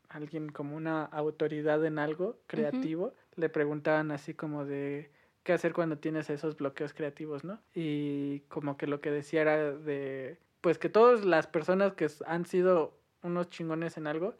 alguien 0.09 0.51
como 0.51 0.77
una 0.77 1.05
autoridad 1.05 1.85
en 1.85 1.99
algo 1.99 2.39
creativo, 2.47 3.13
le 3.35 3.49
preguntaban 3.49 4.13
así 4.13 4.35
como 4.35 4.65
de 4.65 5.11
qué 5.43 5.53
hacer 5.53 5.73
cuando 5.73 5.99
tienes 5.99 6.31
esos 6.31 6.57
bloqueos 6.57 6.95
creativos, 6.95 7.43
¿no? 7.45 7.59
Y 7.75 8.41
como 8.49 8.77
que 8.77 8.87
lo 8.87 9.01
que 9.01 9.11
decía 9.11 9.43
era 9.43 9.73
de, 9.73 10.39
pues 10.67 10.79
que 10.79 10.89
todas 10.89 11.25
las 11.25 11.47
personas 11.47 11.93
que 11.93 12.09
han 12.27 12.45
sido 12.45 12.99
unos 13.23 13.49
chingones 13.51 13.97
en 13.99 14.09
algo 14.09 14.35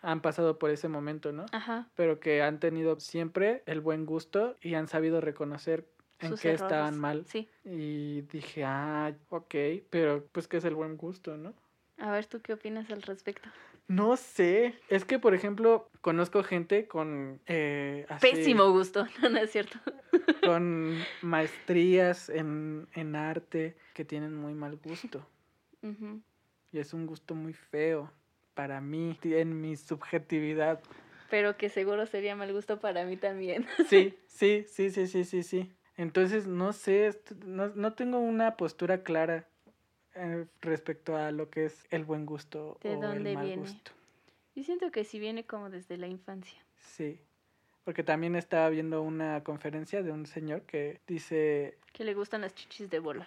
han 0.00 0.22
pasado 0.22 0.56
por 0.56 0.70
ese 0.70 0.86
momento, 0.86 1.32
¿no? 1.32 1.46
Ajá. 1.50 1.88
Pero 1.96 2.20
que 2.20 2.40
han 2.40 2.60
tenido 2.60 3.00
siempre 3.00 3.64
el 3.66 3.80
buen 3.80 4.06
gusto 4.06 4.56
y 4.60 4.74
han 4.74 4.86
sabido 4.86 5.20
reconocer 5.20 5.88
en 6.20 6.28
Sus 6.30 6.40
qué 6.40 6.50
errores. 6.50 6.62
estaban 6.62 7.00
mal. 7.00 7.24
Sí. 7.26 7.48
Y 7.64 8.20
dije, 8.30 8.62
ah, 8.64 9.12
ok, 9.28 9.54
pero 9.90 10.24
pues 10.30 10.46
que 10.46 10.58
es 10.58 10.64
el 10.64 10.76
buen 10.76 10.96
gusto, 10.96 11.36
¿no? 11.36 11.52
A 11.98 12.12
ver, 12.12 12.26
¿tú 12.26 12.40
qué 12.40 12.52
opinas 12.52 12.88
al 12.92 13.02
respecto? 13.02 13.48
No 13.88 14.16
sé, 14.16 14.78
es 14.88 15.04
que 15.04 15.18
por 15.18 15.34
ejemplo 15.34 15.90
conozco 16.00 16.44
gente 16.44 16.86
con... 16.86 17.40
eh, 17.46 18.06
así, 18.08 18.28
Pésimo 18.30 18.70
gusto, 18.70 19.04
no, 19.20 19.30
no 19.30 19.38
es 19.38 19.50
cierto. 19.50 19.80
Con 20.46 21.02
maestrías 21.22 22.28
en, 22.28 22.86
en 22.92 23.16
arte 23.16 23.76
que 23.94 24.04
tienen 24.04 24.36
muy 24.36 24.54
mal 24.54 24.76
gusto. 24.76 25.26
Y 26.72 26.78
es 26.78 26.94
un 26.94 27.06
gusto 27.06 27.34
muy 27.34 27.52
feo 27.52 28.10
para 28.54 28.80
mí, 28.80 29.18
en 29.22 29.60
mi 29.60 29.76
subjetividad. 29.76 30.80
Pero 31.30 31.56
que 31.56 31.68
seguro 31.68 32.06
sería 32.06 32.36
mal 32.36 32.52
gusto 32.52 32.78
para 32.80 33.04
mí 33.04 33.16
también. 33.16 33.66
Sí, 33.88 34.14
sí, 34.26 34.64
sí, 34.68 34.90
sí, 34.90 35.06
sí, 35.06 35.24
sí, 35.24 35.42
sí. 35.42 35.72
Entonces, 35.96 36.46
no 36.46 36.72
sé, 36.72 37.18
no, 37.44 37.68
no 37.68 37.92
tengo 37.94 38.18
una 38.18 38.56
postura 38.56 39.02
clara 39.02 39.46
eh, 40.14 40.46
respecto 40.60 41.16
a 41.16 41.30
lo 41.30 41.50
que 41.50 41.66
es 41.66 41.84
el 41.90 42.04
buen 42.04 42.26
gusto 42.26 42.78
¿De 42.82 42.96
o 42.96 43.00
dónde 43.00 43.30
el 43.30 43.36
mal 43.36 43.46
viene? 43.46 43.62
gusto. 43.62 43.92
Yo 44.54 44.62
siento 44.64 44.90
que 44.90 45.04
sí 45.04 45.18
viene 45.18 45.44
como 45.44 45.70
desde 45.70 45.96
la 45.96 46.06
infancia. 46.06 46.58
Sí, 46.76 47.18
porque 47.84 48.02
también 48.02 48.36
estaba 48.36 48.68
viendo 48.68 49.02
una 49.02 49.42
conferencia 49.42 50.02
de 50.02 50.12
un 50.12 50.26
señor 50.26 50.62
que 50.62 51.00
dice, 51.06 51.78
Que 51.92 52.04
le 52.04 52.14
gustan 52.14 52.42
las 52.42 52.54
chichis 52.54 52.90
de 52.90 52.98
bola. 52.98 53.26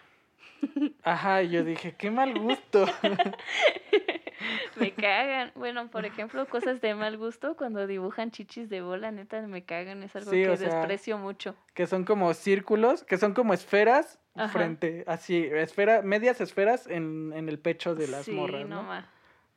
Ajá, 1.03 1.41
yo 1.43 1.63
dije, 1.63 1.95
qué 1.97 2.11
mal 2.11 2.37
gusto. 2.39 2.85
Me 4.75 4.91
cagan. 4.93 5.51
Bueno, 5.55 5.89
por 5.89 6.05
ejemplo, 6.05 6.45
cosas 6.47 6.81
de 6.81 6.93
mal 6.95 7.17
gusto, 7.17 7.55
cuando 7.55 7.87
dibujan 7.87 8.31
chichis 8.31 8.69
de 8.69 8.81
bola, 8.81 9.11
neta, 9.11 9.41
me 9.47 9.63
cagan. 9.63 10.03
Es 10.03 10.15
algo 10.15 10.31
Sí, 10.31 10.43
que 10.43 10.57
sea, 10.57 10.69
desprecio 10.69 11.17
mucho. 11.17 11.55
que 11.73 11.87
son 11.87 12.03
como 12.03 12.33
círculos, 12.33 13.03
que 13.03 13.17
son 13.17 13.33
como 13.33 13.53
esferas 13.53 14.19
Ajá. 14.35 14.49
frente, 14.49 15.03
así, 15.07 15.37
esfera, 15.51 16.01
medias 16.01 16.41
esferas 16.41 16.87
en, 16.87 17.31
en 17.33 17.47
el 17.47 17.57
pecho 17.59 17.95
de 17.95 18.07
las 18.07 18.25
sí, 18.25 18.31
morras, 18.33 18.67
no 18.67 18.83
ma. 18.83 19.09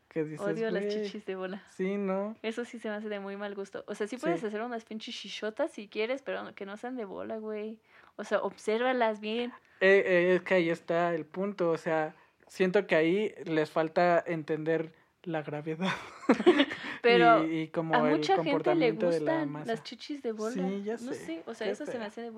Que 0.08 0.24
dices, 0.24 0.40
Odio 0.46 0.70
las 0.70 0.84
"Güey, 0.84 1.02
chichis 1.04 1.26
de 1.26 1.34
bola. 1.36 1.62
Sí, 1.70 1.96
¿no? 1.98 2.36
Eso 2.42 2.64
sí 2.64 2.78
se 2.78 2.88
me 2.88 2.94
hace 2.94 3.08
de 3.08 3.20
muy 3.20 3.36
mal 3.36 3.54
gusto. 3.54 3.84
O 3.88 3.94
sea, 3.94 4.06
sí 4.06 4.16
puedes 4.16 4.40
Sí. 4.40 4.46
hacer 4.46 4.62
unas 4.62 4.84
pinches 4.84 5.14
chichotas 5.14 5.72
si 5.72 5.88
quieres, 5.88 6.22
pero 6.22 6.54
que 6.54 6.64
no 6.64 6.76
sean 6.76 6.96
de 6.96 7.04
bola, 7.04 7.36
güey. 7.38 7.78
O 8.16 8.24
sea, 8.24 8.38
obsérvalas 8.40 9.20
bien. 9.20 9.52
Eh, 9.80 10.02
eh, 10.06 10.34
es 10.36 10.42
que 10.42 10.54
ahí 10.54 10.70
está 10.70 11.14
el 11.14 11.24
punto, 11.24 11.70
o 11.70 11.78
sea, 11.78 12.14
siento 12.46 12.86
que 12.86 12.96
ahí 12.96 13.34
les 13.44 13.70
falta 13.70 14.22
entender 14.26 14.92
la 15.24 15.42
gravedad 15.42 15.92
Pero 17.02 17.46
y, 17.46 17.62
y 17.62 17.68
como 17.68 17.94
a 17.94 17.98
el 18.10 18.16
mucha 18.16 18.34
gente 18.34 18.44
le 18.44 18.50
comportamiento 18.50 19.10
de 19.10 19.20
la 19.20 19.44
gustan 19.44 19.66
las 19.66 19.82
chichis 19.82 20.22
de 20.22 20.32
bola. 20.32 20.54
Sí, 20.54 20.82
ya 20.84 20.92
No 20.94 21.12
sé, 21.12 21.14
sé, 21.14 21.42
o 21.46 21.54
sea, 21.54 21.68
eso 21.70 21.86
se 21.86 21.98
me 21.98 22.04
hace 22.04 22.30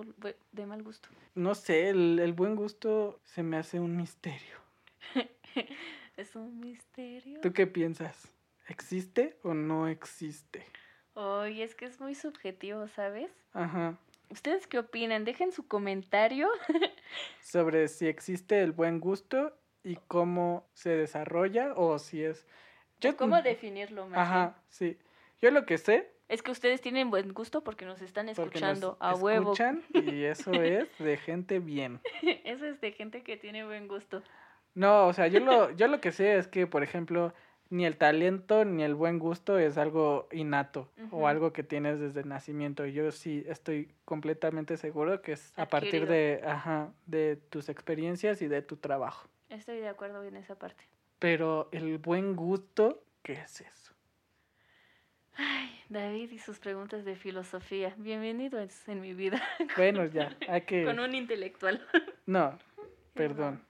de, 0.53 0.67
mal 0.67 0.83
gusto. 0.83 1.09
No 1.35 1.55
sé, 1.55 1.91
el, 1.91 2.19
el 2.19 2.33
buen 2.33 2.57
gusto 2.57 3.21
se 3.25 3.43
me 3.43 3.57
hace 3.57 3.81
un 3.81 3.97
misterio. 3.97 4.59
Es 6.17 6.37
un 6.37 6.61
misterio. 6.61 7.41
¿Tú 7.41 7.55
qué 7.55 7.67
piensas? 7.67 8.31
¿Existe 8.69 9.39
o 9.43 9.55
no 9.55 9.89
existe? 9.89 10.67
Oye, 11.15 11.65
es 11.65 11.75
que 11.75 11.87
es 11.87 11.99
muy 11.99 12.15
subjetivo, 12.15 12.87
¿sabes? 12.89 13.31
Ajá. 13.55 13.97
¿Ustedes 14.31 14.67
qué 14.67 14.79
opinan? 14.79 15.25
Dejen 15.25 15.53
su 15.53 15.67
comentario. 15.67 16.49
Sobre 17.41 17.89
si 17.89 18.07
existe 18.07 18.63
el 18.63 18.73
buen 18.73 19.01
gusto 19.01 19.57
y 19.83 19.97
cómo 20.09 20.69
se 20.73 20.91
desarrolla 20.91 21.73
o 21.75 21.99
si 21.99 22.23
es... 22.23 22.47
o 23.05 23.17
¿Cómo 23.17 23.43
definirlo 23.43 24.03
más? 24.03 24.11
bien. 24.13 24.21
Ajá, 24.23 24.63
sí. 24.69 24.99
Yo 25.43 25.51
lo 25.51 25.67
que 25.67 25.79
sé 25.79 26.13
Es 26.29 26.43
que 26.43 26.51
ustedes 26.51 26.81
tienen 26.81 27.11
buen 27.11 27.33
gusto 27.33 27.65
porque 27.65 27.85
nos 27.87 28.03
están 28.03 28.27
nos 28.27 28.39
escuchando 28.39 28.97
a 29.01 29.15
huevo. 29.15 29.53
escuchan 29.53 29.83
y 29.95 30.25
eso 30.25 30.53
es 30.53 30.89
de 30.99 31.17
gente 31.17 31.59
bien. 31.59 32.01
Eso 32.45 32.67
es 32.67 32.81
de 32.81 32.93
gente 32.93 33.23
que 33.23 33.37
tiene 33.37 33.65
buen 33.65 33.89
gusto. 33.89 34.23
No, 34.75 35.09
o 35.09 35.13
sea, 35.13 35.27
yo 35.27 35.41
lo, 35.41 35.73
yo 35.73 35.89
lo 35.89 36.01
que 36.01 36.13
sé 36.13 36.37
es 36.37 36.47
que, 36.47 36.69
por 36.69 36.85
ejemplo, 36.85 37.35
ni 37.71 37.87
el 37.87 37.97
talento 37.97 38.65
ni 38.65 38.83
el 38.83 38.95
buen 38.95 39.19
gusto 39.19 39.59
es 39.59 39.79
algo 39.79 40.29
innato 40.33 40.91
o 41.13 41.29
algo 41.29 41.53
que 41.53 41.63
tienes 41.63 42.01
desde 42.01 42.21
el 42.21 42.29
nacimiento. 42.29 42.85
Yo 42.85 43.11
sí 43.13 43.45
estoy 43.47 43.95
completamente 44.05 44.77
seguro 44.77 45.23
que 45.23 45.33
es 45.33 45.53
a 45.57 45.67
partir 45.67 46.07
de, 46.07 46.43
ajá, 46.45 46.93
de 47.07 47.37
tus 47.37 47.69
experiencias 47.69 48.43
y 48.43 48.49
de 48.49 48.61
tu 48.63 48.77
trabajo. 48.77 49.29
Estoy 49.49 49.79
de 49.79 49.89
acuerdo 49.89 50.23
en 50.25 50.37
esa 50.37 50.57
parte. 50.57 50.85
Pero 51.21 51.69
el 51.71 51.99
buen 51.99 52.35
gusto, 52.35 53.05
¿qué 53.23 53.35
es 53.35 53.61
eso? 53.61 53.95
Ay, 55.35 55.71
David 55.89 56.33
y 56.33 56.39
sus 56.39 56.59
preguntas 56.59 57.05
de 57.05 57.15
filosofía. 57.15 57.95
Bienvenido 57.99 58.59
en, 58.59 58.69
en 58.89 59.01
mi 59.01 59.15
vida. 59.15 59.41
Bueno, 59.77 60.05
ya, 60.07 60.37
hay 60.49 60.63
que... 60.63 60.85
Con 60.85 60.99
un 60.99 61.15
intelectual. 61.15 61.87
No, 62.27 62.59
perdón. 63.15 63.63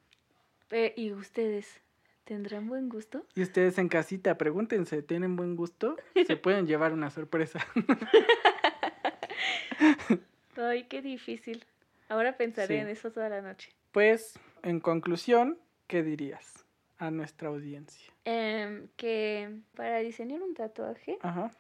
Eh, 0.71 0.95
¿Y 0.97 1.13
ustedes 1.13 1.83
tendrán 2.31 2.69
buen 2.69 2.89
gusto? 2.89 3.27
Y 3.35 3.43
ustedes 3.43 3.77
en 3.79 3.89
casita, 3.89 4.39
pregúntense, 4.39 5.03
¿tienen 5.03 5.35
buen 5.35 5.57
gusto? 5.57 5.97
Se 6.29 6.37
pueden 6.37 6.69
llevar 6.69 6.93
una 6.93 7.11
sorpresa. 7.11 7.59
Ay, 10.57 10.85
qué 10.85 11.03
difícil. 11.03 11.65
Ahora 12.09 12.37
pensaré 12.37 12.77
Sí. 12.77 12.81
en 12.83 12.89
eso 12.89 13.11
toda 13.11 13.29
la 13.29 13.43
noche. 13.43 13.73
Pues, 13.91 14.39
en 14.63 14.79
conclusión, 14.79 15.59
¿qué 15.89 16.05
dirías 16.05 16.65
a 16.99 17.11
nuestra 17.11 17.49
audiencia? 17.49 18.13
Em, 18.25 18.87
que 18.97 19.59
para 19.75 19.99
diseñar 19.99 20.41
un 20.43 20.55
tatuaje, 20.55 21.19
Ajá, 21.23 21.51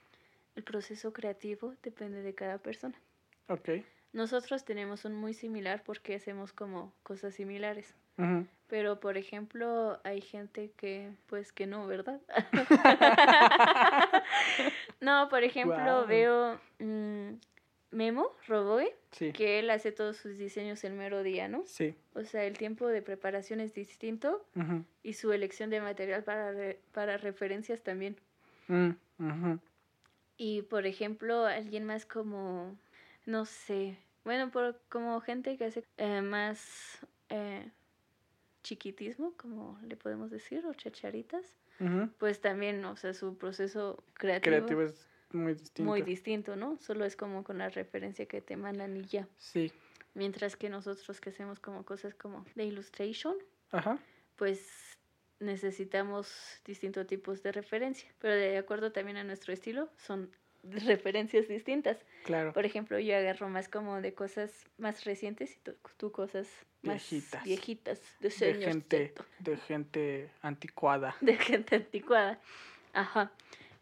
el 0.54 0.62
proceso 0.62 1.12
creativo 1.12 1.74
depende 1.82 2.22
de 2.22 2.32
cada 2.36 2.58
persona. 2.58 2.94
ok. 3.48 3.70
Nosotros 4.12 4.64
tenemos 4.64 5.04
un 5.04 5.14
muy 5.14 5.34
similar 5.34 5.82
porque 5.84 6.14
hacemos 6.14 6.52
como 6.52 6.92
cosas 7.02 7.34
similares. 7.34 7.92
ujú. 8.18 8.46
Pero, 8.70 9.00
por 9.00 9.18
ejemplo, 9.18 9.98
hay 10.04 10.20
gente 10.20 10.70
que, 10.76 11.10
pues, 11.26 11.50
que 11.52 11.66
no, 11.66 11.86
¿verdad? 11.88 12.20
no, 15.00 15.28
por 15.28 15.42
ejemplo, 15.42 16.06
veo 16.06 16.60
mm, 16.78 17.30
Memo, 17.90 18.30
Roboe, 18.46 18.94
Sí, 19.10 19.32
que 19.32 19.58
él 19.58 19.70
hace 19.70 19.90
todos 19.90 20.16
sus 20.16 20.38
diseños 20.38 20.84
el 20.84 20.92
mero 20.92 21.24
día, 21.24 21.48
¿no? 21.48 21.64
sí. 21.66 21.96
O 22.14 22.22
sea, 22.24 22.44
el 22.44 22.56
tiempo 22.58 22.86
de 22.86 23.02
preparación 23.02 23.58
es 23.60 23.74
distinto 23.74 24.44
y 25.02 25.14
su 25.14 25.32
elección 25.32 25.70
de 25.70 25.80
material 25.80 26.22
para, 26.24 26.52
re- 26.52 26.80
para 26.92 27.16
referencias 27.16 27.82
también. 27.82 28.16
mm. 28.68 28.90
Y, 30.36 30.62
por 30.62 30.86
ejemplo, 30.86 31.44
alguien 31.44 31.84
más 31.84 32.06
como, 32.06 32.76
no 33.26 33.44
sé, 33.44 33.96
bueno, 34.24 34.50
por, 34.50 34.80
como 34.88 35.20
gente 35.20 35.56
que 35.56 35.66
hace 35.66 35.84
eh, 35.98 36.22
más 36.22 37.00
eh, 37.28 37.68
chiquitismo, 38.62 39.34
como 39.36 39.78
le 39.82 39.96
podemos 39.96 40.30
decir, 40.30 40.66
o 40.66 40.74
chacharitas, 40.74 41.56
pues 42.18 42.40
también, 42.40 42.84
o 42.84 42.96
sea, 42.96 43.14
su 43.14 43.36
proceso 43.38 44.04
creativo, 44.14 44.42
Creativo 44.56 44.82
es 44.82 45.08
muy 45.32 45.54
distinto. 45.54 45.82
muy 45.88 46.02
distinto, 46.02 46.56
¿no? 46.56 46.76
Solo 46.78 47.04
es 47.04 47.16
como 47.16 47.42
con 47.44 47.58
la 47.58 47.68
referencia 47.70 48.26
que 48.26 48.40
te 48.42 48.56
mandan 48.56 48.96
y 48.96 49.04
ya. 49.04 49.28
Sí, 49.38 49.72
Mientras 50.14 50.56
que 50.56 50.68
nosotros 50.68 51.20
que 51.20 51.30
hacemos 51.30 51.60
como 51.60 51.84
cosas 51.84 52.14
como 52.14 52.44
de 52.54 52.64
illustration, 52.64 53.36
ajá. 53.72 53.98
pues 54.36 54.98
necesitamos 55.38 56.60
distintos 56.64 57.06
tipos 57.06 57.42
de 57.42 57.52
referencia, 57.52 58.10
pero 58.18 58.34
de 58.34 58.58
acuerdo 58.58 58.92
también 58.92 59.16
a 59.16 59.24
nuestro 59.24 59.52
estilo, 59.52 59.90
son 59.96 60.30
referencias 60.62 61.48
distintas. 61.48 61.98
Claro. 62.24 62.52
Por 62.52 62.64
ejemplo, 62.64 62.98
yo 62.98 63.16
agarro 63.16 63.48
más 63.48 63.68
como 63.68 64.00
de 64.00 64.14
cosas 64.14 64.66
más 64.78 65.04
recientes 65.04 65.56
y 65.56 65.60
tú, 65.60 65.74
tú 65.96 66.12
cosas 66.12 66.48
más 66.82 67.10
Viejitas. 67.10 67.44
viejitas, 67.44 68.00
de 68.20 68.28
De 68.28 68.54
gente, 68.64 69.14
de 69.38 69.56
gente 69.56 70.30
anticuada. 70.42 71.16
de 71.20 71.36
gente 71.36 71.76
anticuada. 71.76 72.40
Ajá. 72.92 73.32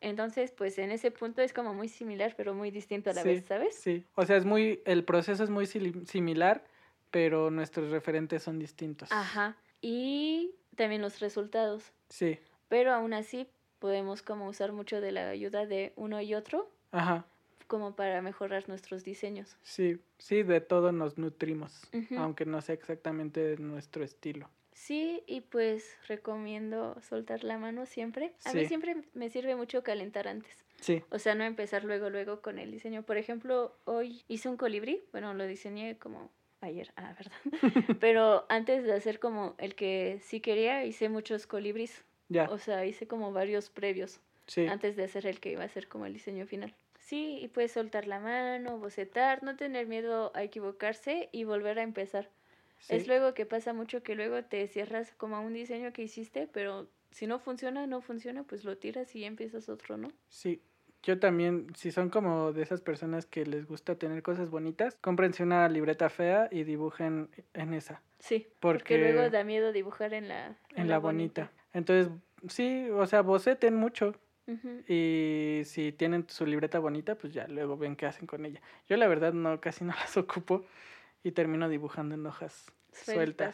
Entonces, 0.00 0.52
pues 0.52 0.78
en 0.78 0.92
ese 0.92 1.10
punto 1.10 1.42
es 1.42 1.52
como 1.52 1.74
muy 1.74 1.88
similar, 1.88 2.34
pero 2.36 2.54
muy 2.54 2.70
distinto 2.70 3.10
a 3.10 3.14
la 3.14 3.22
Sí, 3.22 3.28
vez, 3.28 3.44
¿sabes? 3.46 3.74
Sí. 3.74 4.04
O 4.14 4.24
sea, 4.24 4.36
es 4.36 4.44
muy, 4.44 4.80
el 4.84 5.04
proceso 5.04 5.42
es 5.42 5.50
muy 5.50 5.66
similar, 5.66 6.64
pero 7.10 7.50
nuestros 7.50 7.90
referentes 7.90 8.42
son 8.44 8.58
distintos. 8.58 9.10
Ajá. 9.10 9.56
Y 9.80 10.54
también 10.76 11.02
los 11.02 11.18
resultados. 11.20 11.92
Sí, 12.08 12.38
Pero 12.68 12.92
aún 12.92 13.12
así 13.14 13.48
podemos 13.78 14.22
como 14.22 14.48
usar 14.48 14.72
mucho 14.72 15.00
de 15.00 15.12
la 15.12 15.28
ayuda 15.30 15.66
de 15.66 15.92
uno 15.96 16.20
y 16.20 16.34
otro 16.34 16.70
ajá. 16.92 17.26
como 17.66 17.94
para 17.96 18.22
mejorar 18.22 18.68
nuestros 18.68 19.04
diseños. 19.04 19.56
Sí, 19.62 20.00
sí, 20.18 20.42
de 20.42 20.60
todo 20.60 20.92
nos 20.92 21.18
nutrimos, 21.18 21.82
Ujú. 21.92 22.16
aunque 22.18 22.46
no 22.46 22.60
sea 22.62 22.74
exactamente 22.74 23.56
nuestro 23.58 24.04
estilo. 24.04 24.48
Sí, 24.72 25.24
y 25.26 25.40
pues 25.40 25.96
recomiendo 26.06 26.96
soltar 27.00 27.42
la 27.42 27.58
mano 27.58 27.84
siempre. 27.84 28.34
A 28.44 28.52
mí 28.52 28.60
Sí. 28.60 28.66
siempre 28.68 28.96
me 29.12 29.28
sirve 29.28 29.56
mucho 29.56 29.82
calentar 29.82 30.28
antes. 30.28 30.64
Sí, 30.80 31.02
O 31.10 31.18
sea, 31.18 31.34
no 31.34 31.42
empezar 31.42 31.82
luego, 31.84 32.10
luego 32.10 32.40
con 32.42 32.60
el 32.60 32.70
diseño. 32.70 33.02
Por 33.02 33.16
ejemplo, 33.16 33.76
hoy 33.86 34.22
hice 34.28 34.48
un 34.48 34.56
colibrí. 34.56 35.02
Bueno, 35.10 35.34
lo 35.34 35.46
diseñé 35.48 35.98
como 35.98 36.30
ayer, 36.60 36.92
ah, 36.96 37.12
¿verdad? 37.18 37.32
Pero 38.00 38.46
antes 38.48 38.84
de 38.84 38.92
hacer 38.94 39.18
como 39.18 39.56
el 39.58 39.74
que 39.74 40.20
sí 40.22 40.40
quería, 40.40 40.84
hice 40.84 41.08
muchos 41.08 41.48
colibris. 41.48 42.04
Ya, 42.28 42.48
O 42.50 42.58
sea, 42.58 42.84
hice 42.86 43.06
como 43.06 43.32
varios 43.32 43.70
previos 43.70 44.20
sí, 44.46 44.66
antes 44.66 44.96
de 44.96 45.04
hacer 45.04 45.26
el 45.26 45.40
que 45.40 45.52
iba 45.52 45.64
a 45.64 45.68
ser 45.68 45.88
como 45.88 46.06
el 46.06 46.12
diseño 46.12 46.46
final. 46.46 46.74
Sí, 46.98 47.38
y 47.40 47.48
puedes 47.48 47.72
soltar 47.72 48.06
la 48.06 48.20
mano, 48.20 48.78
bocetar, 48.78 49.42
no 49.42 49.56
tener 49.56 49.86
miedo 49.86 50.30
a 50.34 50.42
equivocarse 50.42 51.28
y 51.32 51.44
volver 51.44 51.78
a 51.78 51.82
empezar. 51.82 52.30
sí, 52.80 52.96
Es 52.96 53.08
luego 53.08 53.34
que 53.34 53.46
pasa 53.46 53.72
mucho 53.72 54.02
que 54.02 54.14
luego 54.14 54.44
te 54.44 54.66
cierras 54.68 55.14
como 55.14 55.36
a 55.36 55.40
un 55.40 55.54
diseño 55.54 55.92
que 55.92 56.02
hiciste, 56.02 56.46
pero 56.52 56.90
si 57.10 57.26
no 57.26 57.38
funciona, 57.38 57.86
no 57.86 58.00
funciona, 58.02 58.44
pues 58.44 58.64
lo 58.64 58.76
tiras 58.76 59.14
y 59.16 59.20
ya 59.20 59.26
empiezas 59.26 59.68
otro, 59.68 59.96
¿no? 59.96 60.08
sí. 60.28 60.62
Yo 61.04 61.20
también, 61.20 61.68
si 61.76 61.92
son 61.92 62.10
como 62.10 62.52
de 62.52 62.60
esas 62.62 62.80
personas 62.80 63.24
que 63.24 63.46
les 63.46 63.66
gusta 63.66 63.94
tener 63.96 64.20
cosas 64.24 64.50
bonitas, 64.50 64.96
cómprense 65.00 65.44
una 65.44 65.68
libreta 65.68 66.10
fea 66.10 66.48
y 66.50 66.64
dibujen 66.64 67.30
en 67.54 67.72
esa, 67.72 68.02
Sí, 68.18 68.48
Porque- 68.58 68.80
porque, 68.80 68.98
luego 68.98 69.30
da 69.30 69.44
miedo 69.44 69.70
dibujar 69.72 70.12
en 70.12 70.26
la, 70.26 70.58
en 70.74 70.88
la 70.88 70.98
bonita. 70.98 71.52
Entonces, 71.72 72.12
sí, 72.48 72.88
o 72.90 73.06
sea, 73.06 73.22
boceten 73.22 73.74
mucho, 73.76 74.14
Ujú. 74.48 74.82
Y 74.88 75.60
si 75.66 75.92
tienen 75.92 76.24
su 76.26 76.46
libreta 76.46 76.78
bonita, 76.78 77.16
pues 77.16 77.34
ya 77.34 77.46
luego 77.48 77.76
ven 77.76 77.96
qué 77.96 78.06
hacen 78.06 78.26
con 78.26 78.46
ella. 78.46 78.62
Yo 78.88 78.96
la 78.96 79.06
verdad 79.06 79.34
no 79.34 79.60
casi 79.60 79.84
no 79.84 79.92
las 80.00 80.16
ocupo 80.16 80.64
y 81.22 81.32
termino 81.32 81.68
dibujando 81.68 82.14
en 82.14 82.24
hojas 82.26 82.72
sueltas. 82.92 83.04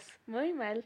Sueltas. 0.05 0.21
Muy 0.27 0.53
mal. 0.53 0.85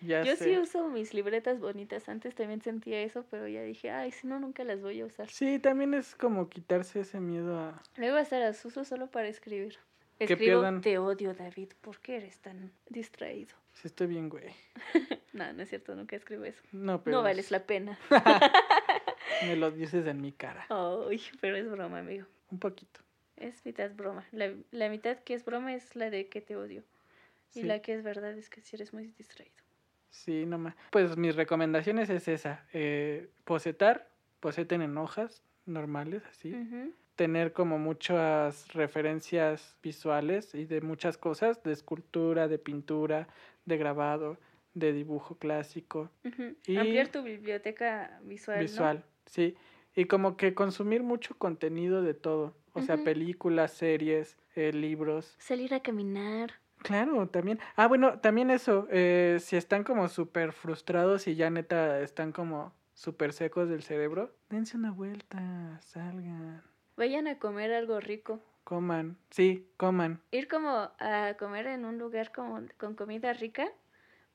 Ya 0.00 0.22
Yo 0.24 0.34
sé. 0.34 0.44
sí 0.44 0.56
uso 0.58 0.88
mis 0.88 1.12
libretas 1.12 1.60
bonitas. 1.60 2.08
Antes 2.08 2.34
también 2.34 2.62
sentía 2.62 3.02
eso, 3.02 3.26
pero 3.30 3.46
ya 3.48 3.62
dije, 3.62 3.90
ay, 3.90 4.12
si 4.12 4.26
no, 4.26 4.40
nunca 4.40 4.64
las 4.64 4.80
voy 4.80 5.02
a 5.02 5.04
usar. 5.04 5.28
Sí, 5.28 5.58
también 5.58 5.92
es 5.92 6.14
como 6.14 6.48
quitarse 6.48 7.00
ese 7.00 7.20
miedo 7.20 7.58
a... 7.60 7.82
Luego 7.98 8.16
hasta 8.16 8.38
las 8.38 8.64
uso 8.64 8.84
solo 8.84 9.08
para 9.08 9.28
escribir. 9.28 9.76
Que 10.16 10.24
Escribo, 10.24 10.62
pierdan- 10.62 10.80
te 10.80 10.96
odio, 10.96 11.34
David, 11.34 11.72
¿por 11.82 11.98
qué 12.00 12.16
eres 12.16 12.38
tan 12.38 12.72
distraído? 12.88 13.54
Si 13.74 13.88
estoy 13.88 14.06
bien, 14.06 14.28
güey. 14.28 14.52
No, 15.32 15.52
no 15.52 15.62
es 15.62 15.68
cierto, 15.68 15.94
nunca 15.94 16.16
escribo 16.16 16.44
eso. 16.44 16.60
No, 16.72 17.04
pero 17.04 17.18
No 17.18 17.22
vales 17.22 17.52
la 17.52 17.64
pena. 17.64 17.96
me 19.46 19.54
lo 19.54 19.70
dices 19.70 20.04
en 20.06 20.20
mi 20.20 20.32
cara. 20.32 20.66
Ay, 20.68 21.22
pero 21.40 21.56
es 21.56 21.70
broma, 21.70 22.00
amigo. 22.00 22.26
Un 22.50 22.58
poquito. 22.58 23.00
Es 23.36 23.64
mitad 23.64 23.92
broma. 23.94 24.26
La, 24.32 24.52
la 24.72 24.88
mitad 24.88 25.18
que 25.20 25.34
es 25.34 25.44
broma 25.44 25.72
es 25.72 25.94
la 25.94 26.10
de 26.10 26.28
que 26.28 26.40
te 26.40 26.56
odio. 26.56 26.82
Sí. 27.50 27.60
Y 27.60 27.62
la 27.62 27.80
que 27.80 27.94
es 27.94 28.02
verdad 28.02 28.36
es 28.36 28.50
que 28.50 28.60
si 28.60 28.74
eres 28.74 28.92
muy 28.92 29.06
distraído. 29.18 29.54
Sí, 30.10 30.44
nomás. 30.46 30.74
Pues 30.90 31.16
mis 31.16 31.36
recomendaciones 31.36 32.10
es 32.10 32.26
esa. 32.26 32.66
Eh, 32.72 33.30
posetar, 33.44 34.10
poseten 34.40 34.82
en 34.82 34.98
hojas 34.98 35.44
normales, 35.64 36.22
así. 36.28 36.54
Tener 37.20 37.52
como 37.52 37.78
muchas 37.78 38.72
referencias 38.72 39.76
visuales 39.82 40.54
y 40.54 40.64
de 40.64 40.80
muchas 40.80 41.18
cosas, 41.18 41.62
de 41.62 41.70
escultura, 41.72 42.48
de 42.48 42.58
pintura, 42.58 43.28
de 43.66 43.76
grabado, 43.76 44.38
de 44.72 44.94
dibujo 44.94 45.34
clásico. 45.36 46.10
Y- 46.66 46.78
Ampliar 46.78 47.08
tu 47.08 47.22
biblioteca 47.22 48.18
visual. 48.22 48.56
¿no? 48.56 48.62
visual, 48.62 49.04
sí. 49.26 49.54
Y 49.94 50.06
como 50.06 50.38
que 50.38 50.54
consumir 50.54 51.02
mucho 51.02 51.36
contenido 51.36 52.00
de 52.00 52.14
todo. 52.14 52.56
O 52.72 52.80
sea, 52.80 52.96
películas, 53.04 53.72
series, 53.74 54.38
eh, 54.56 54.72
libros. 54.72 55.34
Salir 55.36 55.74
a 55.74 55.80
caminar. 55.80 56.52
Claro, 56.78 57.28
también. 57.28 57.58
Ah, 57.76 57.86
bueno, 57.86 58.18
también 58.20 58.50
eso. 58.50 58.88
eh, 58.90 59.36
si 59.40 59.56
están 59.56 59.84
como 59.84 60.08
súper 60.08 60.52
frustrados 60.52 61.26
y 61.28 61.34
ya 61.34 61.50
neta 61.50 62.00
están 62.00 62.32
como 62.32 62.72
súper 62.94 63.34
secos 63.34 63.68
del 63.68 63.82
cerebro, 63.82 64.34
dense 64.48 64.78
una 64.78 64.90
vuelta, 64.90 65.78
salgan, 65.82 66.62
Vayan 67.00 67.28
a 67.28 67.38
comer 67.38 67.72
algo 67.72 67.98
rico. 67.98 68.40
coman. 68.62 69.16
Sí, 69.30 69.66
coman. 69.78 70.20
Ir 70.32 70.48
como 70.48 70.90
a 70.98 71.34
comer 71.38 71.66
en 71.68 71.86
un 71.86 71.96
lugar 71.96 72.30
como 72.30 72.60
con 72.76 72.94
comida 72.94 73.32
rica. 73.32 73.66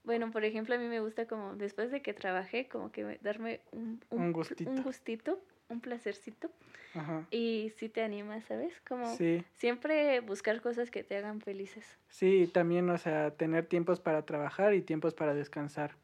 Bueno, 0.03 0.31
por 0.31 0.43
ejemplo, 0.45 0.73
a 0.73 0.79
mí 0.79 0.87
me 0.87 0.99
gusta 0.99 1.27
como 1.27 1.55
después 1.55 1.91
de 1.91 2.01
que 2.01 2.15
trabajé, 2.15 2.67
como 2.67 2.91
que 2.91 3.03
me- 3.03 3.19
darme 3.21 3.61
un, 3.71 4.03
Un 4.09 4.31
gustito. 4.33 4.67
un 4.71 4.81
gustito, 4.81 5.39
un 5.69 5.79
placercito. 5.79 6.49
Ajá. 6.95 7.27
Y 7.29 7.71
sí 7.77 7.87
te 7.87 8.01
anima, 8.01 8.41
¿sabes? 8.41 8.73
Como 8.87 9.05
Sí, 9.05 9.45
siempre 9.53 10.19
buscar 10.21 10.59
cosas 10.59 10.89
que 10.89 11.03
te 11.03 11.15
hagan 11.17 11.41
felices. 11.41 11.99
sí, 12.07 12.41
y 12.41 12.47
también, 12.47 12.89
o 12.89 12.97
sea, 12.97 13.29
tener 13.37 13.67
tiempos 13.67 13.99
para 13.99 14.25
trabajar 14.25 14.73
y 14.73 14.81
tiempos 14.81 15.13
para 15.13 15.35
descansar. 15.35 15.97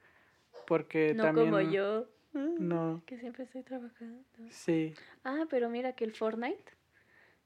Porque 0.67 1.15
no 1.15 1.23
también. 1.23 1.49
como 1.49 1.59
yo. 1.71 2.05
No, 2.33 3.01
Que 3.05 3.17
siempre 3.17 3.43
estoy 3.43 3.63
trabajando. 3.63 4.23
sí. 4.49 4.93
Ah, 5.23 5.45
pero 5.49 5.69
mira 5.69 5.93
que 5.93 6.03
el 6.05 6.11
Fortnite 6.13 6.63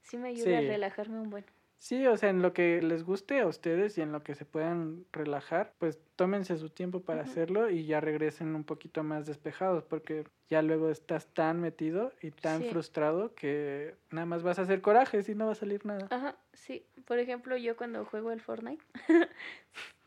sí 0.02 0.16
me 0.16 0.28
ayuda 0.28 0.58
a 0.58 0.60
relajarme 0.60 1.20
un 1.20 1.30
buen. 1.30 1.44
Sí, 1.78 2.06
o 2.06 2.16
sea, 2.16 2.30
en 2.30 2.40
lo 2.40 2.52
que 2.54 2.80
les 2.80 3.04
guste 3.04 3.40
a 3.40 3.46
ustedes 3.46 3.98
y 3.98 4.00
en 4.00 4.10
lo 4.10 4.22
que 4.22 4.34
se 4.34 4.46
puedan 4.46 5.04
relajar, 5.12 5.74
pues 5.78 5.98
tómense 6.16 6.56
su 6.56 6.70
tiempo 6.70 7.00
para 7.02 7.22
hacerlo 7.22 7.68
y 7.70 7.84
ya 7.84 8.00
regresen 8.00 8.54
un 8.56 8.64
poquito 8.64 9.02
más 9.02 9.26
despejados, 9.26 9.84
porque 9.84 10.24
ya 10.48 10.62
luego 10.62 10.88
estás 10.90 11.26
tan 11.34 11.60
metido 11.60 12.12
y 12.22 12.30
tan 12.30 12.62
Sí. 12.62 12.68
frustrado 12.70 13.34
que 13.34 13.94
nada 14.10 14.24
más 14.24 14.42
vas 14.42 14.58
a 14.58 14.62
hacer 14.62 14.80
corajes 14.80 15.28
y 15.28 15.34
no 15.34 15.46
va 15.46 15.52
a 15.52 15.56
salir 15.56 15.84
nada. 15.84 16.06
Ajá, 16.10 16.36
sí. 16.54 16.86
Por 17.04 17.18
ejemplo, 17.18 17.56
yo 17.58 17.76
cuando 17.76 18.04
juego 18.06 18.32
el 18.32 18.40
Fortnite 18.40 18.82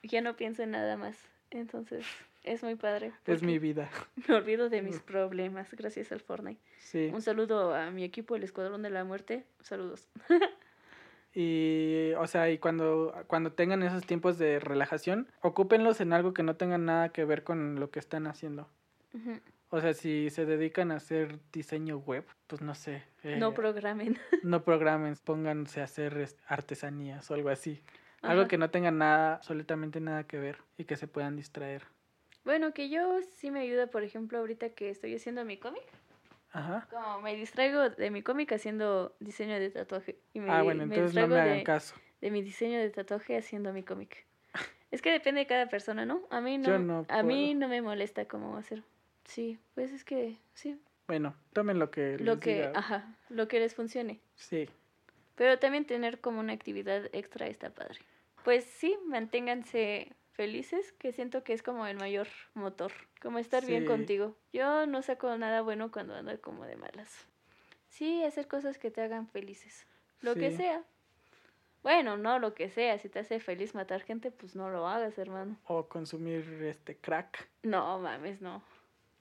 ya 0.04 0.22
no 0.22 0.36
pienso 0.36 0.64
en 0.64 0.72
nada 0.72 0.98
más. 0.98 1.18
Entonces, 1.52 2.06
es 2.44 2.64
muy 2.64 2.76
padre. 2.76 3.12
es 3.26 3.44
mi 3.44 3.60
vida. 3.60 3.90
Me 4.28 4.36
olvido 4.36 4.70
de 4.70 4.82
mis 4.82 5.00
problemas 5.00 5.72
gracias 5.74 6.12
al 6.12 6.20
Fortnite. 6.22 6.62
Sí. 6.80 7.10
Un 7.14 7.22
saludo 7.22 7.74
a 7.76 7.92
mi 7.92 8.04
equipo, 8.04 8.36
el 8.36 8.44
Escuadrón 8.44 8.82
de 8.82 8.90
la 8.90 9.04
Muerte. 9.04 9.46
Saludos. 9.62 10.08
Y, 11.34 12.12
o 12.18 12.26
sea, 12.28 12.50
y 12.50 12.58
cuando, 12.58 13.14
cuando 13.28 13.52
tengan 13.52 13.84
esos 13.84 14.06
tiempos 14.06 14.38
de 14.40 14.60
relajación, 14.60 15.28
ocúpenlos 15.42 16.02
en 16.02 16.12
algo 16.14 16.34
que 16.34 16.44
no 16.44 16.56
tenga 16.56 16.78
nada 16.78 17.10
que 17.10 17.24
ver 17.24 17.44
con 17.44 17.80
lo 17.80 17.92
que 17.92 18.00
están 18.00 18.26
haciendo. 18.26 18.68
O 19.70 19.80
sea, 19.80 19.94
si 19.94 20.30
se 20.32 20.46
dedican 20.46 20.92
a 20.92 20.96
hacer 20.96 21.40
diseño 21.54 21.98
web, 21.98 22.26
pues 22.48 22.62
no 22.62 22.74
sé. 22.74 23.04
No 23.24 23.50
eh, 23.50 23.54
programen. 23.54 24.18
no 24.44 24.64
programen, 24.64 25.16
pónganse 25.24 25.82
a 25.82 25.84
hacer 25.84 26.18
es- 26.18 26.38
artesanías 26.48 27.30
o 27.30 27.36
algo 27.36 27.50
así. 27.50 27.84
Algo 28.22 28.48
que 28.48 28.58
no 28.58 28.70
tenga 28.70 28.92
nada, 28.92 29.36
absolutamente 29.36 30.02
nada 30.02 30.26
que 30.26 30.40
ver 30.40 30.58
y 30.78 30.86
que 30.86 30.98
se 30.98 31.08
puedan 31.08 31.38
distraer. 31.38 31.84
Bueno, 32.46 32.74
que 32.74 32.90
yo 32.90 33.20
sí 33.36 33.52
me 33.52 33.62
ayuda, 33.62 33.88
por 33.88 34.04
ejemplo, 34.04 34.40
ahorita 34.40 34.70
que 34.70 34.90
estoy 34.90 35.16
haciendo 35.16 35.46
mi 35.46 35.58
cómic. 35.58 35.84
Ajá. 36.52 36.88
Como 36.90 37.22
me 37.22 37.36
distraigo 37.36 37.90
de 37.90 38.10
mi 38.10 38.24
cómic 38.24 38.52
haciendo 38.54 39.16
diseño 39.20 39.60
de 39.60 39.70
tatuaje. 39.70 40.18
Y 40.34 40.40
me, 40.40 40.50
Ah, 40.52 40.64
bueno, 40.64 40.86
me 40.86 40.96
entonces 40.96 41.16
no 41.16 41.28
me 41.28 41.40
hagan 41.40 41.58
de, 41.60 41.64
caso. 41.64 41.96
de 42.22 42.32
mi 42.32 42.42
diseño 42.42 42.80
de 42.80 42.90
tatuaje 42.90 43.38
haciendo 43.38 43.72
mi 43.74 43.84
cómic. 43.84 44.26
Es 44.92 45.04
que 45.04 45.12
depende 45.12 45.42
de 45.42 45.48
cada 45.48 45.70
persona, 45.70 46.06
¿no? 46.08 46.24
A 46.32 46.42
mí 46.42 46.58
no, 46.58 46.70
Yo 46.70 46.80
no 46.80 47.06
a 47.08 47.22
mí 47.22 47.54
no 47.54 47.68
me 47.68 47.82
molesta 47.84 48.26
cómo 48.26 48.58
hacer. 48.58 48.82
Sí, 49.26 49.60
pues 49.76 49.92
es 49.92 50.04
que 50.04 50.38
sí, 50.56 50.82
Bueno, 51.08 51.36
tomen 51.54 51.78
lo 51.78 51.92
que 51.92 52.18
lo 52.18 52.34
les 52.34 52.40
que, 52.44 52.54
diga. 52.56 52.72
ajá, 52.74 53.16
lo 53.30 53.48
que 53.48 53.60
les 53.60 53.76
funcione. 53.76 54.20
Sí, 54.36 54.68
Pero 55.36 55.60
también 55.60 55.86
tener 55.86 56.20
como 56.20 56.40
una 56.40 56.54
actividad 56.54 57.08
extra 57.14 57.46
está 57.46 57.70
padre. 57.70 58.00
Pues 58.44 58.64
sí, 58.64 58.98
manténganse 59.06 60.12
felices, 60.40 60.94
que 60.94 61.12
siento 61.12 61.44
que 61.44 61.52
es 61.52 61.62
como 61.62 61.86
el 61.86 61.98
mayor 61.98 62.30
motor, 62.54 62.94
como 63.22 63.40
estar 63.40 63.66
bien 63.66 63.86
contigo. 63.86 64.38
Yo 64.54 64.86
no 64.86 65.02
saco 65.02 65.38
nada 65.38 65.62
bueno 65.62 65.92
cuando 65.92 66.16
ando 66.16 66.40
como 66.40 66.64
de 66.64 66.78
malas. 66.78 67.28
Sí, 67.90 68.24
hacer 68.24 68.48
cosas 68.48 68.78
que 68.78 68.90
te 68.90 69.02
hagan 69.02 69.28
felices, 69.28 69.86
lo 70.22 70.36
que 70.36 70.52
sea. 70.52 70.82
Bueno, 71.84 72.16
no 72.16 72.40
lo 72.40 72.54
que 72.54 72.70
sea, 72.70 72.98
si 73.00 73.10
te 73.10 73.20
hace 73.20 73.42
feliz 73.42 73.76
matar 73.76 74.02
gente, 74.02 74.32
pues 74.32 74.56
no 74.56 74.70
lo 74.70 74.88
hagas, 74.88 75.18
hermano. 75.18 75.58
o 75.66 75.90
consumir 75.90 76.42
este 76.64 76.96
crack. 76.96 77.50
No, 77.64 78.00
mames, 78.00 78.40
no. 78.40 78.64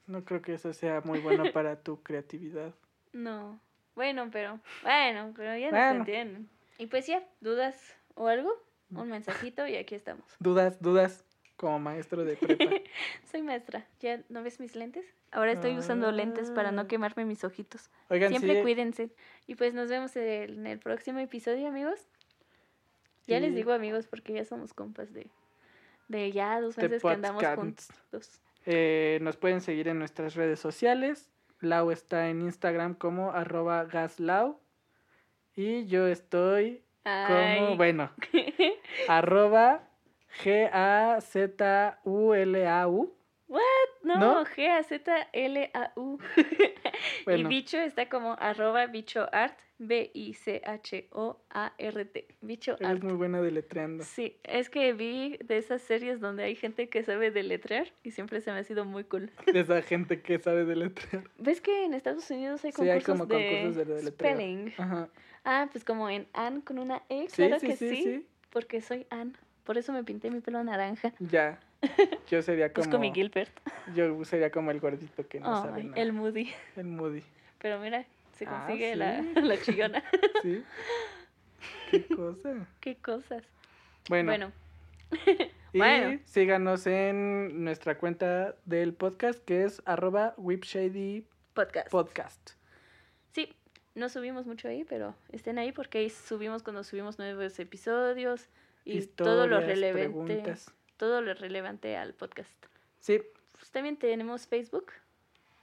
No 0.06 0.24
creo 0.24 0.40
que 0.40 0.54
eso 0.54 0.72
sea 0.72 1.00
muy 1.04 1.18
bueno 1.18 1.42
para 1.52 1.82
tu 1.82 2.00
creatividad. 2.00 2.72
No. 3.12 3.58
Bueno, 3.96 4.28
pero, 4.30 4.60
bueno, 4.84 5.32
pero 5.36 5.56
ya 5.56 5.72
no 5.72 5.76
se 5.78 5.82
Bueno. 5.88 5.98
entienden. 5.98 6.48
Y 6.78 6.86
pues 6.86 7.08
ya, 7.08 7.26
¿dudas 7.40 7.96
o 8.14 8.28
algo? 8.28 8.52
Un 8.90 9.08
mensajito 9.10 9.66
y 9.66 9.76
aquí 9.76 9.94
estamos. 9.94 10.24
Dudas, 10.38 10.80
dudas, 10.80 11.24
como 11.56 11.78
maestro 11.78 12.24
de 12.24 12.36
prepa. 12.36 12.64
Soy 13.30 13.42
maestra. 13.42 13.86
¿Ya 14.00 14.22
no 14.28 14.42
ves 14.42 14.60
mis 14.60 14.76
lentes? 14.76 15.04
Ahora 15.30 15.52
estoy 15.52 15.76
usando 15.76 16.10
lentes 16.12 16.50
para 16.50 16.68
Ah. 16.70 16.72
no 16.72 16.86
quemarme 16.86 17.24
mis 17.24 17.44
ojitos. 17.44 17.90
Oigan, 18.08 18.30
Siempre 18.30 18.56
sí, 18.56 18.62
cuídense. 18.62 19.10
Y 19.46 19.56
pues 19.56 19.74
nos 19.74 19.88
vemos 19.88 20.16
en 20.16 20.66
el 20.66 20.78
próximo 20.78 21.18
episodio, 21.18 21.68
amigos. 21.68 22.00
Ya 23.26 23.40
les 23.40 23.54
digo 23.54 23.72
amigos 23.72 24.06
porque 24.06 24.32
ya 24.32 24.44
somos 24.46 24.72
compas 24.72 25.12
de, 25.12 25.26
de 26.08 26.32
ya 26.32 26.60
dos 26.62 26.78
meses 26.78 27.02
que 27.02 27.08
andamos 27.08 27.44
juntos. 27.44 27.88
Eh, 28.64 29.18
nos 29.20 29.36
pueden 29.36 29.60
seguir 29.60 29.88
en 29.88 29.98
nuestras 29.98 30.34
redes 30.34 30.60
sociales. 30.60 31.28
Lau 31.60 31.90
está 31.90 32.30
en 32.30 32.40
Instagram 32.40 32.94
como 32.94 33.32
arroba 33.32 33.84
gaslau. 33.84 34.58
Y 35.56 35.84
yo 35.86 36.06
estoy 36.06 36.82
como, 37.26 37.76
bueno, 37.76 38.10
arroba 39.08 39.82
G-A-Z-U-L-A-U. 40.42 41.18
No, 44.02 44.18
¿no? 44.18 44.44
G-A-Z-L-A-U. 44.44 46.18
Y 46.38 47.24
Bueno, 47.24 47.48
bicho 47.48 47.78
está 47.78 48.08
como 48.08 48.34
arroba 48.38 48.86
bicho 48.86 49.28
art, 49.32 49.58
B-I-C-H-O-A-R-T. 50.98 52.26
Bicho 52.40 52.72
eres 52.76 52.88
art. 52.88 53.02
muy 53.04 53.12
buena 53.14 53.40
deletreando. 53.40 54.02
Sí, 54.04 54.36
es 54.44 54.68
que 54.70 54.92
vi 54.92 55.36
de 55.44 55.58
esas 55.58 55.82
series 55.82 56.20
donde 56.20 56.42
hay 56.44 56.56
gente 56.56 56.88
que 56.88 57.02
sabe 57.04 57.30
deletrear 57.30 57.92
y 58.02 58.10
siempre 58.12 58.40
se 58.40 58.50
me 58.52 58.58
ha 58.58 58.64
sido 58.64 58.84
muy 58.84 59.04
cool. 59.04 59.30
De 59.52 59.60
esa 59.60 59.80
gente 59.82 60.20
que 60.22 60.38
sabe 60.38 60.64
deletrear. 60.64 61.24
¿Ves 61.38 61.60
que 61.60 61.84
en 61.84 61.94
Estados 61.94 62.28
Unidos 62.30 62.64
hay 62.64 62.72
Sí, 62.72 62.76
concursos, 62.78 63.08
hay 63.08 63.14
como 63.14 63.26
de, 63.26 63.50
concursos 63.50 63.86
de 63.86 64.10
spelling? 64.10 64.72
Ajá. 64.78 65.08
Ah, 65.44 65.68
pues 65.70 65.84
como 65.84 66.08
en 66.10 66.26
Anne 66.32 66.62
con 66.64 66.78
una 66.78 67.02
E, 67.08 67.28
Sí, 67.28 67.36
claro 67.36 67.60
sí, 67.60 67.66
que 67.68 67.76
sí, 67.76 67.88
sí, 67.90 68.02
sí. 68.02 68.26
porque 68.50 68.80
soy 68.80 69.06
Anne. 69.10 69.32
Por 69.64 69.78
eso 69.78 69.92
me 69.92 70.02
pinté 70.02 70.30
mi 70.30 70.40
pelo 70.40 70.62
naranja. 70.64 71.12
Ya. 71.20 71.60
Yo 72.30 72.42
sería 72.42 72.72
como. 72.72 72.84
Busco 72.86 72.98
mi 72.98 73.12
Gilbert. 73.12 73.50
Yo 73.94 74.24
sería 74.24 74.50
como 74.50 74.70
el 74.70 74.80
gordito 74.80 75.26
que 75.28 75.40
no 75.40 75.62
sabe 75.62 75.84
nada. 75.84 76.00
el 76.02 76.12
Moody. 76.12 76.50
El 76.76 76.86
Moody. 76.86 77.22
Pero 77.58 77.78
mira, 77.80 78.04
se 78.32 78.46
Ah, 78.46 78.64
consigue 78.66 78.92
sí. 78.92 78.98
la, 78.98 79.22
la 79.22 79.60
chillona. 79.60 80.02
¿Sí? 80.42 80.62
¿Qué 81.90 82.06
cosa? 82.06 82.66
Qué 82.80 82.96
cosas. 82.96 83.44
Bueno, 84.08 84.30
Bueno, 84.30 84.52
y 85.72 85.78
bueno. 85.78 86.20
síganos 86.24 86.86
en 86.86 87.64
nuestra 87.64 87.98
cuenta 87.98 88.54
del 88.64 88.94
podcast 88.94 89.42
que 89.44 89.64
es 89.64 89.82
arroba 89.84 90.34
whipshady 90.36 91.24
podcast. 91.54 91.90
podcast. 91.90 92.50
Sí, 93.32 93.54
no 93.94 94.08
subimos 94.08 94.46
mucho 94.46 94.68
ahí, 94.68 94.84
pero 94.84 95.14
estén 95.30 95.58
ahí 95.58 95.72
porque 95.72 95.98
ahí 95.98 96.10
subimos 96.10 96.62
cuando 96.62 96.84
subimos 96.84 97.18
nuevos 97.18 97.58
episodios 97.58 98.48
y 98.84 99.02
todo 99.06 99.46
lo 99.46 99.60
relevante, 99.60 100.08
preguntas. 100.08 100.72
Todo 100.98 101.22
lo 101.22 101.32
relevante 101.32 101.96
al 101.96 102.12
podcast. 102.12 102.50
Sí, 102.98 103.22
Pues 103.52 103.70
también 103.70 103.96
tenemos 103.96 104.46
Facebook. 104.46 104.92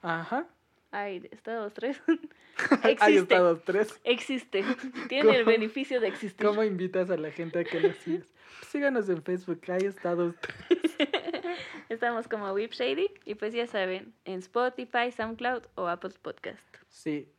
ajá. 0.02 0.48
Ay, 0.92 1.28
Estados 1.32 1.74
tres. 1.74 2.02
Hay 2.84 2.94
Existe. 2.94 3.20
estados 3.22 3.62
tres. 3.66 4.00
Existe. 4.06 4.64
Tiene 5.10 5.36
el 5.36 5.44
beneficio 5.44 6.00
de 6.00 6.08
existir. 6.08 6.46
¿Cómo 6.48 6.64
invitas 6.64 7.10
a 7.10 7.18
la 7.18 7.32
gente 7.32 7.60
a 7.60 7.64
que 7.66 7.82
nos 7.82 7.98
sigas? 7.98 8.28
Síganos 8.70 9.10
en 9.10 9.22
Facebook, 9.22 9.60
hay 9.68 9.86
estados 9.88 10.36
tres. 10.40 10.96
Estamos 11.90 12.30
como 12.30 12.50
Whip 12.54 12.72
Shady 12.72 13.10
y 13.26 13.36
pues 13.36 13.54
ya 13.54 13.68
saben, 13.68 14.14
en 14.24 14.40
Spotify, 14.40 15.12
SoundCloud 15.12 15.64
o 15.76 15.88
Apple 15.88 16.14
Podcast. 16.22 16.60
Sí. 16.88 17.30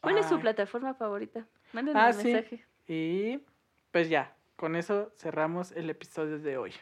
¿Cuál 0.00 0.16
es 0.18 0.26
su 0.26 0.40
plataforma 0.40 0.94
favorita? 0.94 1.46
Mándenos 1.74 2.02
Ah, 2.02 2.08
un 2.16 2.22
sí. 2.22 2.32
mensaje. 2.32 2.64
Y 2.88 3.40
pues 3.90 4.08
ya, 4.08 4.34
con 4.56 4.76
eso 4.76 5.12
cerramos 5.16 5.72
el 5.72 5.90
episodio 5.90 6.38
de 6.38 6.56
hoy. 6.56 6.72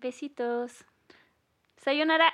Besitos. 0.00 0.84
Sayonara. 1.76 2.32